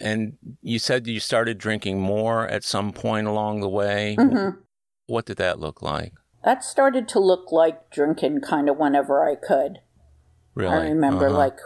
and 0.00 0.36
you 0.60 0.78
said 0.78 1.06
you 1.06 1.20
started 1.20 1.58
drinking 1.58 2.00
more 2.00 2.46
at 2.48 2.64
some 2.64 2.92
point 2.92 3.26
along 3.26 3.60
the 3.60 3.68
way. 3.68 4.16
Mm-hmm. 4.18 4.60
What 5.06 5.26
did 5.26 5.36
that 5.38 5.58
look 5.58 5.82
like? 5.82 6.14
That 6.44 6.64
started 6.64 7.06
to 7.08 7.20
look 7.20 7.52
like 7.52 7.90
drinking 7.90 8.40
kind 8.40 8.68
of 8.68 8.76
whenever 8.76 9.24
I 9.24 9.36
could. 9.36 9.80
Really? 10.54 10.74
I 10.74 10.88
remember 10.88 11.26
Uh-huh. 11.28 11.36
like 11.38 11.58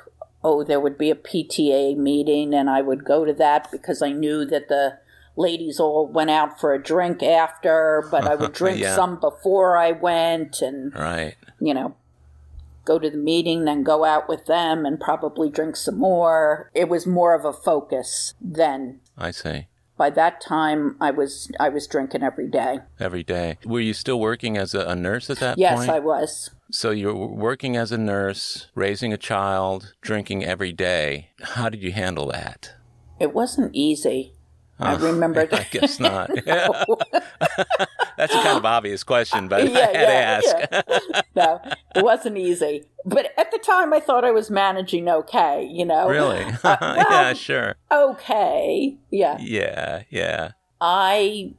oh 0.45 0.63
there 0.63 0.79
would 0.81 0.97
be 0.99 1.11
a 1.11 1.15
PTA 1.17 1.97
meeting 1.97 2.55
and 2.55 2.71
I 2.71 2.81
would 2.83 3.05
go 3.05 3.25
to 3.25 3.33
that 3.35 3.71
because 3.73 4.01
I 4.03 4.13
knew 4.13 4.45
that 4.45 4.69
the 4.69 4.99
ladies 5.37 5.79
all 5.81 6.07
went 6.07 6.31
out 6.31 6.59
for 6.61 6.73
a 6.73 6.83
drink 6.83 7.23
after, 7.23 8.07
but 8.11 8.27
I 8.27 8.35
would 8.37 8.53
drink 8.63 8.79
Yeah. 8.79 8.95
some 8.95 9.19
before 9.21 9.77
I 9.77 9.93
went 9.93 10.63
and 10.63 10.95
Right. 10.95 11.35
you 11.61 11.75
know, 11.75 11.95
go 12.85 12.99
to 13.01 13.11
the 13.11 13.17
meeting, 13.19 13.65
then 13.65 13.83
go 13.83 14.05
out 14.05 14.29
with 14.29 14.47
them 14.47 14.87
and 14.87 15.01
probably 15.01 15.51
drink 15.51 15.75
some 15.77 15.99
more. 15.99 16.71
It 16.75 16.89
was 16.89 17.07
more 17.07 17.35
of 17.35 17.45
a 17.45 17.53
focus 17.53 18.35
then. 18.41 19.01
I 19.19 19.33
see. 19.33 19.67
By 19.99 20.11
that 20.11 20.41
time, 20.41 20.97
I 21.01 21.11
was 21.11 21.51
I 21.59 21.71
was 21.71 21.87
drinking 21.87 22.23
every 22.23 22.49
day. 22.49 22.81
Every 23.01 23.23
day. 23.25 23.59
Were 23.65 23.81
you 23.81 23.95
still 23.95 24.21
working 24.21 24.57
as 24.59 24.75
a, 24.75 24.81
a 24.87 24.95
nurse 24.95 25.29
at 25.31 25.39
that 25.39 25.47
time? 25.53 25.59
Yes, 25.59 25.79
point? 25.79 25.91
I 25.91 25.99
was. 26.01 26.51
So 26.71 26.91
you're 26.91 27.15
working 27.15 27.77
as 27.77 27.93
a 27.93 27.99
nurse, 27.99 28.67
raising 28.75 29.13
a 29.13 29.17
child, 29.17 29.95
drinking 30.01 30.45
every 30.45 30.73
day. 30.73 31.31
How 31.41 31.69
did 31.69 31.83
you 31.83 31.93
handle 31.93 32.27
that? 32.29 32.73
It 33.21 33.33
wasn't 33.33 33.75
easy. 33.75 34.33
I 34.79 34.95
remember. 34.97 35.49
I 35.53 35.67
guess 35.71 35.99
not. 36.01 36.29
That's 36.45 38.35
a 38.35 38.43
kind 38.43 38.59
of 38.59 38.65
obvious 38.65 39.05
question, 39.05 39.49
but 39.49 39.61
I 39.61 39.65
yeah, 39.65 39.87
had 39.87 39.93
to 39.93 40.15
ask. 40.15 40.57
yeah. 40.73 41.21
no, 41.35 41.61
it 41.95 42.05
wasn't 42.05 42.37
easy. 42.37 42.85
But 43.05 43.33
at 43.39 43.51
the 43.53 43.59
time, 43.59 43.93
I 43.95 44.01
thought 44.01 44.25
I 44.25 44.33
was 44.33 44.51
managing 44.51 45.09
okay. 45.09 45.65
You 45.71 45.85
know, 45.87 46.09
Really? 46.09 46.45
Uh, 46.65 46.77
yeah, 47.11 47.33
sure. 47.33 47.77
okay. 47.93 48.97
Yeah, 49.11 49.39
Yeah, 49.41 50.03
yeah. 50.11 50.53
I 50.81 51.53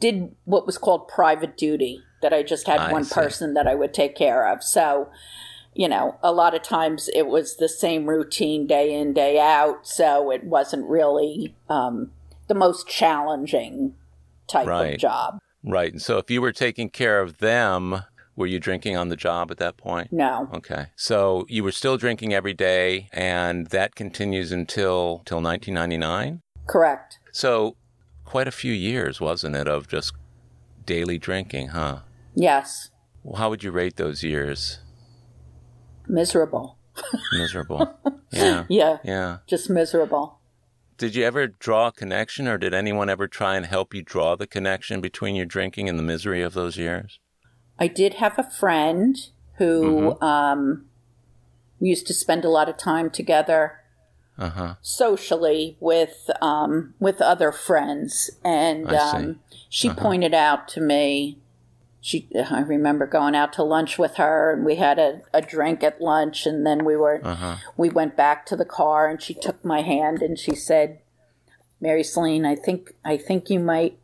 did 0.00 0.34
what 0.44 0.64
was 0.66 0.78
called 0.78 1.08
private 1.08 1.56
duty, 1.58 2.02
that 2.22 2.32
I 2.32 2.42
just 2.42 2.66
had 2.66 2.80
I 2.80 2.92
one 2.92 3.04
see. 3.04 3.14
person 3.14 3.54
that 3.54 3.66
I 3.66 3.74
would 3.74 3.92
take 3.94 4.14
care 4.16 4.46
of. 4.50 4.62
So, 4.62 5.10
you 5.74 5.88
know, 5.88 6.16
a 6.22 6.32
lot 6.32 6.54
of 6.54 6.62
times 6.62 7.08
it 7.14 7.26
was 7.26 7.56
the 7.56 7.68
same 7.68 8.06
routine 8.06 8.66
day 8.66 8.92
in, 8.94 9.12
day 9.12 9.38
out. 9.38 9.86
So 9.86 10.30
it 10.30 10.44
wasn't 10.44 10.86
really 10.88 11.54
um, 11.68 12.10
the 12.48 12.54
most 12.54 12.88
challenging 12.88 13.94
type 14.48 14.66
Right. 14.66 14.94
of 14.94 15.00
job. 15.00 15.38
Right. 15.62 15.92
And 15.92 16.00
so 16.00 16.18
if 16.18 16.30
you 16.30 16.40
were 16.40 16.52
taking 16.52 16.88
care 16.90 17.20
of 17.20 17.38
them, 17.38 18.02
were 18.36 18.46
you 18.46 18.60
drinking 18.60 18.96
on 18.96 19.08
the 19.08 19.16
job 19.16 19.50
at 19.50 19.56
that 19.58 19.76
point? 19.76 20.12
No. 20.12 20.48
Okay. 20.54 20.86
So 20.96 21.44
you 21.48 21.64
were 21.64 21.72
still 21.72 21.96
drinking 21.96 22.32
every 22.32 22.54
day 22.54 23.08
and 23.12 23.66
that 23.68 23.94
continues 23.94 24.52
until 24.52 25.22
till 25.24 25.42
1999? 25.42 26.40
Correct. 26.66 27.18
So 27.32 27.76
quite 28.24 28.46
a 28.48 28.52
few 28.52 28.72
years, 28.72 29.20
wasn't 29.20 29.56
it, 29.56 29.66
of 29.68 29.88
just 29.88 30.12
daily 30.84 31.18
drinking, 31.18 31.68
huh? 31.68 32.00
Yes. 32.36 32.90
Well, 33.24 33.36
how 33.40 33.50
would 33.50 33.64
you 33.64 33.72
rate 33.72 33.96
those 33.96 34.22
years? 34.22 34.78
Miserable. 36.06 36.78
Miserable. 37.32 37.98
yeah. 38.32 38.64
Yeah. 38.68 38.98
Yeah. 39.04 39.38
Just 39.46 39.68
miserable. 39.68 40.38
Did 40.98 41.14
you 41.14 41.24
ever 41.24 41.46
draw 41.48 41.88
a 41.88 41.92
connection 41.92 42.46
or 42.46 42.56
did 42.58 42.72
anyone 42.72 43.10
ever 43.10 43.26
try 43.26 43.56
and 43.56 43.66
help 43.66 43.92
you 43.92 44.02
draw 44.02 44.36
the 44.36 44.46
connection 44.46 45.00
between 45.00 45.34
your 45.34 45.44
drinking 45.46 45.88
and 45.88 45.98
the 45.98 46.02
misery 46.02 46.42
of 46.42 46.54
those 46.54 46.76
years? 46.76 47.18
I 47.78 47.88
did 47.88 48.14
have 48.14 48.38
a 48.38 48.48
friend 48.50 49.16
who 49.58 49.82
Mm-hmm. 50.20 50.24
um, 50.24 50.86
we 51.80 51.88
used 51.88 52.06
to 52.06 52.14
spend 52.14 52.44
a 52.44 52.48
lot 52.48 52.68
of 52.70 52.76
time 52.78 53.10
together 53.10 53.80
Uh 54.38 54.48
huh. 54.50 54.74
socially 54.80 55.76
with 55.80 56.30
um, 56.40 56.94
with 57.00 57.20
other 57.20 57.52
friends, 57.52 58.30
and. 58.44 58.86
Uh-huh. 58.86 59.16
um, 59.16 59.40
she 59.68 59.90
pointed 59.90 60.32
out 60.32 60.68
to 60.68 60.80
me. 60.80 61.38
She, 62.06 62.28
I 62.48 62.60
remember 62.60 63.04
going 63.04 63.34
out 63.34 63.52
to 63.54 63.64
lunch 63.64 63.98
with 63.98 64.14
her, 64.14 64.52
and 64.52 64.64
we 64.64 64.76
had 64.76 64.96
a, 65.00 65.22
a 65.34 65.42
drink 65.42 65.82
at 65.82 66.00
lunch, 66.00 66.46
and 66.46 66.64
then 66.64 66.84
we 66.84 66.96
were 66.96 67.20
Uh-huh. 67.20 67.56
we 67.76 67.88
went 67.90 68.14
back 68.16 68.46
to 68.46 68.54
the 68.54 68.64
car, 68.64 69.08
and 69.08 69.20
she 69.20 69.34
took 69.34 69.64
my 69.64 69.80
hand 69.82 70.22
and 70.22 70.38
she 70.38 70.54
said, 70.54 71.00
"Mary 71.80 72.04
Celine, 72.04 72.46
I 72.46 72.54
think 72.54 72.92
I 73.04 73.16
think 73.16 73.50
you 73.50 73.58
might 73.58 73.98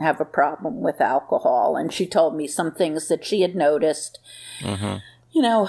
have 0.00 0.18
a 0.18 0.24
problem 0.24 0.80
with 0.80 1.02
alcohol," 1.02 1.76
and 1.76 1.92
she 1.92 2.06
told 2.06 2.34
me 2.34 2.46
some 2.46 2.72
things 2.72 3.08
that 3.08 3.22
she 3.22 3.42
had 3.42 3.54
noticed. 3.54 4.18
You 5.30 5.42
know, 5.42 5.68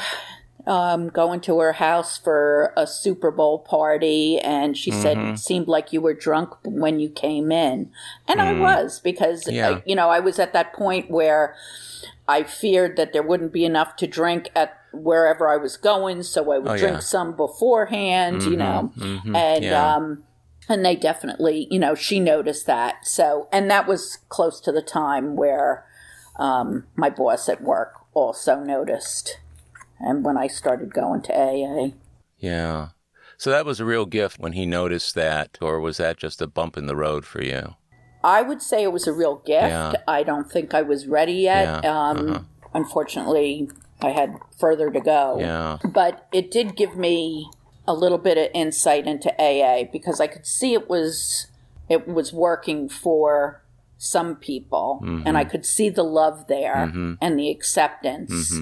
um, 0.66 1.10
going 1.10 1.42
to 1.42 1.60
her 1.60 1.74
house 1.74 2.18
for 2.18 2.72
a 2.78 2.88
Super 2.88 3.32
Bowl 3.32 3.60
party, 3.60 4.40
and 4.40 4.78
she 4.78 4.92
said 4.92 5.18
it 5.18 5.38
seemed 5.40 5.68
like 5.68 5.92
you 5.92 6.00
were 6.02 6.14
drunk 6.14 6.52
when 6.64 7.00
you 7.00 7.10
came 7.10 7.52
in, 7.52 7.92
and 8.28 8.42
I 8.42 8.54
was 8.54 9.00
because 9.00 9.48
Yeah. 9.48 9.70
uh, 9.70 9.82
you 9.86 9.96
know 9.96 10.10
I 10.10 10.20
was 10.20 10.40
at 10.40 10.54
that 10.54 10.74
point 10.74 11.12
where 11.12 11.56
I 12.28 12.44
feared 12.44 12.96
that 12.98 13.12
there 13.12 13.24
wouldn't 13.24 13.52
be 13.52 13.66
enough 13.66 13.96
to 13.98 14.08
drink 14.08 14.50
at 14.56 14.78
wherever 14.94 15.50
I 15.50 15.58
was 15.58 15.76
going, 15.76 16.24
so 16.24 16.52
I 16.54 16.60
would 16.60 16.72
Oh, 16.72 16.78
drink 16.78 16.94
yeah. 16.96 17.00
some 17.00 17.36
beforehand, 17.36 18.44
you 18.44 18.56
know, 18.56 18.92
mhm, 18.98 19.36
and 19.36 19.64
yeah. 19.66 19.96
um, 19.96 20.24
and 20.70 20.86
they 20.86 20.96
definitely, 20.96 21.68
you 21.70 21.80
know, 21.80 21.94
she 21.94 22.22
noticed 22.22 22.66
that. 22.68 23.06
So, 23.06 23.50
and 23.52 23.70
that 23.70 23.86
was 23.86 24.20
close 24.30 24.62
to 24.62 24.72
the 24.72 24.82
time 24.82 25.36
where 25.36 25.86
um, 26.40 26.86
my 26.96 27.10
boss 27.10 27.50
at 27.50 27.62
work 27.62 27.96
also 28.14 28.60
noticed, 28.64 29.40
and 30.00 30.24
when 30.26 30.38
I 30.38 30.48
started 30.48 30.94
going 30.94 31.22
to 31.24 31.34
AA. 31.34 31.90
Yeah. 32.38 32.90
So 33.38 33.50
that 33.50 33.66
was 33.66 33.80
a 33.80 33.86
real 33.86 34.06
gift 34.06 34.40
when 34.40 34.54
he 34.54 34.66
noticed 34.66 35.16
that, 35.16 35.58
or 35.62 35.80
was 35.80 35.98
that 35.98 36.18
just 36.18 36.42
a 36.42 36.48
bump 36.48 36.78
in 36.78 36.86
the 36.86 36.96
road 36.96 37.26
for 37.26 37.42
you? 37.42 37.76
I 38.24 38.42
would 38.42 38.62
say 38.62 38.84
it 38.84 38.94
was 38.94 39.08
a 39.08 39.12
real 39.14 39.36
gift. 39.38 39.68
Yeah. 39.68 39.94
I 40.08 40.24
don't 40.24 40.50
think 40.50 40.74
I 40.74 40.82
was 40.82 41.08
ready 41.08 41.34
yet. 41.34 41.84
Yeah, 41.84 42.10
Um, 42.10 42.30
uh-huh. 42.30 42.40
Unfortunately, 42.74 43.70
I 44.02 44.10
had 44.10 44.36
further 44.58 44.90
to 44.92 45.00
go. 45.00 45.38
Yeah. 45.40 45.78
But 45.84 46.28
it 46.32 46.50
did 46.50 46.76
give 46.76 46.96
me 46.96 47.50
a 47.88 47.94
little 47.94 48.18
bit 48.18 48.38
of 48.38 48.48
insight 48.54 49.08
into 49.08 49.30
AA 49.42 49.84
because 49.92 50.20
I 50.22 50.28
could 50.28 50.46
see 50.46 50.74
it 50.74 50.90
was 50.90 51.48
it 51.90 52.08
was 52.08 52.32
working 52.32 52.88
for 52.88 53.62
some 53.98 54.36
people 54.36 55.00
and 55.26 55.38
I 55.38 55.44
could 55.44 55.66
see 55.66 55.90
the 55.90 56.04
love 56.04 56.48
there 56.48 56.92
and 57.22 57.40
the 57.40 57.50
acceptance. 57.50 58.54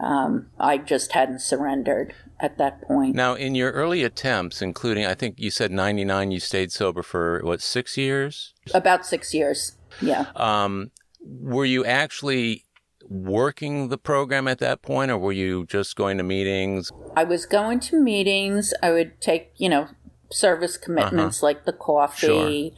Um, 0.00 0.50
I 0.58 0.78
just 0.78 1.12
hadn't 1.12 1.40
surrendered 1.40 2.14
at 2.40 2.58
that 2.58 2.82
point. 2.82 3.16
Now, 3.16 3.34
in 3.34 3.54
your 3.54 3.72
early 3.72 4.04
attempts, 4.04 4.62
including, 4.62 5.04
I 5.04 5.14
think 5.14 5.38
you 5.38 5.50
said 5.50 5.72
99, 5.72 6.30
you 6.30 6.40
stayed 6.40 6.70
sober 6.70 7.02
for, 7.02 7.40
what, 7.42 7.60
six 7.60 7.96
years? 7.96 8.54
About 8.72 9.04
six 9.04 9.34
years. 9.34 9.76
Yeah. 10.00 10.26
Um, 10.36 10.92
were 11.20 11.64
you 11.64 11.84
actually 11.84 12.64
working 13.08 13.88
the 13.88 13.98
program 13.98 14.46
at 14.46 14.58
that 14.58 14.82
point, 14.82 15.10
or 15.10 15.18
were 15.18 15.32
you 15.32 15.66
just 15.66 15.96
going 15.96 16.18
to 16.18 16.22
meetings? 16.22 16.92
I 17.16 17.24
was 17.24 17.46
going 17.46 17.80
to 17.80 18.00
meetings. 18.00 18.72
I 18.82 18.90
would 18.92 19.20
take, 19.20 19.52
you 19.56 19.68
know, 19.68 19.88
service 20.30 20.76
commitments 20.76 21.42
like 21.42 21.64
the 21.64 21.72
coffee 21.72 22.74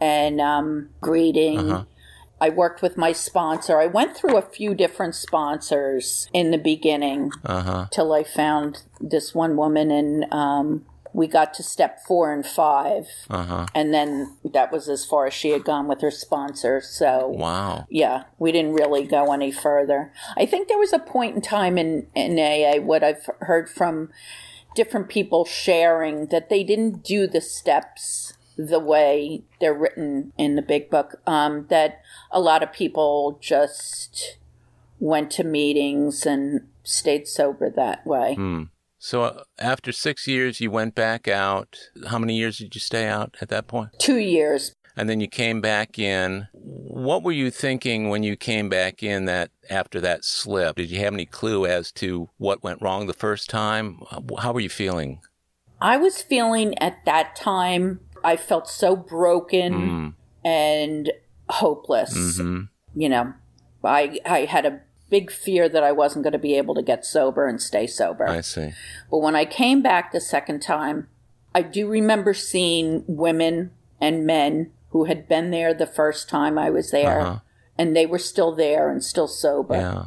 and 0.00 0.40
um, 0.40 0.90
greeting. 1.00 1.86
I 2.46 2.48
worked 2.50 2.82
with 2.82 2.96
my 2.96 3.12
sponsor. 3.12 3.74
I 3.80 3.86
went 3.86 4.16
through 4.16 4.36
a 4.36 4.42
few 4.58 4.74
different 4.74 5.14
sponsors 5.14 6.28
in 6.32 6.50
the 6.50 6.58
beginning 6.58 7.30
Uh 7.44 7.62
huh. 7.62 7.86
till 7.90 8.12
I 8.12 8.22
found 8.24 8.82
this 9.00 9.34
one 9.34 9.56
woman, 9.56 9.90
and 9.90 10.10
um, 10.32 10.84
we 11.14 11.26
got 11.26 11.52
to 11.54 11.62
step 11.62 12.00
four 12.08 12.32
and 12.32 12.44
five. 12.44 13.06
Uh 13.30 13.44
huh. 13.44 13.66
And 13.74 13.92
then 13.94 14.36
that 14.56 14.72
was 14.72 14.88
as 14.88 15.04
far 15.04 15.26
as 15.26 15.34
she 15.34 15.50
had 15.50 15.62
gone 15.64 15.86
with 15.88 16.00
her 16.00 16.10
sponsor. 16.10 16.80
So 16.80 17.28
Wow. 17.28 17.86
yeah, 17.90 18.24
we 18.38 18.50
didn't 18.50 18.72
really 18.74 19.04
go 19.06 19.32
any 19.32 19.52
further. 19.52 20.12
I 20.36 20.46
think 20.46 20.68
there 20.68 20.78
was 20.78 20.92
a 20.92 20.98
point 20.98 21.36
in 21.36 21.42
time 21.42 21.76
in, 21.78 22.06
in 22.14 22.38
AA, 22.38 22.80
what 22.82 23.02
I've 23.04 23.28
heard 23.40 23.68
from 23.68 24.10
different 24.74 25.08
people 25.08 25.44
sharing, 25.44 26.26
that 26.28 26.48
they 26.48 26.64
didn't 26.64 27.04
do 27.04 27.26
the 27.26 27.42
steps 27.42 28.32
the 28.56 28.80
way 28.80 29.42
they're 29.60 29.74
written 29.74 30.32
in 30.36 30.56
the 30.56 30.62
big 30.62 30.90
book. 30.90 31.20
Um, 31.26 31.66
that 31.68 32.02
a 32.30 32.40
lot 32.40 32.62
of 32.62 32.72
people 32.72 33.38
just 33.40 34.38
went 34.98 35.30
to 35.32 35.44
meetings 35.44 36.26
and 36.26 36.68
stayed 36.84 37.26
sober 37.26 37.70
that 37.70 38.06
way. 38.06 38.36
So 38.98 39.22
uh, 39.24 39.42
after 39.58 39.90
six 39.90 40.28
years, 40.28 40.60
you 40.60 40.70
went 40.70 40.94
back 40.94 41.26
out. 41.26 41.76
How 42.06 42.20
many 42.20 42.36
years 42.36 42.58
did 42.58 42.76
you 42.76 42.80
stay 42.80 43.08
out 43.08 43.36
at 43.40 43.48
that 43.48 43.66
point? 43.66 43.90
Two 43.98 44.18
years. 44.18 44.74
And 44.96 45.08
then 45.08 45.20
you 45.20 45.26
came 45.26 45.60
back 45.60 45.98
in. 45.98 46.46
What 46.52 47.24
were 47.24 47.32
you 47.32 47.50
thinking 47.50 48.10
when 48.10 48.22
you 48.22 48.36
came 48.36 48.68
back 48.68 49.02
in 49.02 49.24
that 49.24 49.50
after 49.68 50.00
that 50.02 50.24
slip? 50.24 50.76
Did 50.76 50.90
you 50.90 51.00
have 51.00 51.14
any 51.14 51.26
clue 51.26 51.66
as 51.66 51.90
to 51.92 52.28
what 52.36 52.62
went 52.62 52.80
wrong 52.80 53.06
the 53.08 53.12
first 53.12 53.50
time? 53.50 54.02
How 54.38 54.52
were 54.52 54.60
you 54.60 54.68
feeling? 54.68 55.20
I 55.80 55.96
was 55.96 56.22
feeling 56.22 56.78
at 56.78 57.04
that 57.04 57.34
time, 57.34 57.98
I 58.24 58.36
felt 58.36 58.68
so 58.68 58.96
broken 58.96 60.14
and 60.44 61.12
hopeless. 61.48 62.38
You 62.94 63.08
know, 63.08 63.34
I, 63.84 64.18
I 64.26 64.40
had 64.44 64.66
a 64.66 64.80
big 65.10 65.30
fear 65.30 65.68
that 65.68 65.82
I 65.82 65.92
wasn't 65.92 66.22
going 66.24 66.32
to 66.32 66.38
be 66.38 66.56
able 66.56 66.74
to 66.74 66.82
get 66.82 67.04
sober 67.04 67.46
and 67.46 67.60
stay 67.60 67.86
sober. 67.86 68.26
I 68.28 68.40
see. 68.40 68.72
But 69.10 69.18
when 69.18 69.36
I 69.36 69.44
came 69.44 69.82
back 69.82 70.12
the 70.12 70.20
second 70.20 70.60
time, 70.60 71.08
I 71.54 71.62
do 71.62 71.86
remember 71.88 72.32
seeing 72.34 73.04
women 73.06 73.72
and 74.00 74.26
men 74.26 74.72
who 74.90 75.04
had 75.04 75.28
been 75.28 75.50
there 75.50 75.74
the 75.74 75.86
first 75.86 76.28
time 76.28 76.58
I 76.58 76.70
was 76.70 76.90
there, 76.90 77.20
Uh-huh. 77.20 77.38
and 77.78 77.94
they 77.96 78.06
were 78.06 78.18
still 78.18 78.54
there 78.54 78.90
and 78.90 79.02
still 79.04 79.28
sober. 79.28 79.74
Yeah. 79.74 80.04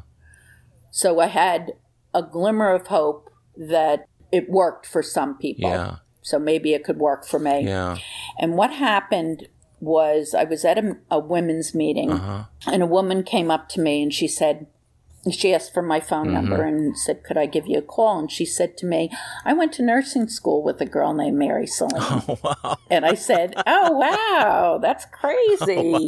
So 0.92 1.20
I 1.20 1.28
had 1.28 1.74
a 2.14 2.22
glimmer 2.24 2.72
of 2.74 2.88
hope 2.88 3.30
that 3.58 4.08
it 4.32 4.50
worked 4.50 4.86
for 4.86 5.02
some 5.04 5.38
people. 5.38 5.70
Yeah. 5.70 5.96
So 6.26 6.40
maybe 6.40 6.74
it 6.74 6.84
could 6.84 6.98
work 6.98 7.24
for 7.24 7.38
me. 7.38 7.66
Yeah. 7.66 7.98
And 8.40 8.58
what 8.58 8.72
happened 8.74 9.48
was 9.80 10.34
I 10.34 10.44
was 10.44 10.66
at 10.66 10.80
a, 10.80 10.98
a 11.12 11.20
women's 11.20 11.76
meeting, 11.76 12.12
Uh-huh. 12.14 12.46
and 12.66 12.82
a 12.82 12.88
woman 12.88 13.22
came 13.24 13.52
up 13.52 13.70
to 13.70 13.80
me 13.80 14.02
and 14.02 14.12
she 14.12 14.28
said, 14.28 14.66
she 15.32 15.54
asked 15.54 15.72
for 15.74 15.84
my 15.84 16.00
phone 16.00 16.26
Mm-hmm. 16.28 16.34
number 16.34 16.64
and 16.64 16.98
said, 16.98 17.24
Could 17.24 17.38
I 17.38 17.46
give 17.46 17.68
you 17.68 17.78
a 17.78 17.82
call? 17.84 18.18
And 18.20 18.32
she 18.32 18.46
said 18.46 18.76
to 18.78 18.86
me, 18.88 19.12
I 19.44 19.54
went 19.54 19.72
to 19.74 19.84
nursing 19.84 20.28
school 20.30 20.64
with 20.64 20.82
a 20.82 20.86
girl 20.86 21.14
named 21.14 21.38
Mary 21.38 21.68
Celine. 21.68 22.24
wow. 22.44 22.78
And 22.90 23.06
I 23.06 23.14
said, 23.16 23.54
Oh, 23.68 23.92
wow, 23.92 24.80
that's 24.82 25.06
crazy. 25.22 26.08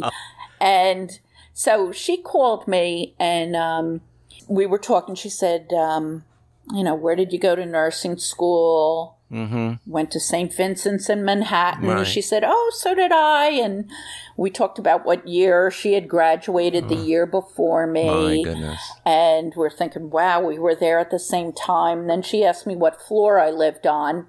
And 0.60 1.18
so 1.52 1.92
she 1.92 2.16
called 2.16 2.66
me 2.68 3.14
and 3.20 3.54
um, 3.56 4.00
we 4.48 4.66
were 4.66 4.78
talking. 4.78 5.14
She 5.16 5.30
said, 5.30 5.72
um, 5.72 6.24
You 6.72 6.82
know, 6.84 6.94
where 6.94 7.14
did 7.16 7.32
you 7.32 7.38
go 7.38 7.54
to 7.56 7.66
nursing 7.66 8.18
school? 8.18 9.17
Mm-hmm. 9.32 9.90
Went 9.90 10.10
to 10.12 10.20
St. 10.20 10.52
Vincent's 10.52 11.10
in 11.10 11.24
Manhattan. 11.24 11.88
Right. 11.88 11.98
And 11.98 12.06
she 12.06 12.22
said, 12.22 12.44
Oh, 12.46 12.72
so 12.74 12.94
did 12.94 13.12
I. 13.12 13.50
And 13.50 13.90
we 14.36 14.50
talked 14.50 14.78
about 14.78 15.04
what 15.04 15.26
year 15.26 15.70
she 15.70 15.94
had 15.94 16.08
graduated 16.08 16.88
the 16.88 16.94
year 16.94 17.26
before 17.26 17.86
me. 17.86 18.44
My 18.44 18.52
goodness. 18.52 18.80
And 19.04 19.52
we're 19.56 19.68
thinking, 19.68 20.10
wow, 20.10 20.40
we 20.40 20.58
were 20.58 20.74
there 20.74 20.98
at 20.98 21.10
the 21.10 21.18
same 21.18 21.52
time. 21.52 22.06
Then 22.06 22.22
she 22.22 22.44
asked 22.44 22.66
me 22.66 22.76
what 22.76 23.02
floor 23.02 23.40
I 23.40 23.50
lived 23.50 23.86
on. 23.86 24.28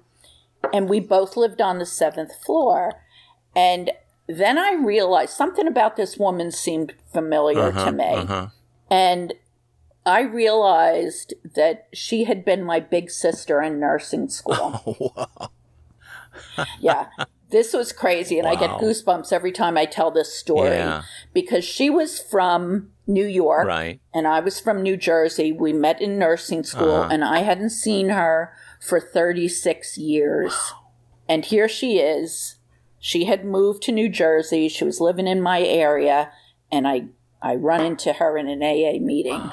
And 0.72 0.88
we 0.88 1.00
both 1.00 1.36
lived 1.36 1.60
on 1.60 1.78
the 1.78 1.86
seventh 1.86 2.32
floor. 2.44 3.00
And 3.54 3.92
then 4.26 4.58
I 4.58 4.72
realized 4.72 5.32
something 5.32 5.66
about 5.66 5.96
this 5.96 6.18
woman 6.18 6.50
seemed 6.50 6.94
familiar 7.12 7.72
to 7.72 7.92
me. 7.92 8.04
Uh-huh. 8.04 8.48
And 8.90 9.34
I 10.06 10.22
realized 10.22 11.34
that 11.54 11.88
she 11.92 12.24
had 12.24 12.44
been 12.44 12.64
my 12.64 12.80
big 12.80 13.10
sister 13.10 13.60
in 13.62 13.78
nursing 13.80 14.28
school. 14.28 14.80
Oh, 14.86 15.12
wow. 15.16 15.50
yeah. 16.80 17.06
This 17.50 17.72
was 17.72 17.92
crazy. 17.92 18.38
And 18.38 18.46
I 18.46 18.54
get 18.54 18.70
goosebumps 18.70 19.32
every 19.32 19.50
time 19.52 19.76
I 19.76 19.84
tell 19.84 20.10
this 20.12 20.32
story 20.32 20.70
Yeah. 20.70 21.02
because 21.34 21.64
she 21.64 21.90
was 21.90 22.20
from 22.20 22.92
New 23.08 23.26
York 23.26 23.66
Right. 23.66 24.00
and 24.14 24.26
I 24.28 24.38
was 24.40 24.60
from 24.60 24.82
New 24.82 24.96
Jersey. 24.96 25.52
We 25.52 25.72
met 25.72 26.00
in 26.00 26.16
nursing 26.18 26.62
school, 26.62 26.92
Uh-huh. 26.94 27.08
and 27.12 27.24
I 27.24 27.40
hadn't 27.40 27.70
seen 27.70 28.10
her 28.10 28.52
for 28.80 29.00
36 29.00 29.98
years. 29.98 30.54
And 31.28 31.44
here 31.44 31.68
she 31.68 31.98
is. 31.98 32.56
She 33.00 33.24
had 33.24 33.44
moved 33.44 33.82
to 33.84 33.92
New 33.92 34.08
Jersey. 34.08 34.68
She 34.68 34.84
was 34.84 35.00
living 35.00 35.26
in 35.26 35.40
my 35.42 35.60
area, 35.62 36.30
and 36.70 36.86
I 36.86 37.06
I 37.42 37.54
run 37.54 37.84
into 37.84 38.14
her 38.14 38.36
in 38.36 38.48
an 38.48 38.62
AA 38.62 38.98
meeting. 39.04 39.50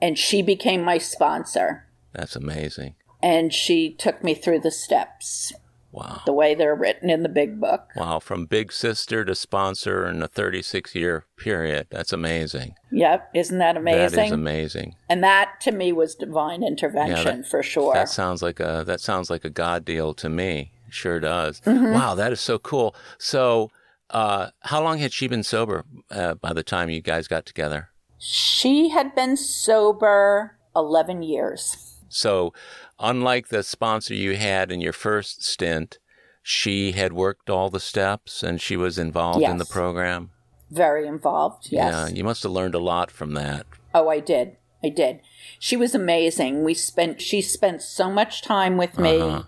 And 0.00 0.18
she 0.18 0.42
became 0.42 0.82
my 0.82 0.98
sponsor. 0.98 1.86
That's 2.12 2.36
amazing. 2.36 2.94
And 3.22 3.52
she 3.52 3.92
took 3.94 4.24
me 4.24 4.34
through 4.34 4.60
the 4.60 4.70
steps, 4.72 5.52
Wow. 5.92 6.22
the 6.26 6.32
way 6.32 6.54
they're 6.54 6.74
written 6.74 7.08
in 7.10 7.22
the 7.22 7.28
big 7.28 7.60
book. 7.60 7.88
Wow. 7.94 8.18
From 8.18 8.46
big 8.46 8.72
sister 8.72 9.24
to 9.24 9.34
sponsor 9.34 10.06
in 10.06 10.22
a 10.22 10.26
36 10.28 10.94
year 10.94 11.26
period. 11.36 11.86
That's 11.90 12.12
amazing. 12.12 12.74
Yep, 12.90 13.30
isn't 13.34 13.58
that 13.58 13.76
amazing? 13.76 14.16
That 14.16 14.26
is 14.26 14.32
amazing. 14.32 14.94
and 15.08 15.22
that 15.22 15.60
to 15.62 15.72
me 15.72 15.92
was 15.92 16.14
divine 16.16 16.62
intervention 16.64 17.42
that- 17.42 17.46
for 17.46 17.62
sure. 17.62 17.94
That 17.94 18.08
sounds 18.08 18.42
like 18.42 18.58
a 18.58 18.82
that 18.86 19.00
sounds 19.00 19.30
like 19.30 19.44
a 19.44 19.50
God 19.50 19.84
deal 19.84 20.14
to 20.14 20.28
me. 20.28 20.72
Sure 20.90 21.20
does. 21.20 21.60
Mm-hmm. 21.60 21.92
Wow, 21.92 22.14
that 22.16 22.32
is 22.32 22.40
so 22.40 22.58
cool. 22.58 22.94
So, 23.18 23.70
uh, 24.12 24.50
how 24.60 24.82
long 24.82 24.98
had 24.98 25.12
she 25.12 25.26
been 25.28 25.42
sober 25.42 25.84
uh, 26.10 26.34
by 26.34 26.52
the 26.52 26.62
time 26.62 26.90
you 26.90 27.00
guys 27.00 27.28
got 27.28 27.44
together? 27.46 27.88
She 28.18 28.90
had 28.90 29.14
been 29.14 29.36
sober 29.36 30.56
11 30.76 31.22
years. 31.22 31.96
So, 32.08 32.52
unlike 33.00 33.48
the 33.48 33.62
sponsor 33.62 34.14
you 34.14 34.36
had 34.36 34.70
in 34.70 34.80
your 34.80 34.92
first 34.92 35.42
stint, 35.44 35.98
she 36.42 36.92
had 36.92 37.12
worked 37.12 37.48
all 37.48 37.70
the 37.70 37.80
steps 37.80 38.42
and 38.42 38.60
she 38.60 38.76
was 38.76 38.98
involved 38.98 39.42
in 39.42 39.56
the 39.56 39.64
program. 39.64 40.30
Very 40.70 41.06
involved, 41.06 41.68
yes. 41.70 41.92
Yeah, 41.92 42.08
you 42.14 42.24
must 42.24 42.42
have 42.44 42.52
learned 42.52 42.74
a 42.74 42.78
lot 42.78 43.10
from 43.10 43.34
that. 43.34 43.66
Oh, 43.94 44.08
I 44.08 44.20
did. 44.20 44.56
I 44.84 44.88
did. 44.88 45.20
She 45.58 45.76
was 45.76 45.94
amazing. 45.94 46.64
We 46.64 46.74
spent 46.74 47.20
she 47.20 47.40
spent 47.40 47.82
so 47.82 48.10
much 48.10 48.42
time 48.42 48.76
with 48.76 48.98
me. 48.98 49.20
Uh-huh. 49.20 49.42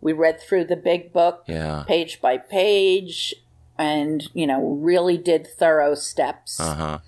We 0.00 0.12
read 0.12 0.40
through 0.40 0.66
the 0.66 0.76
big 0.76 1.12
book 1.12 1.42
Yeah. 1.48 1.84
page 1.88 2.20
by 2.20 2.38
page 2.38 3.34
and, 3.78 4.28
you 4.34 4.46
know, 4.46 4.60
really 4.80 5.18
did 5.18 5.46
thorough 5.46 5.94
steps. 5.94 6.58
Uh 6.60 6.74
huh. 6.74 6.98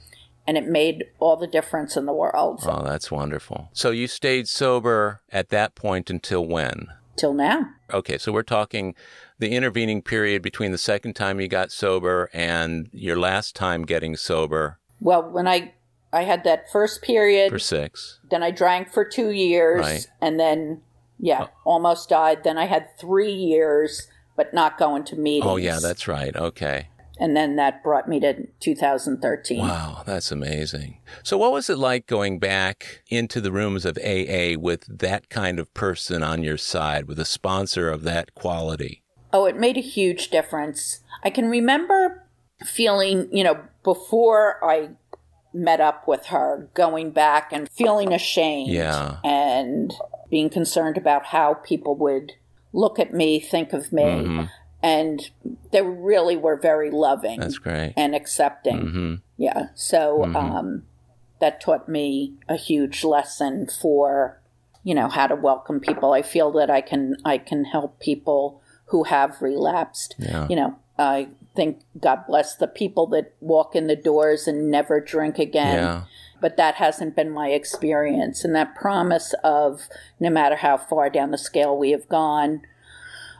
And 0.46 0.56
it 0.56 0.66
made 0.66 1.04
all 1.18 1.36
the 1.36 1.46
difference 1.46 1.94
in 1.94 2.06
the 2.06 2.12
world 2.14 2.60
Oh, 2.64 2.82
that's 2.82 3.10
wonderful. 3.10 3.68
So 3.74 3.90
you 3.90 4.06
stayed 4.06 4.48
sober 4.48 5.20
at 5.30 5.50
that 5.50 5.74
point 5.74 6.08
until 6.10 6.44
when? 6.46 6.88
till 7.16 7.34
now. 7.34 7.66
Okay, 7.92 8.16
so 8.16 8.30
we're 8.30 8.44
talking 8.44 8.94
the 9.40 9.50
intervening 9.54 10.00
period 10.02 10.40
between 10.40 10.70
the 10.70 10.78
second 10.78 11.14
time 11.14 11.40
you 11.40 11.48
got 11.48 11.72
sober 11.72 12.30
and 12.32 12.88
your 12.92 13.18
last 13.18 13.56
time 13.56 13.84
getting 13.84 14.14
sober 14.16 14.78
Well, 15.00 15.28
when 15.28 15.48
I 15.48 15.74
I 16.12 16.22
had 16.22 16.44
that 16.44 16.70
first 16.70 17.02
period, 17.02 17.50
for 17.50 17.58
six. 17.58 18.20
then 18.30 18.42
I 18.44 18.50
drank 18.52 18.90
for 18.90 19.04
2 19.04 19.30
years 19.30 19.80
Right. 19.80 20.06
and 20.20 20.38
then 20.40 20.80
yeah, 21.18 21.48
almost 21.64 22.08
died. 22.08 22.44
Then 22.44 22.56
I 22.56 22.66
had 22.66 22.96
3 22.98 23.32
years 23.32 24.06
but 24.38 24.54
not 24.54 24.78
going 24.78 25.04
to 25.04 25.16
meetings. 25.16 25.44
Oh, 25.46 25.56
yeah, 25.56 25.80
that's 25.82 26.08
right. 26.08 26.34
Okay. 26.34 26.88
And 27.20 27.36
then 27.36 27.56
that 27.56 27.82
brought 27.82 28.08
me 28.08 28.20
to 28.20 28.46
2013. 28.60 29.58
Wow, 29.58 30.04
that's 30.06 30.30
amazing. 30.30 31.00
So, 31.24 31.36
what 31.36 31.52
was 31.52 31.68
it 31.68 31.76
like 31.76 32.06
going 32.06 32.38
back 32.38 33.02
into 33.08 33.40
the 33.40 33.50
rooms 33.50 33.84
of 33.84 33.98
AA 33.98 34.56
with 34.56 34.86
that 34.88 35.28
kind 35.28 35.58
of 35.58 35.74
person 35.74 36.22
on 36.22 36.44
your 36.44 36.56
side, 36.56 37.08
with 37.08 37.18
a 37.18 37.24
sponsor 37.24 37.90
of 37.90 38.04
that 38.04 38.34
quality? 38.34 39.02
Oh, 39.32 39.46
it 39.46 39.56
made 39.56 39.76
a 39.76 39.80
huge 39.80 40.30
difference. 40.30 41.00
I 41.24 41.30
can 41.30 41.48
remember 41.48 42.24
feeling, 42.64 43.28
you 43.32 43.42
know, 43.42 43.64
before 43.82 44.64
I 44.64 44.90
met 45.52 45.80
up 45.80 46.06
with 46.06 46.26
her, 46.26 46.68
going 46.74 47.10
back 47.10 47.52
and 47.52 47.68
feeling 47.68 48.12
ashamed. 48.12 48.70
Yeah. 48.70 49.16
And 49.24 49.92
being 50.30 50.50
concerned 50.50 50.96
about 50.96 51.26
how 51.26 51.54
people 51.54 51.96
would 51.96 52.34
look 52.72 52.98
at 52.98 53.12
me, 53.12 53.40
think 53.40 53.72
of 53.72 53.92
me. 53.92 54.02
Mm-hmm. 54.02 54.44
And 54.82 55.30
they 55.72 55.82
really 55.82 56.36
were 56.36 56.56
very 56.56 56.90
loving. 56.90 57.40
That's 57.40 57.58
great. 57.58 57.94
And 57.96 58.14
accepting. 58.14 58.78
Mm-hmm. 58.78 59.14
Yeah. 59.36 59.68
So 59.74 60.20
mm-hmm. 60.20 60.36
um, 60.36 60.82
that 61.40 61.60
taught 61.60 61.88
me 61.88 62.34
a 62.48 62.56
huge 62.56 63.02
lesson 63.02 63.66
for, 63.66 64.40
you 64.84 64.94
know, 64.94 65.08
how 65.08 65.26
to 65.26 65.34
welcome 65.34 65.80
people. 65.80 66.12
I 66.12 66.22
feel 66.22 66.52
that 66.52 66.70
I 66.70 66.80
can 66.80 67.16
I 67.24 67.38
can 67.38 67.64
help 67.64 67.98
people 67.98 68.62
who 68.86 69.04
have 69.04 69.42
relapsed. 69.42 70.14
Yeah. 70.18 70.46
You 70.48 70.56
know, 70.56 70.78
I 70.98 71.28
think 71.56 71.80
God 72.00 72.24
bless 72.28 72.56
the 72.56 72.68
people 72.68 73.06
that 73.08 73.34
walk 73.40 73.74
in 73.74 73.88
the 73.88 73.96
doors 73.96 74.46
and 74.46 74.70
never 74.70 75.00
drink 75.00 75.38
again. 75.38 75.74
Yeah. 75.74 76.02
But 76.40 76.56
that 76.56 76.76
hasn't 76.76 77.16
been 77.16 77.30
my 77.30 77.48
experience. 77.48 78.44
And 78.44 78.54
that 78.54 78.74
promise 78.74 79.34
of 79.42 79.88
no 80.20 80.30
matter 80.30 80.56
how 80.56 80.76
far 80.76 81.10
down 81.10 81.30
the 81.30 81.38
scale 81.38 81.76
we 81.76 81.90
have 81.90 82.08
gone, 82.08 82.62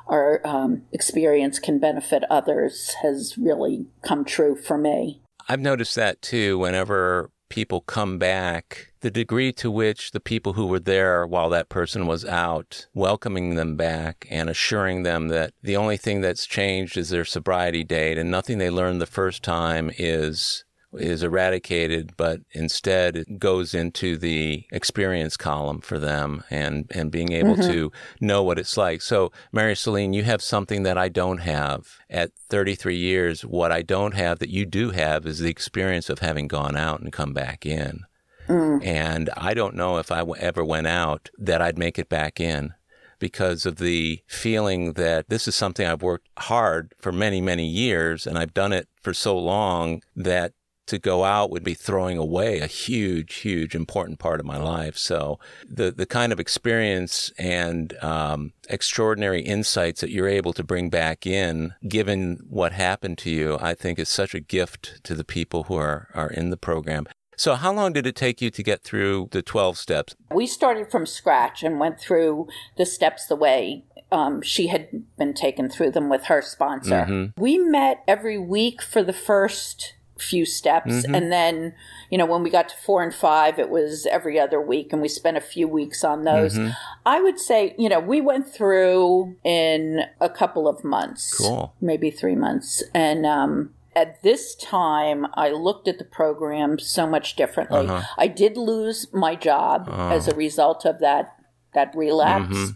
our 0.08 0.40
um, 0.46 0.82
experience 0.92 1.58
can 1.58 1.78
benefit 1.78 2.24
others 2.30 2.94
has 3.02 3.36
really 3.38 3.86
come 4.02 4.24
true 4.24 4.56
for 4.56 4.78
me. 4.78 5.20
I've 5.48 5.60
noticed 5.60 5.94
that 5.96 6.20
too. 6.22 6.58
Whenever 6.58 7.30
people 7.48 7.80
come 7.80 8.18
back, 8.18 8.92
the 9.00 9.10
degree 9.10 9.52
to 9.52 9.70
which 9.70 10.10
the 10.10 10.20
people 10.20 10.54
who 10.54 10.66
were 10.66 10.80
there 10.80 11.26
while 11.26 11.48
that 11.50 11.68
person 11.68 12.06
was 12.06 12.24
out, 12.24 12.86
welcoming 12.94 13.54
them 13.54 13.76
back 13.76 14.26
and 14.30 14.50
assuring 14.50 15.02
them 15.02 15.28
that 15.28 15.52
the 15.62 15.76
only 15.76 15.96
thing 15.96 16.20
that's 16.20 16.46
changed 16.46 16.96
is 16.96 17.10
their 17.10 17.24
sobriety 17.24 17.84
date 17.84 18.18
and 18.18 18.30
nothing 18.30 18.58
they 18.58 18.70
learned 18.70 19.00
the 19.00 19.06
first 19.06 19.42
time 19.42 19.90
is 19.98 20.64
is 20.94 21.22
eradicated, 21.22 22.16
but 22.16 22.40
instead 22.52 23.16
it 23.16 23.38
goes 23.38 23.74
into 23.74 24.16
the 24.16 24.64
experience 24.72 25.36
column 25.36 25.80
for 25.80 25.98
them 25.98 26.44
and, 26.50 26.90
and 26.94 27.10
being 27.10 27.32
able 27.32 27.56
mm-hmm. 27.56 27.70
to 27.70 27.92
know 28.20 28.42
what 28.42 28.58
it's 28.58 28.76
like. 28.76 29.02
So, 29.02 29.30
Mary 29.52 29.76
Celine, 29.76 30.12
you 30.12 30.24
have 30.24 30.42
something 30.42 30.82
that 30.84 30.98
I 30.98 31.08
don't 31.08 31.38
have. 31.38 31.98
At 32.10 32.32
33 32.48 32.96
years, 32.96 33.44
what 33.44 33.70
I 33.70 33.82
don't 33.82 34.14
have 34.14 34.38
that 34.38 34.48
you 34.48 34.64
do 34.64 34.90
have 34.90 35.26
is 35.26 35.40
the 35.40 35.50
experience 35.50 36.08
of 36.08 36.20
having 36.20 36.48
gone 36.48 36.76
out 36.76 37.00
and 37.00 37.12
come 37.12 37.34
back 37.34 37.66
in. 37.66 38.04
Mm. 38.48 38.84
And 38.84 39.30
I 39.36 39.52
don't 39.52 39.74
know 39.74 39.98
if 39.98 40.10
I 40.10 40.24
ever 40.38 40.64
went 40.64 40.86
out 40.86 41.28
that 41.38 41.60
I'd 41.60 41.78
make 41.78 41.98
it 41.98 42.08
back 42.08 42.40
in 42.40 42.72
because 43.18 43.66
of 43.66 43.76
the 43.76 44.22
feeling 44.26 44.94
that 44.94 45.28
this 45.28 45.48
is 45.48 45.54
something 45.54 45.86
I've 45.86 46.02
worked 46.02 46.28
hard 46.38 46.94
for 46.98 47.12
many, 47.12 47.40
many 47.40 47.66
years 47.66 48.26
and 48.26 48.38
I've 48.38 48.54
done 48.54 48.72
it 48.72 48.88
for 49.02 49.12
so 49.12 49.36
long 49.36 50.02
that 50.16 50.52
to 50.88 50.98
go 50.98 51.24
out 51.24 51.50
would 51.50 51.64
be 51.64 51.74
throwing 51.74 52.18
away 52.18 52.58
a 52.58 52.66
huge, 52.66 53.36
huge 53.36 53.74
important 53.74 54.18
part 54.18 54.40
of 54.40 54.46
my 54.46 54.58
life. 54.58 54.96
So 54.96 55.38
the 55.68 55.90
the 55.90 56.06
kind 56.06 56.32
of 56.32 56.40
experience 56.40 57.30
and 57.38 57.96
um, 58.02 58.52
extraordinary 58.68 59.42
insights 59.42 60.00
that 60.00 60.10
you're 60.10 60.28
able 60.28 60.52
to 60.54 60.64
bring 60.64 60.90
back 60.90 61.26
in, 61.26 61.74
given 61.86 62.40
what 62.48 62.72
happened 62.72 63.18
to 63.18 63.30
you, 63.30 63.58
I 63.60 63.74
think 63.74 63.98
is 63.98 64.08
such 64.08 64.34
a 64.34 64.40
gift 64.40 65.02
to 65.04 65.14
the 65.14 65.24
people 65.24 65.64
who 65.64 65.76
are 65.76 66.08
are 66.14 66.30
in 66.30 66.50
the 66.50 66.56
program. 66.56 67.06
So, 67.36 67.54
how 67.54 67.72
long 67.72 67.92
did 67.92 68.04
it 68.04 68.16
take 68.16 68.42
you 68.42 68.50
to 68.50 68.62
get 68.64 68.82
through 68.82 69.28
the 69.30 69.42
12 69.42 69.78
steps? 69.78 70.16
We 70.34 70.48
started 70.48 70.90
from 70.90 71.06
scratch 71.06 71.62
and 71.62 71.78
went 71.78 72.00
through 72.00 72.48
the 72.76 72.84
steps 72.84 73.26
the 73.26 73.36
way 73.36 73.84
um, 74.10 74.42
she 74.42 74.68
had 74.68 74.88
been 75.16 75.34
taken 75.34 75.68
through 75.68 75.92
them 75.92 76.08
with 76.08 76.24
her 76.24 76.42
sponsor. 76.42 77.06
Mm-hmm. 77.08 77.40
We 77.40 77.58
met 77.58 78.02
every 78.08 78.38
week 78.38 78.82
for 78.82 79.02
the 79.02 79.12
first 79.12 79.94
few 80.18 80.44
steps. 80.44 80.92
Mm-hmm. 80.92 81.14
And 81.14 81.32
then, 81.32 81.74
you 82.10 82.18
know, 82.18 82.26
when 82.26 82.42
we 82.42 82.50
got 82.50 82.68
to 82.70 82.76
four 82.76 83.02
and 83.02 83.14
five, 83.14 83.58
it 83.58 83.70
was 83.70 84.06
every 84.06 84.38
other 84.38 84.60
week, 84.60 84.92
and 84.92 85.00
we 85.00 85.08
spent 85.08 85.36
a 85.36 85.40
few 85.40 85.68
weeks 85.68 86.04
on 86.04 86.24
those. 86.24 86.54
Mm-hmm. 86.54 86.70
I 87.06 87.20
would 87.20 87.38
say, 87.38 87.74
you 87.78 87.88
know, 87.88 88.00
we 88.00 88.20
went 88.20 88.52
through 88.52 89.36
in 89.44 90.02
a 90.20 90.28
couple 90.28 90.68
of 90.68 90.84
months, 90.84 91.36
cool, 91.36 91.74
maybe 91.80 92.10
three 92.10 92.36
months, 92.36 92.82
and 92.94 93.24
um, 93.24 93.74
at 93.96 94.22
this 94.22 94.54
time, 94.54 95.26
I 95.34 95.50
looked 95.50 95.88
at 95.88 95.98
the 95.98 96.04
program 96.04 96.78
so 96.78 97.06
much 97.06 97.34
differently. 97.34 97.86
Uh-huh. 97.88 98.02
I 98.16 98.28
did 98.28 98.56
lose 98.56 99.12
my 99.12 99.34
job 99.34 99.88
uh-huh. 99.88 100.14
as 100.14 100.28
a 100.28 100.34
result 100.34 100.84
of 100.84 101.00
that 101.00 101.34
that 101.74 101.94
relapse. 101.94 102.56
Mm-hmm. 102.56 102.72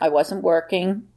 I 0.00 0.08
wasn't 0.08 0.42
working, 0.42 1.08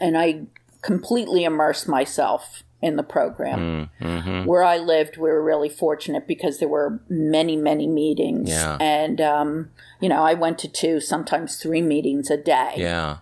and 0.00 0.16
I 0.16 0.46
completely 0.88 1.44
immersed 1.44 1.86
myself 1.86 2.62
in 2.80 2.96
the 2.96 3.02
program. 3.02 3.90
Mm-hmm. 4.00 4.46
Where 4.46 4.64
I 4.64 4.78
lived, 4.78 5.18
we 5.18 5.28
were 5.28 5.44
really 5.44 5.68
fortunate 5.68 6.26
because 6.26 6.60
there 6.60 6.68
were 6.68 7.02
many, 7.10 7.56
many 7.56 7.86
meetings. 7.86 8.48
Yeah. 8.48 8.78
And, 8.80 9.20
um, 9.20 9.70
you 10.00 10.08
know, 10.08 10.22
I 10.22 10.32
went 10.32 10.58
to 10.60 10.68
two, 10.68 10.98
sometimes 10.98 11.56
three 11.56 11.82
meetings 11.82 12.30
a 12.30 12.38
day. 12.38 12.72
Yeah. 12.76 13.18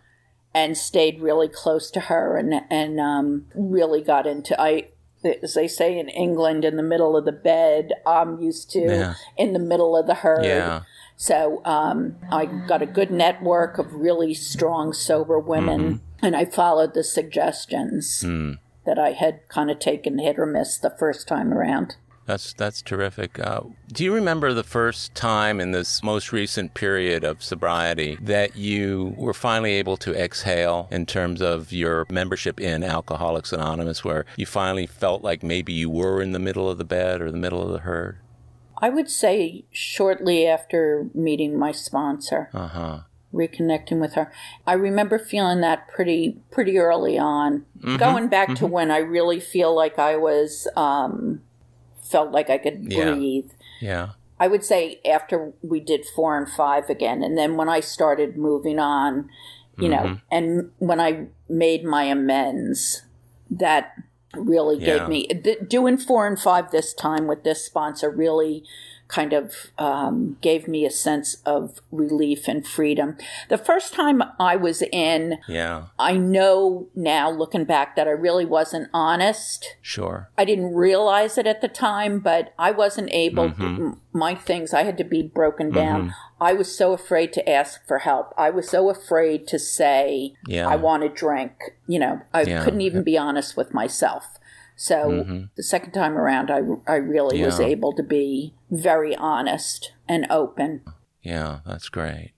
And 0.55 0.79
stayed 0.79 1.21
really 1.21 1.49
close 1.49 1.91
to 1.91 2.01
her 2.01 2.37
and, 2.37 2.55
and 2.71 3.01
um, 3.01 3.47
really 3.57 4.01
got 4.01 4.29
into, 4.29 4.59
I, 4.61 4.91
as 5.43 5.55
they 5.55 5.67
say 5.67 5.99
in 5.99 6.09
England, 6.09 6.65
in 6.65 6.77
the 6.77 6.85
middle 6.85 7.17
of 7.17 7.25
the 7.25 7.33
bed, 7.33 7.91
I'm 8.07 8.39
used 8.41 8.71
to 8.71 8.79
yeah. 8.79 9.15
in 9.37 9.55
the 9.55 9.59
middle 9.59 9.97
of 9.97 10.07
the 10.07 10.15
herd. 10.15 10.45
Yeah. 10.45 10.83
So 11.17 11.63
um, 11.65 12.17
I 12.31 12.45
got 12.45 12.83
a 12.83 12.87
good 12.87 13.11
network 13.11 13.79
of 13.79 13.93
really 13.95 14.35
strong, 14.35 14.93
sober 14.93 15.39
women, 15.39 15.81
mm-hmm. 15.81 16.27
and 16.27 16.37
I 16.37 16.45
followed 16.45 16.95
the 16.95 17.05
suggestions. 17.05 18.23
Mm 18.23 18.59
that 18.87 18.99
I 18.99 19.13
had 19.13 19.47
kind 19.49 19.71
of 19.71 19.79
taken 19.79 20.19
hit 20.19 20.39
or 20.39 20.47
miss 20.47 20.79
the 20.79 20.91
first 20.91 21.29
time 21.29 21.53
around. 21.53 21.97
That's 22.25 22.53
that's 22.55 22.83
terrific. 22.83 23.39
Uh, 23.39 23.61
do 23.93 24.03
you 24.03 24.13
remember 24.13 24.53
the 24.53 24.65
first 24.65 25.15
time 25.15 25.61
in 25.61 25.71
this 25.71 26.03
most 26.03 26.33
recent 26.33 26.75
period 26.75 27.23
of 27.23 27.41
sobriety 27.41 28.19
that 28.21 28.57
you 28.57 29.15
were 29.17 29.35
finally 29.35 29.75
able 29.75 29.97
to 29.99 30.13
exhale 30.13 30.89
in 30.91 31.07
terms 31.07 31.41
of 31.41 31.73
your 31.73 32.05
membership 32.11 32.59
in 32.59 32.83
Alcoholics 32.83 33.53
Anonymous, 33.53 34.05
where 34.05 34.27
you 34.37 34.45
finally 34.45 34.87
felt 34.87 35.23
like 35.23 35.45
maybe 35.45 35.73
you 35.73 35.89
were 35.89 36.21
in 36.21 36.33
the 36.33 36.41
middle 36.41 36.69
of 36.69 36.79
the 36.79 36.85
bed 36.85 37.21
or 37.21 37.31
the 37.31 37.37
middle 37.37 37.63
of 37.63 37.71
the 37.71 37.81
herd? 37.81 38.19
I 38.79 38.91
would 38.91 39.11
say 39.11 39.65
shortly 39.71 40.47
after 40.47 41.09
meeting 41.15 41.59
my 41.59 41.73
sponsor. 41.73 42.51
Uh 42.53 42.69
huh 42.69 43.01
reconnecting 43.37 44.01
with 44.01 44.15
her. 44.15 44.33
I 44.67 44.73
remember 44.73 45.19
feeling 45.19 45.61
that 45.61 45.89
pretty 45.89 46.39
pretty 46.51 46.79
early 46.79 47.19
on, 47.19 47.67
mm-hmm, 47.79 47.97
going 47.97 48.29
back 48.29 48.49
mm-hmm. 48.49 48.65
to 48.65 48.67
when 48.67 48.91
I 48.91 48.99
really 48.99 49.41
feel 49.41 49.75
like 49.75 49.99
I 49.99 50.17
was 50.17 50.67
um, 50.77 51.43
felt 52.03 52.33
like 52.33 52.51
I 52.51 52.59
could 52.59 52.91
yeah. 52.91 53.13
breathe. 53.13 53.51
Yeah. 53.81 54.11
I 54.39 54.49
would 54.49 54.65
say 54.65 55.01
after 55.05 55.53
we 55.63 55.81
did 55.81 56.05
four 56.05 56.37
and 56.37 56.49
five 56.49 56.91
again, 56.91 57.23
and 57.23 57.39
then 57.39 57.57
when 57.57 57.69
I 57.69 57.81
started 57.81 58.37
moving 58.37 58.79
on, 58.79 59.31
you 59.79 59.89
mm-hmm. 59.89 60.07
know, 60.07 60.21
and 60.31 60.71
when 60.79 61.01
I 61.01 61.27
made 61.49 61.85
my 61.85 62.05
amends, 62.05 63.03
that 63.51 63.93
really 64.39 64.79
yeah. 64.79 64.99
gave 64.99 65.09
me 65.09 65.27
doing 65.69 65.99
four 65.99 66.27
and 66.27 66.39
five 66.39 66.71
this 66.71 66.95
time 66.95 67.27
with 67.27 67.45
this 67.45 67.65
sponsor 67.65 68.11
really 68.11 68.65
kind 69.09 69.33
of 69.33 69.55
um, 69.79 70.37
gave 70.41 70.67
me 70.67 70.85
a 70.85 70.91
sense 70.91 71.37
of 71.47 71.81
relief 71.91 72.49
and 72.49 72.67
freedom. 72.67 73.17
The 73.49 73.59
first 73.59 73.93
time 73.93 74.23
I 74.39 74.57
was 74.57 74.83
in, 74.93 75.39
yeah, 75.49 75.87
I 75.99 76.17
know 76.17 76.89
now 76.95 77.31
looking 77.31 77.65
back 77.65 77.97
that 77.97 78.09
I 78.09 78.13
really 78.13 78.45
wasn't 78.45 78.89
honest. 78.93 79.77
Sure, 79.83 80.31
I 80.37 80.45
didn't 80.45 80.75
realize 80.75 81.39
it 81.39 81.47
at 81.47 81.61
the 81.61 81.69
time, 81.69 82.21
but 82.21 82.53
I 82.59 82.71
wasn't 82.71 83.11
able. 83.13 83.51
Mm-hmm. 83.51 83.77
To, 83.77 83.99
my 84.17 84.35
things 84.35 84.73
I 84.73 84.83
had 84.83 84.97
to 84.99 85.05
be 85.05 85.23
broken 85.23 85.71
down. 85.71 86.03
Mm-hmm. 86.03 86.43
I 86.43 86.53
was 86.55 86.77
so 86.77 86.93
afraid 86.93 87.33
to 87.35 87.49
ask 87.49 87.87
for 87.87 87.99
help. 87.99 88.33
I 88.37 88.51
was 88.51 88.69
so 88.69 88.91
afraid 88.91 89.47
to 89.49 89.59
say 89.59 90.35
yeah. 90.47 90.67
I 90.67 90.77
want 90.77 91.03
to 91.03 91.09
drink. 91.09 91.53
You 91.87 91.99
know, 91.99 92.23
I 92.33 92.43
yeah. 92.43 92.65
couldn't 92.65 92.81
even 92.81 93.05
be 93.05 93.17
honest 93.17 93.57
with 93.57 93.73
myself. 93.73 94.36
So 94.77 95.11
mm-hmm. 95.11 95.45
the 95.57 95.63
second 95.63 95.93
time 95.93 96.17
around, 96.17 96.51
I, 96.51 96.61
I 96.87 96.97
really 96.97 97.41
yeah. 97.41 97.47
was 97.47 97.59
able 97.59 97.95
to 97.95 98.03
be 98.03 98.55
very 98.71 99.17
honest 99.17 99.93
and 100.07 100.27
open. 100.31 100.83
Yeah, 101.23 101.61
that's 101.67 101.89
great. 101.89 102.33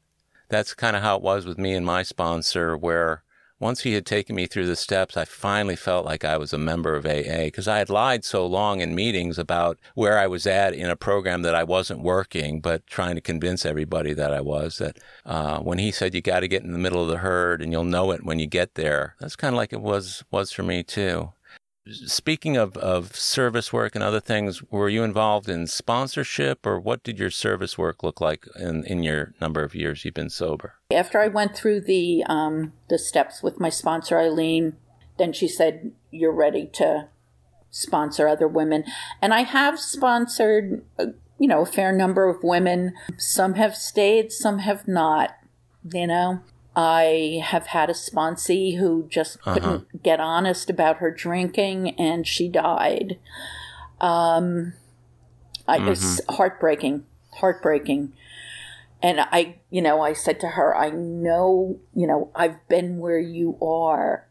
That's 0.49 0.73
kind 0.73 0.97
of 0.97 1.03
how 1.03 1.17
it 1.17 1.23
was 1.23 1.45
with 1.45 1.59
me 1.59 1.75
and 1.75 1.85
my 1.85 2.03
sponsor, 2.03 2.77
where 2.77 3.23
once 3.61 3.83
he 3.83 3.95
had 3.95 4.07
taken 4.07 4.37
me 4.37 4.47
through 4.47 4.67
the 4.67 4.77
steps, 4.77 5.17
I 5.17 5.25
finally 5.25 5.75
felt 5.75 6.07
like 6.07 6.25
I 6.25 6.37
was 6.37 6.53
a 6.53 6.59
member 6.59 6.95
of 6.95 7.05
AA 7.05 7.47
because 7.47 7.67
I 7.67 7.79
had 7.79 7.91
lied 7.91 8.25
so 8.25 8.47
long 8.47 8.81
in 8.81 8.95
meetings 8.95 9.37
about 9.37 9.79
where 9.95 10.17
I 10.17 10.29
was 10.29 10.47
at 10.47 10.75
in 10.75 10.89
a 10.89 10.97
program 10.97 11.43
that 11.43 11.57
I 11.57 11.65
wasn't 11.65 12.03
working, 12.03 12.61
but 12.61 12.87
trying 12.87 13.17
to 13.17 13.21
convince 13.21 13.67
everybody 13.67 14.15
that 14.15 14.33
I 14.33 14.41
was. 14.41 14.79
That 14.79 14.99
uh, 15.27 15.59
when 15.59 15.79
he 15.79 15.91
said 15.91 16.15
you 16.15 16.23
got 16.23 16.41
to 16.41 16.49
get 16.49 16.63
in 16.63 16.73
the 16.73 16.79
middle 16.79 17.03
of 17.03 17.09
the 17.09 17.19
herd 17.19 17.61
and 17.61 17.73
you'll 17.73 17.85
know 17.85 18.13
it 18.13 18.25
when 18.25 18.39
you 18.39 18.47
get 18.47 18.75
there, 18.75 19.17
that's 19.19 19.37
kind 19.37 19.55
of 19.55 19.57
like 19.57 19.73
it 19.73 19.83
was 19.83 20.23
was 20.31 20.53
for 20.53 20.63
me 20.63 20.85
too. 20.85 21.33
Speaking 21.91 22.57
of, 22.57 22.77
of 22.77 23.15
service 23.17 23.73
work 23.73 23.95
and 23.95 24.05
other 24.05 24.21
things, 24.21 24.63
were 24.71 24.89
you 24.89 25.03
involved 25.03 25.49
in 25.49 25.67
sponsorship 25.67 26.67
or 26.67 26.79
what 26.79 27.03
did 27.03 27.19
your 27.19 27.31
service 27.31 27.79
work 27.79 28.03
look 28.03 28.21
like 28.21 28.47
in, 28.59 28.85
in 28.85 29.03
your 29.03 29.35
number 29.41 29.63
of 29.63 29.75
years 29.75 30.05
you've 30.05 30.15
been 30.15 30.31
sober? 30.31 30.75
After 30.91 31.21
I 31.21 31.29
went 31.29 31.57
through 31.57 31.83
the 31.83 32.25
um, 32.27 32.73
the 32.89 32.99
steps 32.99 33.43
with 33.43 33.61
my 33.61 33.71
sponsor 33.71 34.19
Eileen, 34.19 34.77
then 35.19 35.33
she 35.33 35.49
said, 35.49 35.93
You're 36.11 36.33
ready 36.33 36.67
to 36.75 37.09
sponsor 37.71 38.29
other 38.29 38.49
women. 38.49 38.85
And 39.21 39.35
I 39.35 39.43
have 39.43 39.79
sponsored, 39.79 40.85
uh, 40.99 41.07
you 41.39 41.49
know, 41.49 41.63
a 41.63 41.67
fair 41.67 41.93
number 41.93 42.29
of 42.29 42.43
women. 42.43 42.95
Some 43.17 43.55
have 43.55 43.77
stayed, 43.77 44.33
some 44.33 44.61
have 44.61 44.89
not, 44.89 45.37
you 45.93 46.07
know. 46.07 46.41
I 46.81 47.41
have 47.43 47.67
had 47.67 47.91
a 47.91 47.93
sponsee 47.93 48.79
who 48.79 49.09
just 49.09 49.43
couldn't 49.43 49.65
uh-huh. 49.65 49.99
get 50.01 50.21
honest 50.21 50.71
about 50.71 50.99
her 50.99 51.11
drinking 51.11 51.99
and 51.99 52.25
she 52.25 52.49
died. 52.49 53.19
Um, 54.01 54.75
I, 55.67 55.79
mm-hmm. 55.79 55.89
It's 55.89 56.21
heartbreaking, 56.29 57.05
heartbreaking. 57.33 58.13
And 59.03 59.19
I, 59.21 59.57
you 59.71 59.83
know, 59.83 60.01
I 60.03 60.13
said 60.13 60.39
to 60.39 60.51
her, 60.51 60.77
I 60.77 60.91
know, 60.91 61.81
you 61.97 62.07
know, 62.07 62.31
I've 62.37 62.67
been 62.69 62.99
where 62.99 63.19
you 63.19 63.59
are, 63.61 64.29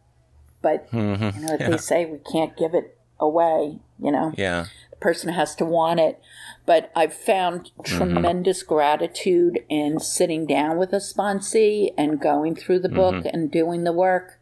but, 0.61 0.89
mm-hmm. 0.89 1.41
you 1.41 1.47
know, 1.47 1.57
yeah. 1.59 1.69
they 1.69 1.77
say 1.77 2.05
we 2.05 2.19
can't 2.31 2.55
give 2.55 2.73
it 2.73 2.97
away, 3.19 3.79
you 3.99 4.09
know? 4.09 4.33
Yeah. 4.37 4.67
The 4.91 4.95
person 4.97 5.33
has 5.33 5.53
to 5.55 5.65
want 5.65 5.99
it. 5.99 6.21
But 6.67 6.91
I've 6.95 7.15
found 7.15 7.71
mm-hmm. 7.79 7.97
tremendous 7.97 8.61
mm-hmm. 8.61 8.75
gratitude 8.75 9.65
in 9.69 9.99
sitting 9.99 10.45
down 10.45 10.77
with 10.77 10.93
a 10.93 10.97
sponsee 10.97 11.89
and 11.97 12.21
going 12.21 12.55
through 12.55 12.81
the 12.81 12.89
book 12.89 13.15
mm-hmm. 13.15 13.27
and 13.33 13.49
doing 13.49 13.83
the 13.83 13.91
work. 13.91 14.39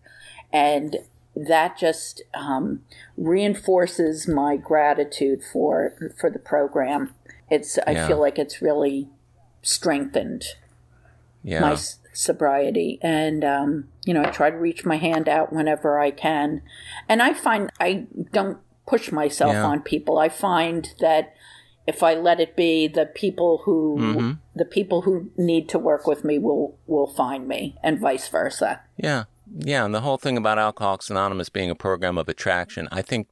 And 0.52 0.98
that 1.36 1.78
just 1.78 2.22
um, 2.34 2.82
reinforces 3.18 4.28
my 4.28 4.58
gratitude 4.58 5.42
for 5.44 5.94
for 6.20 6.30
the 6.30 6.40
program. 6.40 7.14
It's 7.50 7.78
I 7.86 7.92
yeah. 7.92 8.08
feel 8.08 8.20
like 8.20 8.40
it's 8.40 8.62
really 8.62 9.10
strengthened 9.62 10.46
yeah. 11.44 11.60
my 11.60 11.78
sobriety, 12.14 13.00
and 13.02 13.44
um, 13.44 13.90
you 14.06 14.14
know 14.14 14.24
I 14.24 14.32
try 14.32 14.50
to 14.50 14.58
reach 14.58 14.86
my 14.86 14.98
hand 14.98 15.28
out 15.28 15.52
whenever 15.52 16.00
I 16.00 16.12
can, 16.12 16.62
and 17.10 17.22
I 17.22 17.34
find 17.34 17.70
I 17.80 18.08
don't 18.32 18.58
push 18.88 19.12
myself 19.12 19.54
yeah. 19.54 19.66
on 19.66 19.82
people. 19.82 20.18
I 20.18 20.30
find 20.30 20.94
that 21.00 21.36
if 21.88 22.02
I 22.02 22.16
let 22.16 22.40
it 22.40 22.56
be, 22.56 22.88
the 22.88 23.06
people 23.06 23.62
who 23.66 23.98
mm-hmm. 24.00 24.32
the 24.56 24.66
people 24.66 25.04
who 25.04 25.30
need 25.38 25.70
to 25.70 25.80
work 25.80 26.08
with 26.08 26.24
me 26.24 26.40
will 26.40 26.78
will 26.88 27.08
find 27.08 27.48
me, 27.48 27.76
and 27.84 28.00
vice 28.00 28.28
versa. 28.28 28.82
Yeah, 28.98 29.26
yeah. 29.58 29.86
And 29.86 29.94
the 29.94 30.02
whole 30.02 30.18
thing 30.18 30.38
about 30.38 30.58
Alcoholics 30.58 31.10
Anonymous 31.10 31.50
being 31.50 31.70
a 31.70 31.76
program 31.76 32.18
of 32.18 32.28
attraction, 32.28 32.88
I 32.92 33.02
think 33.02 33.28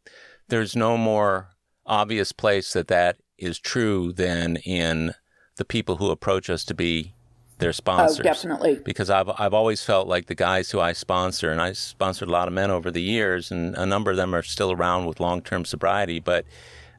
there's 0.49 0.76
no 0.76 0.97
more 0.97 1.49
obvious 1.86 2.32
place 2.32 2.74
that 2.74 2.88
that 2.88 3.18
is 3.38 3.60
true 3.60 4.14
than 4.14 4.58
in 4.58 5.16
the 5.58 5.66
people 5.66 5.97
who 5.97 6.10
approach 6.10 6.49
us 6.49 6.64
to 6.66 6.74
be 6.74 7.14
their 7.58 7.74
sponsors. 7.74 8.20
Oh, 8.20 8.24
definitely. 8.24 8.80
Because 8.84 9.10
I've 9.10 9.30
I've 9.39 9.54
always 9.54 9.84
felt 9.84 10.08
like 10.08 10.28
the 10.28 10.36
guys 10.36 10.70
who 10.70 10.80
I 10.80 10.93
sponsor, 10.93 11.51
and 11.51 11.62
I 11.62 11.74
sponsored 11.74 12.28
a 12.28 12.32
lot 12.32 12.47
of 12.47 12.54
men 12.54 12.70
over 12.70 12.91
the 12.91 13.01
years, 13.01 13.51
and 13.51 13.76
a 13.76 13.86
number 13.86 14.12
of 14.12 14.18
them 14.18 14.36
are 14.36 14.43
still 14.43 14.72
around 14.72 15.06
with 15.06 15.20
long 15.20 15.41
term 15.41 15.66
sobriety, 15.66 16.20
but 16.20 16.45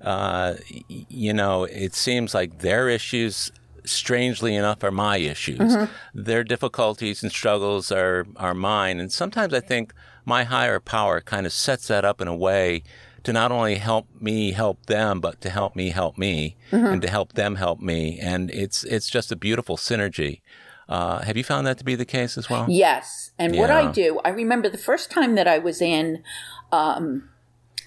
uh, 0.05 0.55
you 0.89 1.33
know, 1.33 1.65
it 1.65 1.95
seems 1.95 2.35
like 2.35 2.59
their 2.59 2.89
issues, 2.89 3.51
strangely 3.85 4.55
enough, 4.55 4.85
are 4.85 4.91
my 4.91 5.17
issues. 5.17 5.59
Mm-hmm. 5.59 5.93
Their 6.15 6.45
difficulties 6.45 7.23
and 7.23 7.33
struggles 7.33 7.91
are, 7.91 8.27
are 8.37 8.55
mine. 8.55 9.01
And 9.01 9.11
sometimes 9.11 9.55
I 9.55 9.61
think 9.61 9.95
my 10.27 10.45
higher 10.45 10.79
power 10.79 11.21
kind 11.21 11.47
of 11.47 11.53
sets 11.53 11.89
that 11.89 12.05
up 12.05 12.21
in 12.21 12.29
a 12.29 12.37
way 12.37 12.83
to 13.23 13.33
not 13.33 13.51
only 13.51 13.77
help 13.77 14.07
me 14.21 14.53
help 14.53 14.85
them, 14.87 15.21
but 15.21 15.41
to 15.41 15.49
help 15.49 15.75
me 15.75 15.89
help 15.89 16.19
me 16.19 16.57
mm-hmm. 16.71 16.87
and 16.87 17.03
to 17.03 17.09
help 17.09 17.33
them 17.33 17.57
help 17.57 17.81
me. 17.81 18.19
And 18.21 18.51
it's, 18.51 18.85
it's 18.85 19.09
just 19.09 19.33
a 19.33 19.37
beautiful 19.37 19.79
synergy. 19.79 20.43
Uh, 20.87 21.23
have 21.23 21.35
you 21.35 21.45
found 21.45 21.67
that 21.67 21.79
to 21.79 21.85
be 21.85 21.95
the 21.95 22.05
case 22.05 22.37
as 22.37 22.51
well? 22.51 22.67
Yes. 22.69 23.33
And 23.39 23.55
yeah. 23.55 23.61
what 23.63 23.71
I 23.71 23.91
do, 23.91 24.21
I 24.23 24.29
remember 24.29 24.69
the 24.69 24.77
first 24.77 25.11
time 25.11 25.35
that 25.37 25.49
I 25.49 25.59
was 25.59 25.81
in, 25.81 26.23
um, 26.71 27.31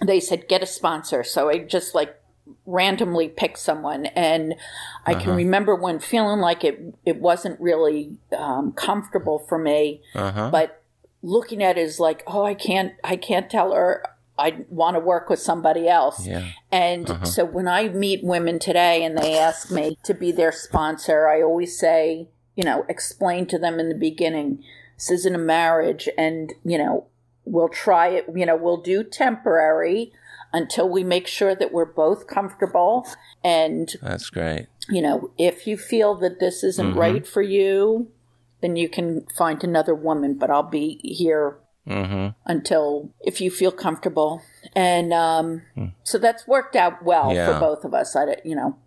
they 0.03 0.19
said 0.19 0.47
get 0.47 0.63
a 0.63 0.67
sponsor. 0.67 1.23
So 1.23 1.49
I 1.49 1.59
just 1.59 1.95
like 1.95 2.19
randomly 2.65 3.29
picked 3.29 3.59
someone, 3.59 4.07
and 4.07 4.55
I 5.05 5.13
uh-huh. 5.13 5.23
can 5.23 5.35
remember 5.35 5.75
when 5.75 5.99
feeling 5.99 6.39
like 6.39 6.63
it 6.63 6.95
it 7.05 7.17
wasn't 7.19 7.59
really 7.59 8.17
um, 8.37 8.73
comfortable 8.73 9.39
for 9.39 9.57
me, 9.57 10.01
uh-huh. 10.15 10.49
but 10.51 10.83
looking 11.21 11.63
at 11.63 11.77
it 11.77 11.81
is 11.81 11.99
like, 11.99 12.23
oh, 12.27 12.45
I 12.45 12.53
can't 12.53 12.93
I 13.03 13.15
can't 13.15 13.49
tell 13.49 13.73
her. 13.73 14.03
I 14.39 14.65
want 14.69 14.95
to 14.95 14.99
work 14.99 15.29
with 15.29 15.39
somebody 15.39 15.87
else. 15.87 16.27
Yeah. 16.27 16.49
And 16.71 17.09
uh-huh. 17.09 17.25
so 17.25 17.43
when 17.43 17.67
I 17.67 17.89
meet 17.89 18.23
women 18.23 18.59
today 18.59 19.03
and 19.03 19.17
they 19.17 19.35
ask 19.35 19.71
me 19.71 19.97
to 20.03 20.13
be 20.13 20.31
their 20.31 20.51
sponsor, 20.51 21.27
I 21.27 21.41
always 21.41 21.79
say, 21.79 22.27
you 22.55 22.63
know, 22.63 22.85
explain 22.87 23.47
to 23.47 23.57
them 23.57 23.79
in 23.79 23.89
the 23.89 23.95
beginning, 23.95 24.63
this 24.95 25.09
isn't 25.09 25.33
a 25.33 25.39
marriage 25.39 26.07
and, 26.19 26.53
you 26.63 26.77
know, 26.77 27.07
We'll 27.47 27.69
try 27.69 28.09
it, 28.09 28.25
you 28.35 28.45
know, 28.45 28.55
we'll 28.55 28.81
do 28.81 29.03
temporary 29.03 30.11
until 30.53 30.89
we 30.89 31.03
make 31.03 31.27
sure 31.27 31.55
that 31.55 31.71
we're 31.71 31.85
both 31.85 32.27
comfortable. 32.27 33.07
And 33.43 33.93
that's 34.01 34.29
great. 34.29 34.67
You 34.89 35.01
know, 35.01 35.31
if 35.37 35.67
you 35.67 35.77
feel 35.77 36.15
that 36.15 36.39
this 36.39 36.63
isn't 36.63 36.91
mm-hmm. 36.91 36.99
right 36.99 37.27
for 37.27 37.41
you, 37.41 38.09
then 38.61 38.75
you 38.75 38.89
can 38.89 39.25
find 39.35 39.63
another 39.63 39.93
woman, 39.93 40.35
but 40.35 40.49
I'll 40.49 40.63
be 40.63 40.99
here 41.03 41.57
mm-hmm. 41.87 42.29
until 42.45 43.11
if 43.21 43.41
you 43.41 43.51
feel 43.51 43.71
comfortable. 43.71 44.41
And 44.75 45.13
um, 45.13 45.63
mm. 45.75 45.93
so 46.03 46.17
that's 46.17 46.47
worked 46.47 46.75
out 46.75 47.03
well 47.03 47.33
yeah. 47.33 47.53
for 47.53 47.59
both 47.59 47.83
of 47.83 47.93
us. 47.93 48.15
I, 48.15 48.37
you 48.43 48.55
know, 48.55 48.77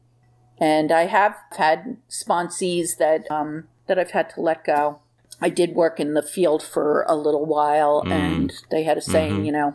and 0.59 0.93
I 0.93 1.07
have 1.07 1.37
had 1.57 1.97
sponsees 2.09 2.99
that 2.99 3.31
um, 3.31 3.69
that 3.87 3.99
I've 3.99 4.11
had 4.13 4.31
to 4.31 4.41
let 4.41 4.65
go. 4.65 5.00
I 5.41 5.49
did 5.49 5.75
work 5.75 5.99
in 5.99 6.15
the 6.15 6.23
field 6.23 6.63
for 6.63 7.05
a 7.09 7.17
little 7.17 7.47
while, 7.47 8.03
mm. 8.05 8.11
and 8.11 8.53
they 8.71 8.85
had 8.85 8.99
a 8.99 9.03
saying, 9.03 9.37
mm-hmm. 9.37 9.45
you 9.45 9.53
know, 9.53 9.75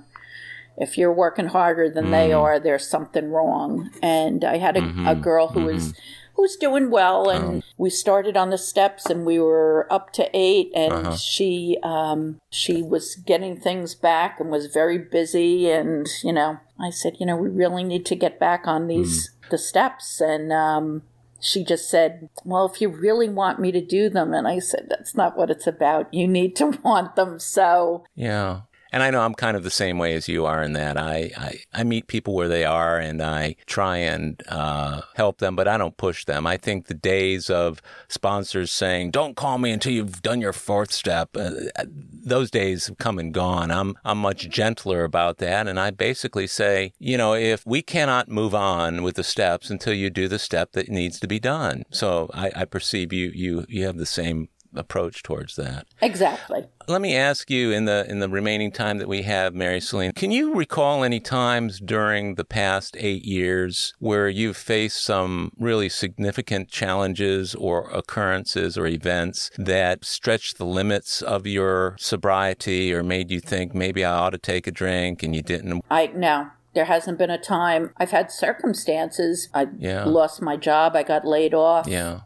if 0.78 0.98
you're 0.98 1.14
working 1.14 1.48
harder 1.48 1.90
than 1.90 2.08
mm. 2.08 2.12
they 2.12 2.34
are, 2.34 2.60
there's 2.60 2.88
something 2.88 3.32
wrong. 3.32 3.90
And 4.02 4.44
I 4.44 4.58
had 4.58 4.78
a, 4.78 4.82
mm-hmm. 4.82 5.08
a 5.08 5.16
girl 5.16 5.50
who 5.50 5.62
mm-hmm. 5.62 5.74
was 5.74 5.94
who's 6.36 6.58
doing 6.58 6.92
well, 6.92 7.30
and 7.30 7.64
oh. 7.64 7.68
we 7.78 7.90
started 7.90 8.36
on 8.36 8.50
the 8.50 8.58
steps, 8.58 9.06
and 9.10 9.26
we 9.26 9.40
were 9.40 9.88
up 9.90 10.12
to 10.14 10.30
eight, 10.34 10.72
and 10.76 10.94
uh-huh. 10.94 11.16
she 11.16 11.78
um, 11.82 12.40
she 12.50 12.82
was 12.82 13.16
getting 13.16 13.60
things 13.60 13.96
back 13.96 14.40
and 14.40 14.52
was 14.52 14.68
very 14.68 14.98
busy, 14.98 15.72
and 15.72 16.08
you 16.24 16.34
know, 16.34 16.60
I 16.80 16.90
said, 16.90 17.18
you 17.20 17.26
know, 17.26 17.38
we 17.38 17.50
really 17.50 17.84
need 17.84 18.06
to 18.08 18.16
get 18.16 18.40
back 18.40 18.68
on 18.68 18.88
these 18.88 19.30
mm. 19.30 19.50
the 19.50 19.58
steps, 19.58 20.22
and 20.22 20.52
um, 20.52 21.04
she 21.46 21.64
just 21.64 21.90
said, 21.90 22.30
Well, 22.44 22.66
if 22.66 22.82
you 22.82 22.90
really 22.90 23.30
want 23.30 23.60
me 23.60 23.72
to 23.72 23.82
do 23.82 24.10
them. 24.10 24.34
And 24.34 24.48
I 24.48 24.60
said, 24.60 24.88
That's 24.90 25.16
not 25.16 25.38
what 25.38 25.52
it's 25.52 25.68
about. 25.68 26.12
You 26.14 26.28
need 26.28 26.56
to 26.58 26.68
want 26.84 27.16
them. 27.16 27.40
So. 27.40 28.04
Yeah. 28.16 28.62
And 28.96 29.04
I 29.04 29.10
know 29.10 29.24
I'm 29.24 29.36
kind 29.36 29.58
of 29.58 29.64
the 29.64 29.70
same 29.70 29.98
way 29.98 30.14
as 30.14 30.30
you 30.30 30.46
are 30.46 30.64
in 30.64 30.72
that 30.72 30.96
I, 30.96 31.30
I, 31.36 31.60
I 31.74 31.84
meet 31.84 32.08
people 32.08 32.34
where 32.34 32.48
they 32.48 32.64
are 32.64 32.98
and 32.98 33.22
I 33.22 33.58
try 33.66 33.98
and 33.98 34.42
uh, 34.48 35.02
help 35.16 35.40
them, 35.40 35.54
but 35.54 35.68
I 35.68 35.78
don't 35.78 35.98
push 35.98 36.24
them. 36.24 36.48
I 36.48 36.56
think 36.56 36.88
the 36.88 36.94
days 36.94 37.50
of 37.50 37.82
sponsors 38.08 38.72
saying, 38.72 39.12
don't 39.12 39.36
call 39.36 39.58
me 39.58 39.72
until 39.72 39.92
you've 39.92 40.22
done 40.22 40.40
your 40.40 40.54
fourth 40.54 40.94
step, 40.94 41.36
uh, 41.36 41.52
those 41.86 42.50
days 42.50 42.88
have 42.88 42.98
come 42.98 43.20
and 43.20 43.34
gone. 43.34 43.70
I'm, 43.70 43.98
I'm 44.06 44.20
much 44.20 44.48
gentler 44.48 45.04
about 45.04 45.40
that. 45.40 45.68
And 45.68 45.78
I 45.78 45.92
basically 45.92 46.48
say, 46.48 46.94
you 46.98 47.18
know, 47.18 47.34
if 47.34 47.66
we 47.66 47.82
cannot 47.82 48.30
move 48.30 48.56
on 48.56 49.04
with 49.04 49.18
the 49.18 49.26
steps 49.26 49.70
until 49.70 49.94
you 49.94 50.10
do 50.10 50.30
the 50.30 50.40
step 50.40 50.72
that 50.72 50.88
needs 50.88 51.20
to 51.20 51.28
be 51.28 51.38
done. 51.38 51.84
So 51.92 52.30
I, 52.34 52.50
I 52.56 52.64
perceive 52.64 53.12
you, 53.12 53.30
you, 53.36 53.66
you 53.68 53.86
have 53.88 53.98
the 53.98 54.06
same 54.06 54.48
approach 54.78 55.24
towards 55.24 55.56
that. 55.56 55.88
Exactly. 56.02 56.66
Let 56.88 57.02
me 57.02 57.16
ask 57.16 57.50
you 57.50 57.72
in 57.72 57.86
the 57.86 58.06
in 58.08 58.20
the 58.20 58.30
remaining 58.30 58.72
time 58.72 59.00
that 59.00 59.08
we 59.08 59.24
have, 59.24 59.54
Mary 59.54 59.82
Celine, 59.82 60.12
can 60.12 60.32
you 60.32 60.54
recall 60.54 61.04
any 61.04 61.20
times 61.20 61.80
during 61.80 62.36
the 62.36 62.46
past 62.46 62.96
eight 63.00 63.26
years 63.26 63.94
where 64.00 64.30
you've 64.30 64.58
faced 64.58 65.04
some 65.04 65.52
really 65.58 65.90
significant 65.90 66.70
challenges 66.70 67.56
or 67.56 67.90
occurrences 67.90 68.78
or 68.78 68.86
events 68.86 69.50
that 69.58 70.06
stretched 70.06 70.58
the 70.58 70.66
limits 70.66 71.22
of 71.22 71.48
your 71.48 71.96
sobriety 72.00 72.94
or 72.94 73.04
made 73.04 73.32
you 73.32 73.40
think 73.40 73.74
maybe 73.74 74.06
I 74.06 74.14
ought 74.14 74.32
to 74.32 74.38
take 74.38 74.68
a 74.68 74.72
drink 74.72 75.24
and 75.24 75.36
you 75.36 75.42
didn't? 75.42 75.84
I 75.90 76.08
no. 76.08 76.50
There 76.74 76.86
hasn't 76.86 77.18
been 77.18 77.30
a 77.30 77.38
time. 77.38 77.94
I've 77.96 78.12
had 78.12 78.30
circumstances. 78.30 79.48
I 79.54 79.68
yeah. 79.78 80.04
lost 80.04 80.42
my 80.42 80.58
job. 80.58 80.94
I 80.94 81.04
got 81.04 81.26
laid 81.26 81.54
off. 81.54 81.88
Yeah 81.88 82.22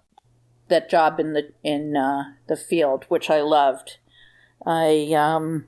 that 0.69 0.89
job 0.89 1.19
in 1.19 1.33
the 1.33 1.51
in 1.63 1.95
uh, 1.95 2.23
the 2.47 2.55
field, 2.55 3.05
which 3.09 3.29
I 3.29 3.41
loved. 3.41 3.97
I 4.65 5.13
um, 5.13 5.67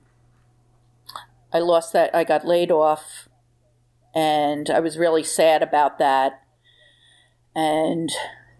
I 1.52 1.58
lost 1.58 1.92
that. 1.92 2.14
I 2.14 2.24
got 2.24 2.46
laid 2.46 2.70
off, 2.70 3.28
and 4.14 4.70
I 4.70 4.80
was 4.80 4.98
really 4.98 5.22
sad 5.22 5.62
about 5.62 5.98
that. 5.98 6.42
And 7.54 8.10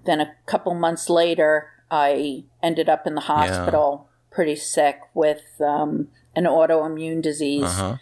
then 0.04 0.20
a 0.20 0.34
couple 0.46 0.74
months 0.74 1.08
later, 1.08 1.70
I 1.90 2.44
ended 2.62 2.88
up 2.88 3.06
in 3.06 3.14
the 3.14 3.22
hospital, 3.22 4.08
yeah. 4.08 4.34
pretty 4.34 4.56
sick 4.56 5.00
with 5.14 5.42
um, 5.60 6.08
an 6.34 6.44
autoimmune 6.44 7.22
disease. 7.22 7.64
Uh-huh. 7.64 7.96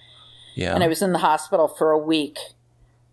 Yeah. 0.55 0.74
And 0.74 0.82
I 0.82 0.88
was 0.88 1.03
in 1.03 1.12
the 1.12 1.18
hospital 1.18 1.68
for 1.68 1.93
a 1.93 1.99
week 1.99 2.38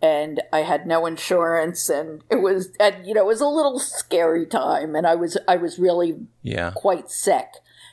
and 0.01 0.41
I 0.53 0.59
had 0.59 0.85
no 0.85 1.05
insurance 1.05 1.89
and 1.89 2.23
it 2.29 2.41
was 2.41 2.69
and 2.79 3.05
you 3.07 3.13
know 3.13 3.21
it 3.21 3.27
was 3.27 3.41
a 3.41 3.47
little 3.47 3.79
scary 3.79 4.45
time 4.45 4.95
and 4.95 5.07
I 5.07 5.15
was 5.15 5.37
I 5.47 5.55
was 5.57 5.79
really 5.79 6.17
yeah. 6.41 6.71
quite 6.75 7.09
sick. 7.09 7.47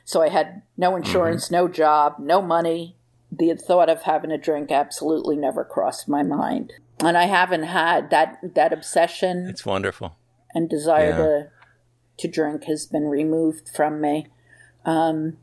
So 0.06 0.20
I 0.22 0.28
had 0.28 0.60
no 0.76 0.96
insurance, 0.96 1.50
no 1.50 1.66
job, 1.66 2.16
no 2.18 2.42
money. 2.42 2.96
The 3.32 3.54
thought 3.54 3.88
of 3.88 4.02
having 4.02 4.30
a 4.30 4.36
drink 4.38 4.70
absolutely 4.70 5.34
never 5.36 5.64
crossed 5.64 6.08
my 6.08 6.22
mind. 6.22 6.74
And 7.02 7.16
I 7.16 7.24
haven't 7.24 7.64
had 7.64 8.10
that 8.10 8.38
that 8.54 8.72
obsession 8.72 9.46
It's 9.48 9.64
wonderful. 9.64 10.14
and 10.54 10.68
desire 10.68 11.08
Yeah. 11.08 11.16
to 11.16 11.48
to 12.18 12.28
drink 12.28 12.64
has 12.64 12.86
been 12.86 13.04
removed 13.06 13.68
from 13.74 14.00
me. 14.00 14.26
Um, 14.84 15.38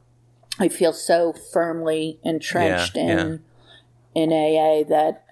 I 0.59 0.68
feel 0.70 0.93
so 0.93 1.34
firmly 1.34 2.20
entrenched 2.24 2.95
Yeah, 2.95 3.01
in 3.20 3.43
in 4.14 4.32
AA 4.32 4.84
that 4.88 5.26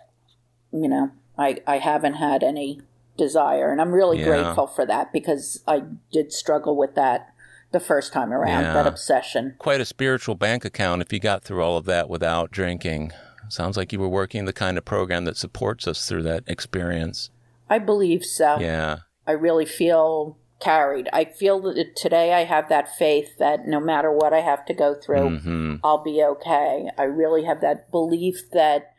you 0.71 0.87
know 0.89 1.11
I 1.39 1.57
I 1.65 1.77
haven't 1.79 2.15
had 2.15 2.43
any 2.43 2.81
desire, 3.17 3.71
and 3.71 3.81
I'm 3.81 3.91
really 3.93 4.19
Yeah. 4.19 4.25
grateful 4.25 4.67
for 4.67 4.85
that 4.85 5.11
because 5.11 5.63
I 5.67 5.83
did 6.11 6.31
struggle 6.31 6.75
with 6.77 6.93
that 6.95 7.29
the 7.71 7.79
first 7.79 8.13
time 8.13 8.31
around 8.33 8.63
Yeah. 8.63 8.73
that 8.73 8.87
obsession. 8.87 9.55
Quite 9.59 9.81
a 9.81 9.85
spiritual 9.85 10.35
bank 10.35 10.65
account 10.65 11.01
if 11.01 11.11
you 11.13 11.19
got 11.19 11.43
through 11.43 11.63
all 11.63 11.77
of 11.77 11.85
that 11.85 12.09
without 12.09 12.51
drinking. 12.51 13.11
Sounds 13.47 13.77
like 13.77 13.91
you 13.91 13.99
were 13.99 14.07
working 14.09 14.45
the 14.45 14.53
kind 14.53 14.77
of 14.77 14.85
program 14.85 15.25
that 15.25 15.37
supports 15.37 15.87
us 15.87 16.07
through 16.07 16.23
that 16.23 16.43
experience. 16.47 17.29
I 17.69 17.79
believe 17.79 18.23
so. 18.23 18.57
Yeah. 18.59 18.99
I 19.27 19.31
really 19.33 19.65
feel 19.65 20.37
carried. 20.59 21.07
I 21.13 21.25
feel 21.25 21.59
that 21.61 21.95
today 21.95 22.33
I 22.33 22.43
have 22.45 22.69
that 22.69 22.95
faith 22.95 23.37
that 23.37 23.67
no 23.67 23.79
matter 23.79 24.11
what 24.11 24.33
I 24.33 24.39
have 24.41 24.65
to 24.65 24.73
go 24.73 24.93
through, 24.95 25.39
hmm 25.39 25.75
I'll 25.83 26.03
be 26.03 26.23
okay. 26.23 26.89
I 26.97 27.03
really 27.03 27.43
have 27.45 27.61
that 27.61 27.91
belief 27.91 28.49
that 28.51 28.91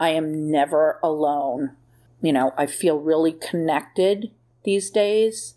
I 0.00 0.10
am 0.10 0.50
never 0.50 0.98
alone. 1.02 1.76
You 2.22 2.32
know, 2.32 2.52
I 2.56 2.66
feel 2.66 2.98
really 2.98 3.32
connected 3.32 4.30
these 4.64 4.90
days 4.90 5.54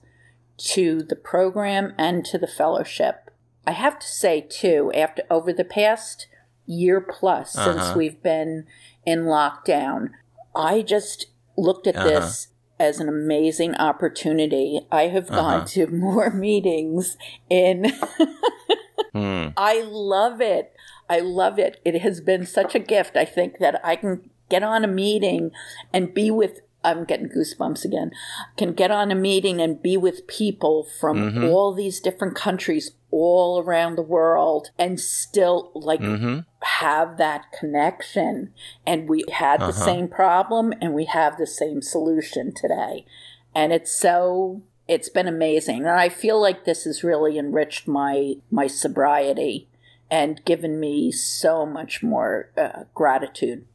to 0.57 1.03
the 1.03 1.15
program 1.15 1.93
and 1.97 2.25
to 2.25 2.37
the 2.37 2.47
fellowship. 2.47 3.29
I 3.67 3.71
have 3.71 3.99
to 3.99 4.07
say 4.07 4.41
too, 4.41 4.91
after 4.95 5.23
over 5.29 5.53
the 5.53 5.63
past 5.63 6.27
year 6.65 6.99
plus 6.99 7.51
since 7.53 7.67
Uh-huh. 7.81 7.93
we've 7.97 8.21
been 8.23 8.65
in 9.05 9.25
lockdown, 9.25 10.09
I 10.55 10.81
just 10.81 11.27
looked 11.57 11.85
at 11.87 11.95
Uh-huh. 11.95 12.07
this 12.09 12.47
as 12.79 12.99
an 12.99 13.07
amazing 13.07 13.75
opportunity. 13.75 14.81
I 14.91 15.03
have 15.07 15.27
gone 15.29 15.53
Uh-huh. 15.61 15.65
to 15.67 15.87
more 15.91 16.29
meetings 16.31 17.17
in 17.49 17.93
Hmm. 19.13 19.47
I 19.55 19.81
love 19.87 20.41
it. 20.41 20.73
I 21.09 21.19
love 21.19 21.57
it. 21.57 21.79
It 21.85 22.01
has 22.01 22.19
been 22.19 22.45
such 22.45 22.75
a 22.75 22.79
gift. 22.79 23.15
I 23.15 23.23
think 23.23 23.59
that 23.59 23.79
I 23.83 23.95
can 23.95 24.29
get 24.49 24.63
on 24.63 24.83
a 24.83 24.87
meeting 24.87 25.51
and 25.93 26.13
be 26.13 26.31
with 26.31 26.61
I'm 26.83 27.03
getting 27.03 27.29
goosebumps 27.29 27.83
again. 27.83 28.11
Can 28.57 28.73
get 28.73 28.91
on 28.91 29.11
a 29.11 29.15
meeting 29.15 29.59
and 29.59 29.81
be 29.81 29.97
with 29.97 30.27
people 30.27 30.83
from 30.99 31.43
all 31.43 31.73
these 31.73 31.99
different 31.99 32.35
countries 32.35 32.91
all 33.09 33.59
around 33.59 33.95
the 33.95 34.03
world 34.03 34.69
and 34.77 34.99
still 34.99 35.71
like 35.73 35.99
hmm 36.01 36.39
have 36.61 37.17
that 37.17 37.51
connection. 37.59 38.51
And 38.87 39.07
we 39.07 39.23
had 39.31 39.59
the 39.61 39.65
Uh-huh. 39.65 39.85
same 39.85 40.07
problem 40.07 40.73
and 40.81 40.93
we 40.95 41.05
have 41.05 41.37
the 41.37 41.45
same 41.47 41.81
solution 41.81 42.53
today. 42.53 43.05
And 43.53 43.71
it's 43.73 43.91
so 43.91 44.61
it's 44.87 45.09
been 45.09 45.27
amazing. 45.27 45.79
And 45.79 45.99
i 45.99 46.09
feel 46.09 46.39
like 46.39 46.65
this 46.65 46.83
has 46.83 47.03
really 47.03 47.37
enriched 47.39 47.87
my 47.87 48.35
my 48.51 48.67
sobriety 48.67 49.67
and 50.11 50.43
given 50.45 50.79
me 50.79 51.11
so 51.11 51.65
much 51.65 52.03
more 52.03 52.49
uh, 52.57 52.83
gratitude 52.93 53.65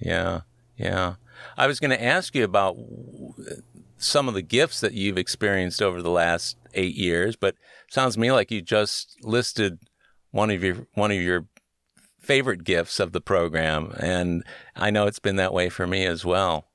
Yeah, 0.00 0.40
yeah. 0.76 1.14
I 1.56 1.66
was 1.66 1.80
going 1.80 1.90
to 1.90 2.02
ask 2.02 2.34
you 2.34 2.44
about 2.44 2.76
some 3.98 4.28
of 4.28 4.34
the 4.34 4.42
gifts 4.42 4.80
that 4.80 4.92
you've 4.92 5.18
experienced 5.18 5.80
over 5.82 6.02
the 6.02 6.10
last 6.10 6.56
eight 6.74 6.94
years, 6.94 7.36
but 7.36 7.54
sounds 7.90 8.14
to 8.14 8.20
me 8.20 8.30
like 8.32 8.50
you 8.50 8.60
just 8.62 9.16
listed 9.22 9.78
one 10.30 10.50
of 10.50 10.62
your 10.62 10.86
one 10.94 11.10
of 11.10 11.20
your 11.20 11.46
favorite 12.20 12.64
gifts 12.64 12.98
of 13.00 13.12
the 13.12 13.20
program, 13.20 13.92
and 13.98 14.42
I 14.74 14.90
know 14.90 15.06
it's 15.06 15.18
been 15.20 15.36
that 15.36 15.52
way 15.54 15.68
for 15.68 15.86
me 15.86 16.04
as 16.04 16.24
well. 16.24 16.66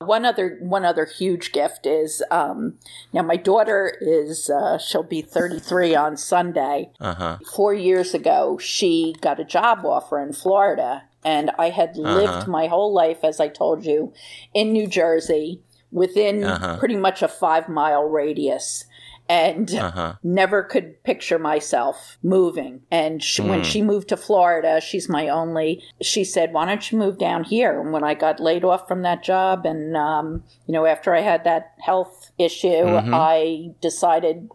one 0.00 0.24
other 0.26 0.58
one 0.60 0.84
other 0.84 1.06
huge 1.06 1.52
gift 1.52 1.86
is 1.86 2.22
um 2.30 2.74
now 3.14 3.22
my 3.22 3.36
daughter 3.36 3.96
is 4.02 4.50
uh, 4.50 4.76
she'll 4.76 5.02
be 5.02 5.22
33 5.22 5.94
on 5.94 6.16
sunday 6.18 6.90
Uh 7.00 7.14
huh. 7.14 7.38
four 7.54 7.72
years 7.72 8.12
ago, 8.12 8.58
she 8.58 9.14
got 9.22 9.40
a 9.40 9.44
job 9.44 9.84
offer 9.86 10.20
in 10.20 10.32
Florida. 10.34 11.04
And 11.26 11.50
I 11.58 11.70
had 11.70 11.96
lived 11.96 12.46
my 12.46 12.68
whole 12.68 12.94
life, 12.94 13.24
as 13.24 13.40
I 13.40 13.48
told 13.48 13.84
you, 13.84 14.12
in 14.54 14.72
New 14.72 14.86
Jersey 14.86 15.60
within 15.90 16.44
Uh-huh. 16.44 16.76
pretty 16.78 16.96
much 16.96 17.20
a 17.22 17.28
five 17.28 17.68
mile 17.68 18.04
radius. 18.04 18.84
And 19.28 19.74
Uh 19.74 19.90
huh. 19.90 20.12
never 20.22 20.62
could 20.62 21.02
picture 21.02 21.38
myself 21.38 22.16
moving. 22.22 22.82
And 22.92 23.20
she, 23.20 23.42
when 23.42 23.58
Hmm. 23.58 23.64
she 23.64 23.82
moved 23.82 24.08
to 24.10 24.16
Florida, 24.16 24.80
she's 24.80 25.08
my 25.08 25.28
only, 25.28 25.82
she 26.00 26.22
said, 26.22 26.52
Why 26.52 26.64
don't 26.64 26.92
you 26.92 26.96
move 26.96 27.18
down 27.18 27.42
here? 27.42 27.80
And 27.80 27.92
when 27.92 28.04
I 28.04 28.14
got 28.14 28.38
laid 28.38 28.62
off 28.64 28.86
from 28.86 29.02
that 29.02 29.24
job, 29.24 29.66
and, 29.66 29.96
um, 29.96 30.44
you 30.66 30.72
know, 30.72 30.86
after 30.86 31.12
I 31.12 31.22
had 31.22 31.42
that 31.42 31.72
health 31.80 32.30
issue, 32.38 32.68
Mhm. 32.86 33.10
I 33.12 33.74
decided 33.82 34.48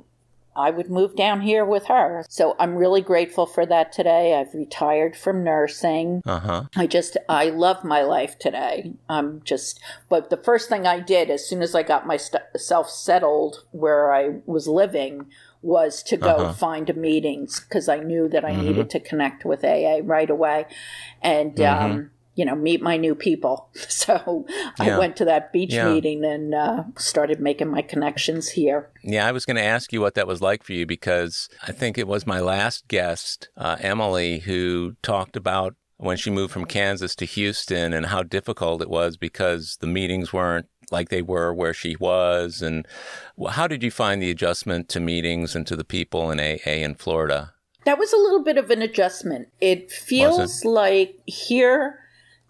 I 0.56 0.70
would 0.70 0.90
move 0.90 1.16
down 1.16 1.42
here 1.42 1.64
with 1.66 1.86
her. 1.86 2.26
So 2.30 2.56
I'm 2.60 2.76
really 2.76 3.02
grateful 3.02 3.46
for 3.46 3.66
that 3.66 3.92
today. 3.92 4.36
I've 4.36 4.54
retired 4.54 5.16
from 5.16 5.44
nursing. 5.44 6.22
Uh 6.26 6.40
huh. 6.40 6.64
I 6.76 6.88
just, 6.88 7.18
I 7.30 7.50
love 7.50 7.84
my 7.84 8.02
life 8.04 8.38
today. 8.38 8.94
I'm 9.08 9.42
just, 9.44 9.80
but 10.10 10.30
the 10.30 10.38
first 10.38 10.70
thing 10.70 10.86
I 10.86 11.00
did 11.00 11.30
as 11.30 11.48
soon 11.48 11.62
as 11.62 11.74
I 11.76 11.84
got 11.84 12.06
myself 12.06 12.90
settled 12.90 13.64
where 13.72 14.14
I 14.14 14.40
was 14.46 14.68
living 14.68 15.28
was 15.62 16.02
to 16.04 16.18
go 16.18 16.38
Uh-huh. 16.38 16.54
find 16.54 16.96
meetings 16.98 17.60
because 17.60 17.88
I 17.88 18.00
knew 18.00 18.28
that 18.30 18.44
I 18.44 18.52
Mhm. 18.54 18.64
needed 18.64 18.90
to 18.90 19.00
connect 19.00 19.46
with 19.46 19.64
AA 19.64 20.02
right 20.04 20.30
away 20.30 20.66
and, 21.22 21.60
um, 21.62 22.12
you 22.42 22.46
know, 22.48 22.56
meet 22.56 22.82
my 22.82 22.98
new 22.98 23.14
people. 23.14 23.70
So 24.02 24.48
I 24.80 24.98
went 24.98 25.16
to 25.18 25.26
that 25.26 25.54
beach 25.54 25.74
Yeah. 25.76 25.94
meeting 25.94 26.26
and 26.26 26.56
uh, 26.56 26.84
started 26.98 27.40
making 27.40 27.70
my 27.70 27.84
connections 27.84 28.50
here. 28.50 28.90
Yeah, 29.04 29.28
I 29.28 29.32
was 29.32 29.46
going 29.46 29.58
to 29.58 29.64
ask 29.64 29.94
you 29.94 30.02
what 30.02 30.16
that 30.16 30.26
was 30.26 30.42
like 30.42 30.64
for 30.64 30.74
you 30.74 30.88
because 30.88 31.48
I 31.68 31.72
think 31.72 32.00
it 32.00 32.08
was 32.08 32.26
my 32.26 32.40
last 32.40 32.88
guest, 32.88 33.50
uh, 33.56 33.78
Emily, 33.80 34.40
who 34.40 34.96
talked 35.04 35.36
about 35.36 35.76
when 35.98 36.18
she 36.18 36.32
moved 36.32 36.52
from 36.52 36.66
Kansas 36.66 37.16
to 37.18 37.26
Houston 37.26 37.94
and 37.94 38.08
how 38.08 38.24
difficult 38.24 38.82
it 38.82 38.90
was 38.90 39.18
because 39.18 39.78
the 39.82 39.88
meetings 39.88 40.34
weren't 40.34 40.66
like 40.90 41.10
they 41.10 41.22
were 41.22 41.54
where 41.54 41.76
she 41.76 41.96
was. 41.98 42.64
And 42.64 42.88
how 43.52 43.68
did 43.68 43.84
you 43.84 43.92
find 43.92 44.20
the 44.20 44.32
adjustment 44.32 44.90
to 44.90 45.00
meetings 45.00 45.56
and 45.56 45.68
to 45.68 45.76
the 45.76 45.86
people 45.86 46.32
in 46.32 46.40
AA 46.40 46.82
in 46.84 46.96
Florida? 46.96 47.54
That 47.86 48.00
was 48.00 48.14
a 48.14 48.18
little 48.18 48.44
bit 48.44 48.58
of 48.58 48.72
an 48.72 48.82
adjustment. 48.82 49.50
It 49.60 49.92
feels 49.92 50.66
like 50.66 51.20
here 51.28 52.00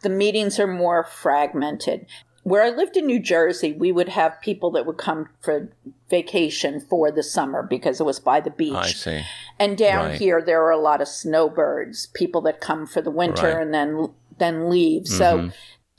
the 0.01 0.09
meetings 0.09 0.59
are 0.59 0.67
more 0.67 1.03
fragmented. 1.03 2.05
Where 2.43 2.63
I 2.63 2.69
lived 2.69 2.97
in 2.97 3.05
New 3.05 3.19
Jersey, 3.19 3.71
we 3.71 3.91
would 3.91 4.09
have 4.09 4.41
people 4.41 4.71
that 4.71 4.85
would 4.87 4.97
come 4.97 5.29
for 5.41 5.69
vacation 6.09 6.81
for 6.81 7.11
the 7.11 7.21
summer 7.21 7.61
because 7.61 7.99
it 7.99 8.03
was 8.05 8.19
by 8.19 8.39
the 8.41 8.49
beach. 8.49 8.73
I 8.73 8.87
see. 8.87 9.21
And 9.59 9.77
down 9.77 10.07
Right. 10.09 10.19
here, 10.19 10.41
there 10.41 10.63
are 10.63 10.71
a 10.71 10.77
lot 10.81 11.01
of 11.01 11.07
snowbirds, 11.07 12.07
people 12.07 12.41
that 12.41 12.59
come 12.59 12.87
for 12.87 13.01
the 13.01 13.11
winter 13.11 13.43
Right. 13.53 13.61
and 13.61 13.73
then 13.73 14.09
then 14.39 14.71
leave. 14.71 15.07
So 15.07 15.37
Mhm. 15.37 15.53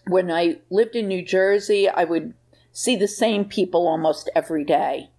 when 0.09 0.29
I 0.33 0.57
lived 0.69 0.97
in 0.97 1.07
New 1.07 1.23
Jersey, 1.23 1.89
I 1.89 2.03
would 2.03 2.35
see 2.73 2.97
the 2.97 3.07
same 3.07 3.45
people 3.45 3.87
almost 3.87 4.29
every 4.35 4.65
day 4.65 5.11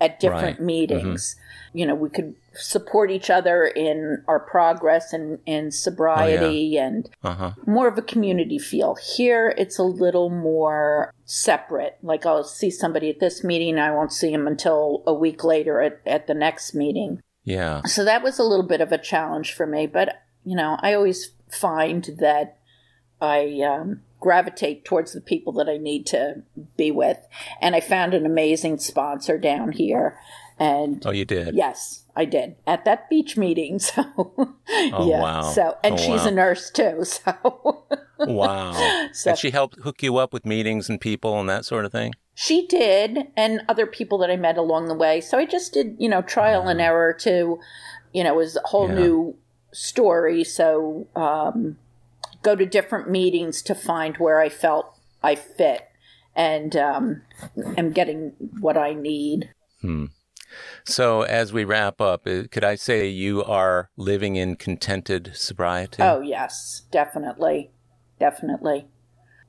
at 0.00 0.20
different 0.20 0.42
Right. 0.44 0.54
Mm-hmm. 0.58 0.66
meetings. 0.66 1.36
You 1.72 1.86
know, 1.86 1.96
we 1.96 2.08
could 2.08 2.36
support 2.54 3.10
each 3.10 3.30
other 3.30 3.64
in 3.64 4.22
our 4.28 4.40
progress 4.40 5.12
and 5.12 5.38
in 5.46 5.70
sobriety 5.70 6.76
and 6.76 7.08
Uh 7.22 7.34
huh. 7.34 7.52
more 7.66 7.88
of 7.88 7.96
a 7.98 8.02
community 8.02 8.58
feel. 8.58 8.96
Here, 9.16 9.54
it's 9.56 9.78
a 9.78 9.82
little 9.84 10.30
more 10.30 11.12
separate. 11.24 11.96
Like 12.02 12.26
I'll 12.26 12.44
see 12.44 12.70
somebody 12.70 13.08
at 13.10 13.20
this 13.20 13.42
meeting, 13.42 13.78
I 13.78 13.90
won't 13.92 14.12
see 14.12 14.32
him 14.32 14.46
until 14.46 15.02
a 15.06 15.14
week 15.14 15.44
later 15.44 15.80
at, 15.80 16.00
at 16.06 16.26
the 16.26 16.34
next 16.34 16.74
meeting. 16.74 17.20
Yeah. 17.44 17.82
So 17.84 18.04
that 18.04 18.22
was 18.22 18.38
a 18.38 18.44
little 18.44 18.66
bit 18.66 18.80
of 18.80 18.92
a 18.92 18.98
challenge 18.98 19.52
for 19.52 19.66
me, 19.66 19.86
but 19.86 20.22
you 20.44 20.56
know, 20.56 20.76
I 20.80 20.94
always 20.94 21.30
find 21.50 22.04
that 22.18 22.58
I 23.20 23.60
um, 23.64 24.00
gravitate 24.20 24.84
towards 24.84 25.12
the 25.12 25.20
people 25.20 25.52
that 25.54 25.68
I 25.68 25.76
need 25.76 26.06
to 26.06 26.42
be 26.76 26.90
with, 26.90 27.18
and 27.60 27.76
I 27.76 27.80
found 27.80 28.14
an 28.14 28.26
amazing 28.26 28.78
sponsor 28.78 29.38
down 29.38 29.70
here, 29.72 30.18
and 30.62 31.02
Oh, 31.06 31.10
you 31.10 31.24
did? 31.24 31.54
yes, 31.54 32.04
I 32.14 32.24
did 32.24 32.54
at 32.66 32.84
that 32.84 33.08
beach 33.10 33.36
meeting. 33.36 33.78
So 33.88 34.04
Oh, 34.94 35.08
yeah, 35.08 35.20
wow. 35.22 35.42
so 35.42 35.76
and 35.84 35.94
Oh, 35.94 35.96
she's 35.96 36.22
wow. 36.22 36.28
a 36.28 36.30
nurse 36.30 36.70
too, 36.70 37.04
so 37.16 37.84
Wow. 38.18 38.72
So- 39.12 39.30
and 39.30 39.38
she 39.38 39.50
helped 39.50 39.80
hook 39.80 40.02
you 40.02 40.16
up 40.16 40.32
with 40.32 40.46
meetings 40.46 40.88
and 40.88 41.00
people 41.00 41.38
and 41.40 41.48
that 41.48 41.64
sort 41.64 41.84
of 41.84 41.92
thing? 41.92 42.12
She 42.34 42.66
did, 42.66 43.26
and 43.36 43.60
other 43.68 43.86
people 43.86 44.16
that 44.18 44.30
I 44.30 44.36
met 44.36 44.56
along 44.56 44.88
the 44.88 44.94
way. 44.94 45.20
So 45.20 45.36
I 45.38 45.44
just 45.44 45.74
did, 45.74 45.96
you 45.98 46.08
know, 46.08 46.22
trial 46.22 46.66
and 46.68 46.80
error 46.80 47.12
to, 47.20 47.58
you 48.14 48.24
know, 48.24 48.32
it 48.32 48.36
was 48.36 48.56
a 48.56 48.66
whole 48.68 48.88
Yeah. 48.88 48.94
new 49.02 49.36
story. 49.72 50.42
So 50.44 51.06
um, 51.14 51.76
go 52.42 52.56
to 52.56 52.64
different 52.64 53.10
meetings 53.10 53.60
to 53.62 53.74
find 53.74 54.16
where 54.16 54.40
I 54.40 54.48
felt 54.48 54.86
I 55.22 55.34
fit 55.34 55.82
and 56.34 56.74
um, 56.76 57.22
am 57.76 57.92
getting 57.92 58.32
what 58.60 58.76
I 58.78 58.94
need. 58.94 59.50
Hmm. 59.82 60.06
So, 60.84 61.22
as 61.22 61.52
we 61.52 61.64
wrap 61.64 62.00
up, 62.00 62.26
uh, 62.26 62.44
could 62.50 62.64
I 62.64 62.74
say 62.74 63.08
you 63.08 63.44
are 63.44 63.90
living 63.96 64.36
in 64.36 64.56
contented 64.56 65.32
sobriety? 65.34 66.02
Oh, 66.02 66.20
yes, 66.20 66.82
definitely. 66.90 67.70
Definitely. 68.18 68.86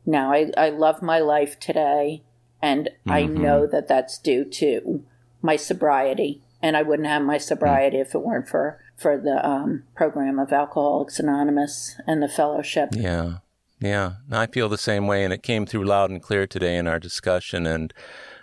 Now, 0.06 0.32
I, 0.32 0.52
I 0.58 0.70
love 0.70 1.02
my 1.02 1.20
life 1.20 1.60
today, 1.60 2.24
and 2.62 2.88
mm-hmm. 2.88 3.12
I 3.12 3.26
know 3.26 3.68
that 3.68 3.88
that's 3.88 4.18
due 4.18 4.46
to 4.46 5.04
my 5.42 5.56
sobriety. 5.56 6.42
And 6.62 6.78
I 6.78 6.82
wouldn't 6.82 7.08
have 7.08 7.22
my 7.22 7.38
sobriety 7.38 7.98
mm-hmm. 7.98 8.08
if 8.08 8.16
it 8.16 8.24
weren't 8.24 8.48
for, 8.48 8.80
for 8.96 9.18
the 9.18 9.46
um, 9.48 9.84
program 9.96 10.40
of 10.40 10.52
Alcoholics 10.52 11.20
Anonymous 11.20 12.00
and 12.08 12.24
the 12.24 12.30
fellowship. 12.30 12.90
Yeah. 12.94 13.40
Yeah. 13.80 14.14
I 14.32 14.48
feel 14.48 14.70
the 14.70 14.78
same 14.78 15.06
way, 15.06 15.24
and 15.24 15.34
it 15.34 15.44
came 15.44 15.66
through 15.66 15.86
loud 15.86 16.10
and 16.10 16.22
clear 16.22 16.48
today 16.48 16.78
in 16.78 16.88
our 16.88 17.00
discussion. 17.00 17.68
And 17.68 17.94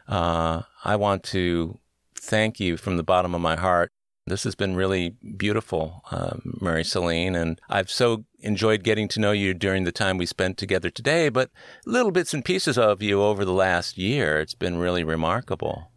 uh, 0.06 0.62
I 0.84 0.96
want 0.96 1.22
to 1.24 1.79
thank 2.20 2.60
you 2.60 2.76
from 2.76 2.96
the 2.96 3.02
bottom 3.02 3.34
of 3.34 3.40
my 3.40 3.56
heart. 3.56 3.90
This 4.26 4.44
has 4.44 4.54
been 4.54 4.76
really 4.76 5.16
beautiful, 5.36 6.02
uh, 6.10 6.36
Mary 6.60 6.84
Celine, 6.84 7.34
and 7.34 7.60
I've 7.68 7.90
so 7.90 8.24
enjoyed 8.38 8.84
getting 8.84 9.08
to 9.08 9.20
know 9.20 9.32
you 9.32 9.54
during 9.54 9.84
the 9.84 9.92
time 9.92 10.18
we 10.18 10.26
spent 10.26 10.56
together 10.56 10.90
today, 10.90 11.30
but 11.30 11.50
little 11.84 12.12
bits 12.12 12.32
and 12.32 12.44
pieces 12.44 12.78
of 12.78 13.02
you 13.02 13.22
over 13.22 13.44
the 13.44 13.52
last 13.52 13.98
year. 13.98 14.38
It's 14.38 14.54
been 14.54 14.76
really 14.76 15.02
remarkable. 15.02 15.90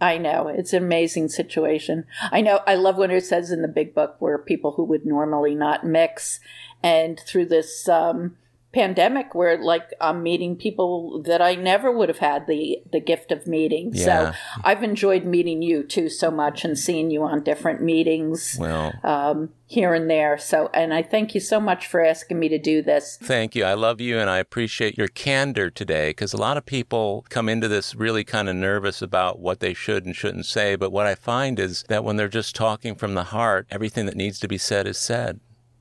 I 0.00 0.18
know. 0.18 0.48
It's 0.48 0.72
an 0.72 0.84
amazing 0.84 1.28
situation. 1.28 2.04
I 2.30 2.42
know. 2.42 2.60
I 2.66 2.74
love 2.74 2.96
when 2.96 3.10
it 3.10 3.24
says 3.24 3.50
in 3.50 3.62
the 3.62 3.68
big 3.68 3.94
book 3.94 4.16
where 4.18 4.38
people 4.38 4.72
who 4.72 4.84
would 4.84 5.06
normally 5.06 5.54
not 5.54 5.86
mix, 5.86 6.40
and 6.82 7.18
through 7.26 7.46
this 7.46 7.88
um, 7.88 8.36
pandemic 8.74 9.34
where 9.34 9.56
like 9.56 9.94
I'm 10.00 10.22
meeting 10.22 10.56
people 10.56 11.22
that 11.22 11.40
I 11.40 11.54
never 11.54 11.92
would 11.92 12.08
have 12.08 12.18
had 12.18 12.46
the 12.46 12.82
the 12.92 13.00
gift 13.00 13.30
of 13.30 13.46
meeting. 13.46 13.92
Yeah. 13.94 14.04
So 14.04 14.38
I've 14.64 14.82
enjoyed 14.82 15.24
meeting 15.24 15.62
you 15.62 15.84
too 15.84 16.08
so 16.08 16.30
much 16.30 16.64
and 16.64 16.76
seeing 16.76 17.10
you 17.10 17.22
on 17.22 17.44
different 17.44 17.80
meetings. 17.80 18.56
Well, 18.58 18.92
um, 19.04 19.50
here 19.66 19.94
and 19.94 20.10
there. 20.10 20.36
So, 20.38 20.70
and 20.74 20.92
I 20.92 21.02
thank 21.02 21.34
you 21.34 21.40
so 21.40 21.58
much 21.58 21.86
for 21.86 22.04
asking 22.04 22.38
me 22.38 22.48
to 22.48 22.58
do 22.58 22.82
this. 22.82 23.18
Thank 23.22 23.54
you. 23.54 23.64
I 23.64 23.74
love 23.74 24.00
you 24.00 24.18
and 24.18 24.28
I 24.28 24.38
appreciate 24.38 24.98
your 24.98 25.08
candor 25.08 25.70
today 25.70 26.10
because 26.10 26.32
a 26.32 26.36
lot 26.38 26.56
of 26.56 26.66
people 26.66 27.24
come 27.28 27.48
into 27.48 27.68
this 27.68 27.94
really 27.94 28.24
kind 28.24 28.48
of 28.48 28.56
nervous 28.56 29.00
about 29.00 29.38
what 29.38 29.60
they 29.60 29.74
should 29.74 30.04
and 30.04 30.14
shouldn't 30.14 30.46
say. 30.46 30.76
But 30.76 30.92
what 30.92 31.06
I 31.06 31.14
find 31.14 31.58
is 31.58 31.84
that 31.88 32.04
when 32.04 32.16
they're 32.16 32.28
just 32.28 32.54
talking 32.54 32.94
from 32.94 33.14
the 33.14 33.24
heart, 33.24 33.66
everything 33.70 34.06
that 34.06 34.16
needs 34.16 34.38
to 34.40 34.48
be 34.48 34.58
said 34.58 34.86
is 34.86 34.98
said. 34.98 35.40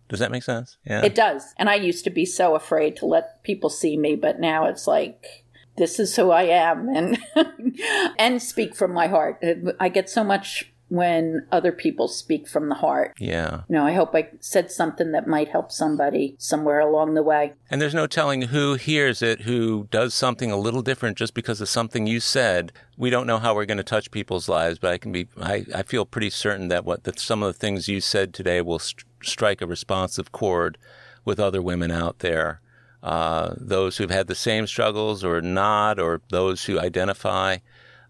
Does 0.09 0.19
that 0.19 0.31
make 0.31 0.43
sense? 0.43 0.77
Yeah. 0.85 1.03
It 1.03 1.15
does. 1.15 1.53
And 1.57 1.69
I 1.69 1.75
used 1.75 2.03
to 2.03 2.09
be 2.09 2.25
so 2.25 2.55
afraid 2.55 2.95
to 2.97 3.05
let 3.05 3.43
people 3.43 3.69
see 3.69 3.97
me, 3.97 4.15
but 4.15 4.39
now 4.39 4.65
it's 4.65 4.87
like 4.87 5.45
this 5.77 5.99
is 5.99 6.15
who 6.15 6.31
I 6.31 6.43
am 6.43 6.89
and 6.89 7.17
and 8.19 8.41
speak 8.41 8.75
from 8.75 8.93
my 8.93 9.07
heart. 9.07 9.43
I 9.79 9.89
get 9.89 10.09
so 10.09 10.23
much 10.23 10.72
when 10.93 11.43
other 11.51 11.71
people 11.71 12.07
speak 12.07 12.47
from 12.47 12.69
the 12.69 12.75
heart. 12.75 13.15
Yeah. 13.17 13.61
You 13.67 13.77
know, 13.77 13.83
I 13.83 13.93
hope 13.93 14.13
I 14.13 14.29
said 14.39 14.69
something 14.69 15.11
that 15.13 15.25
might 15.25 15.47
help 15.47 15.71
somebody 15.71 16.35
somewhere 16.37 16.79
along 16.79 17.15
the 17.15 17.23
way. 17.23 17.53
And 17.71 17.81
there's 17.81 17.95
no 17.95 18.05
telling 18.05 18.43
who 18.43 18.75
hears 18.75 19.23
it, 19.23 19.41
who 19.41 19.87
does 19.89 20.13
something 20.13 20.51
a 20.51 20.55
little 20.55 20.83
different 20.83 21.17
just 21.17 21.33
because 21.33 21.59
of 21.61 21.67
something 21.67 22.05
you 22.05 22.19
said. 22.19 22.71
We 22.95 23.09
don't 23.09 23.25
know 23.25 23.39
how 23.39 23.55
we're 23.55 23.65
going 23.65 23.79
to 23.79 23.83
touch 23.83 24.11
people's 24.11 24.47
lives, 24.47 24.77
but 24.77 24.91
I 24.91 24.99
can 24.99 25.11
be, 25.11 25.27
I, 25.41 25.65
I 25.73 25.81
feel 25.81 26.05
pretty 26.05 26.29
certain 26.29 26.67
that 26.67 26.85
what 26.85 27.05
that 27.05 27.17
some 27.17 27.41
of 27.41 27.51
the 27.51 27.59
things 27.59 27.87
you 27.87 27.99
said 27.99 28.31
today 28.31 28.61
will 28.61 28.77
st- 28.77 29.03
strike 29.23 29.63
a 29.63 29.65
responsive 29.65 30.31
chord 30.31 30.77
with 31.25 31.39
other 31.39 31.63
women 31.63 31.89
out 31.89 32.19
there. 32.19 32.61
Uh, 33.01 33.55
those 33.57 33.97
who've 33.97 34.11
had 34.11 34.27
the 34.27 34.35
same 34.35 34.67
struggles 34.67 35.23
or 35.23 35.41
not, 35.41 35.99
or 35.99 36.21
those 36.29 36.65
who 36.65 36.79
identify 36.79 37.57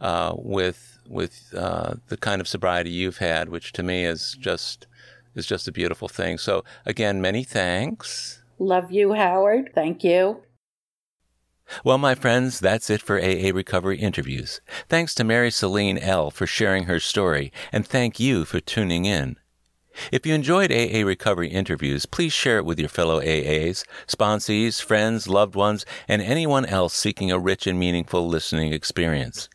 uh, 0.01 0.33
with 0.35 0.92
with 1.07 1.53
uh, 1.55 1.95
the 2.07 2.17
kind 2.17 2.41
of 2.41 2.47
sobriety 2.47 2.89
you've 2.89 3.17
had, 3.17 3.49
which 3.49 3.71
to 3.73 3.83
me 3.83 4.05
is 4.05 4.37
just 4.39 4.87
is 5.35 5.45
just 5.45 5.67
a 5.67 5.71
beautiful 5.71 6.07
thing. 6.07 6.37
So 6.37 6.63
again, 6.85 7.21
many 7.21 7.43
thanks. 7.43 8.43
Love 8.59 8.91
you, 8.91 9.13
Howard. 9.13 9.71
Thank 9.73 10.03
you. 10.03 10.43
Well, 11.83 11.97
my 11.97 12.13
friends, 12.13 12.59
that's 12.59 12.89
it 12.89 13.01
for 13.01 13.19
AA 13.19 13.51
Recovery 13.53 13.97
Interviews. 13.97 14.61
Thanks 14.89 15.15
to 15.15 15.23
Mary 15.23 15.49
Celine 15.49 15.97
L. 15.97 16.29
for 16.29 16.45
sharing 16.45 16.83
her 16.83 16.99
story, 16.99 17.51
and 17.71 17.87
thank 17.87 18.19
you 18.19 18.45
for 18.45 18.59
tuning 18.59 19.05
in. 19.05 19.37
If 20.11 20.25
you 20.25 20.33
enjoyed 20.33 20.71
AA 20.71 21.05
Recovery 21.05 21.49
interviews, 21.49 22.05
please 22.05 22.33
share 22.33 22.57
it 22.57 22.65
with 22.65 22.79
your 22.79 22.89
fellow 22.89 23.21
AAs, 23.21 23.85
sponsees, 24.07 24.81
friends, 24.81 25.27
loved 25.27 25.55
ones, 25.55 25.85
and 26.07 26.21
anyone 26.21 26.65
else 26.65 26.93
seeking 26.93 27.31
a 27.31 27.39
rich 27.39 27.67
and 27.67 27.79
meaningful 27.79 28.27
listening 28.27 28.73
experience. 28.73 29.49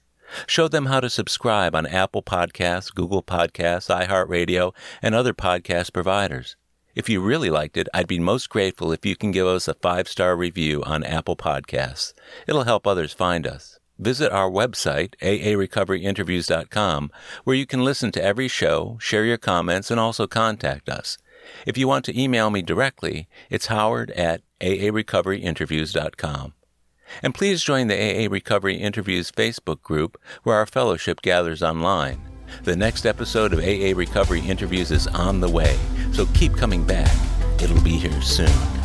Show 0.47 0.69
them 0.69 0.87
how 0.87 1.01
to 1.01 1.11
subscribe 1.11 1.75
on 1.75 1.87
Apple 1.87 2.23
Podcasts, 2.23 2.95
Google 2.95 3.23
Podcasts, 3.23 3.89
iHeartRadio, 3.89 4.75
and 5.03 5.15
other 5.15 5.35
podcast 5.35 5.93
providers. 5.93 6.57
If 6.95 7.09
you 7.09 7.21
really 7.21 7.51
liked 7.51 7.77
it, 7.77 7.89
I'd 7.95 8.09
be 8.09 8.19
most 8.19 8.49
grateful 8.49 8.91
if 8.91 9.07
you 9.07 9.15
can 9.15 9.31
give 9.31 9.47
us 9.47 9.69
a 9.69 9.75
five 9.75 10.09
star 10.09 10.37
review 10.37 10.83
on 10.83 11.05
Apple 11.05 11.37
Podcasts. 11.37 12.13
It'll 12.47 12.65
help 12.65 12.87
others 12.87 13.13
find 13.13 13.47
us. 13.47 13.79
Visit 13.99 14.33
our 14.33 14.51
website, 14.51 15.15
aarecoveryinterviews.com, 15.21 17.11
where 17.45 17.57
you 17.57 17.67
can 17.67 17.85
listen 17.85 18.13
to 18.13 18.23
every 18.23 18.49
show, 18.49 18.97
share 19.01 19.25
your 19.25 19.39
comments, 19.39 19.91
and 19.91 19.99
also 19.99 20.27
contact 20.27 20.89
us. 20.89 21.19
If 21.67 21.77
you 21.79 21.89
want 21.89 22.05
to 22.07 22.21
email 22.21 22.51
me 22.51 22.63
directly, 22.63 23.29
it's 23.51 23.67
howard 23.67 24.11
at 24.13 24.43
aarecoveryinterviews.com. 24.61 26.55
And 27.23 27.35
please 27.35 27.63
join 27.63 27.89
the 27.89 27.97
AA 27.97 28.31
Recovery 28.31 28.77
Interviews 28.77 29.31
Facebook 29.31 29.83
group 29.83 30.21
where 30.43 30.57
our 30.57 30.67
fellowship 30.67 31.23
gathers 31.23 31.63
online. 31.63 32.21
The 32.65 32.77
next 32.77 33.07
episode 33.07 33.53
of 33.53 33.59
AA 33.59 33.97
Recovery 33.97 34.41
Interviews 34.41 34.91
is 34.91 35.07
on 35.09 35.41
the 35.41 35.51
way, 35.51 35.77
so 36.13 36.27
keep 36.35 36.57
coming 36.57 36.85
back. 36.85 37.15
It'll 37.61 37.83
be 37.83 37.97
here 37.97 38.23
soon. 38.23 38.78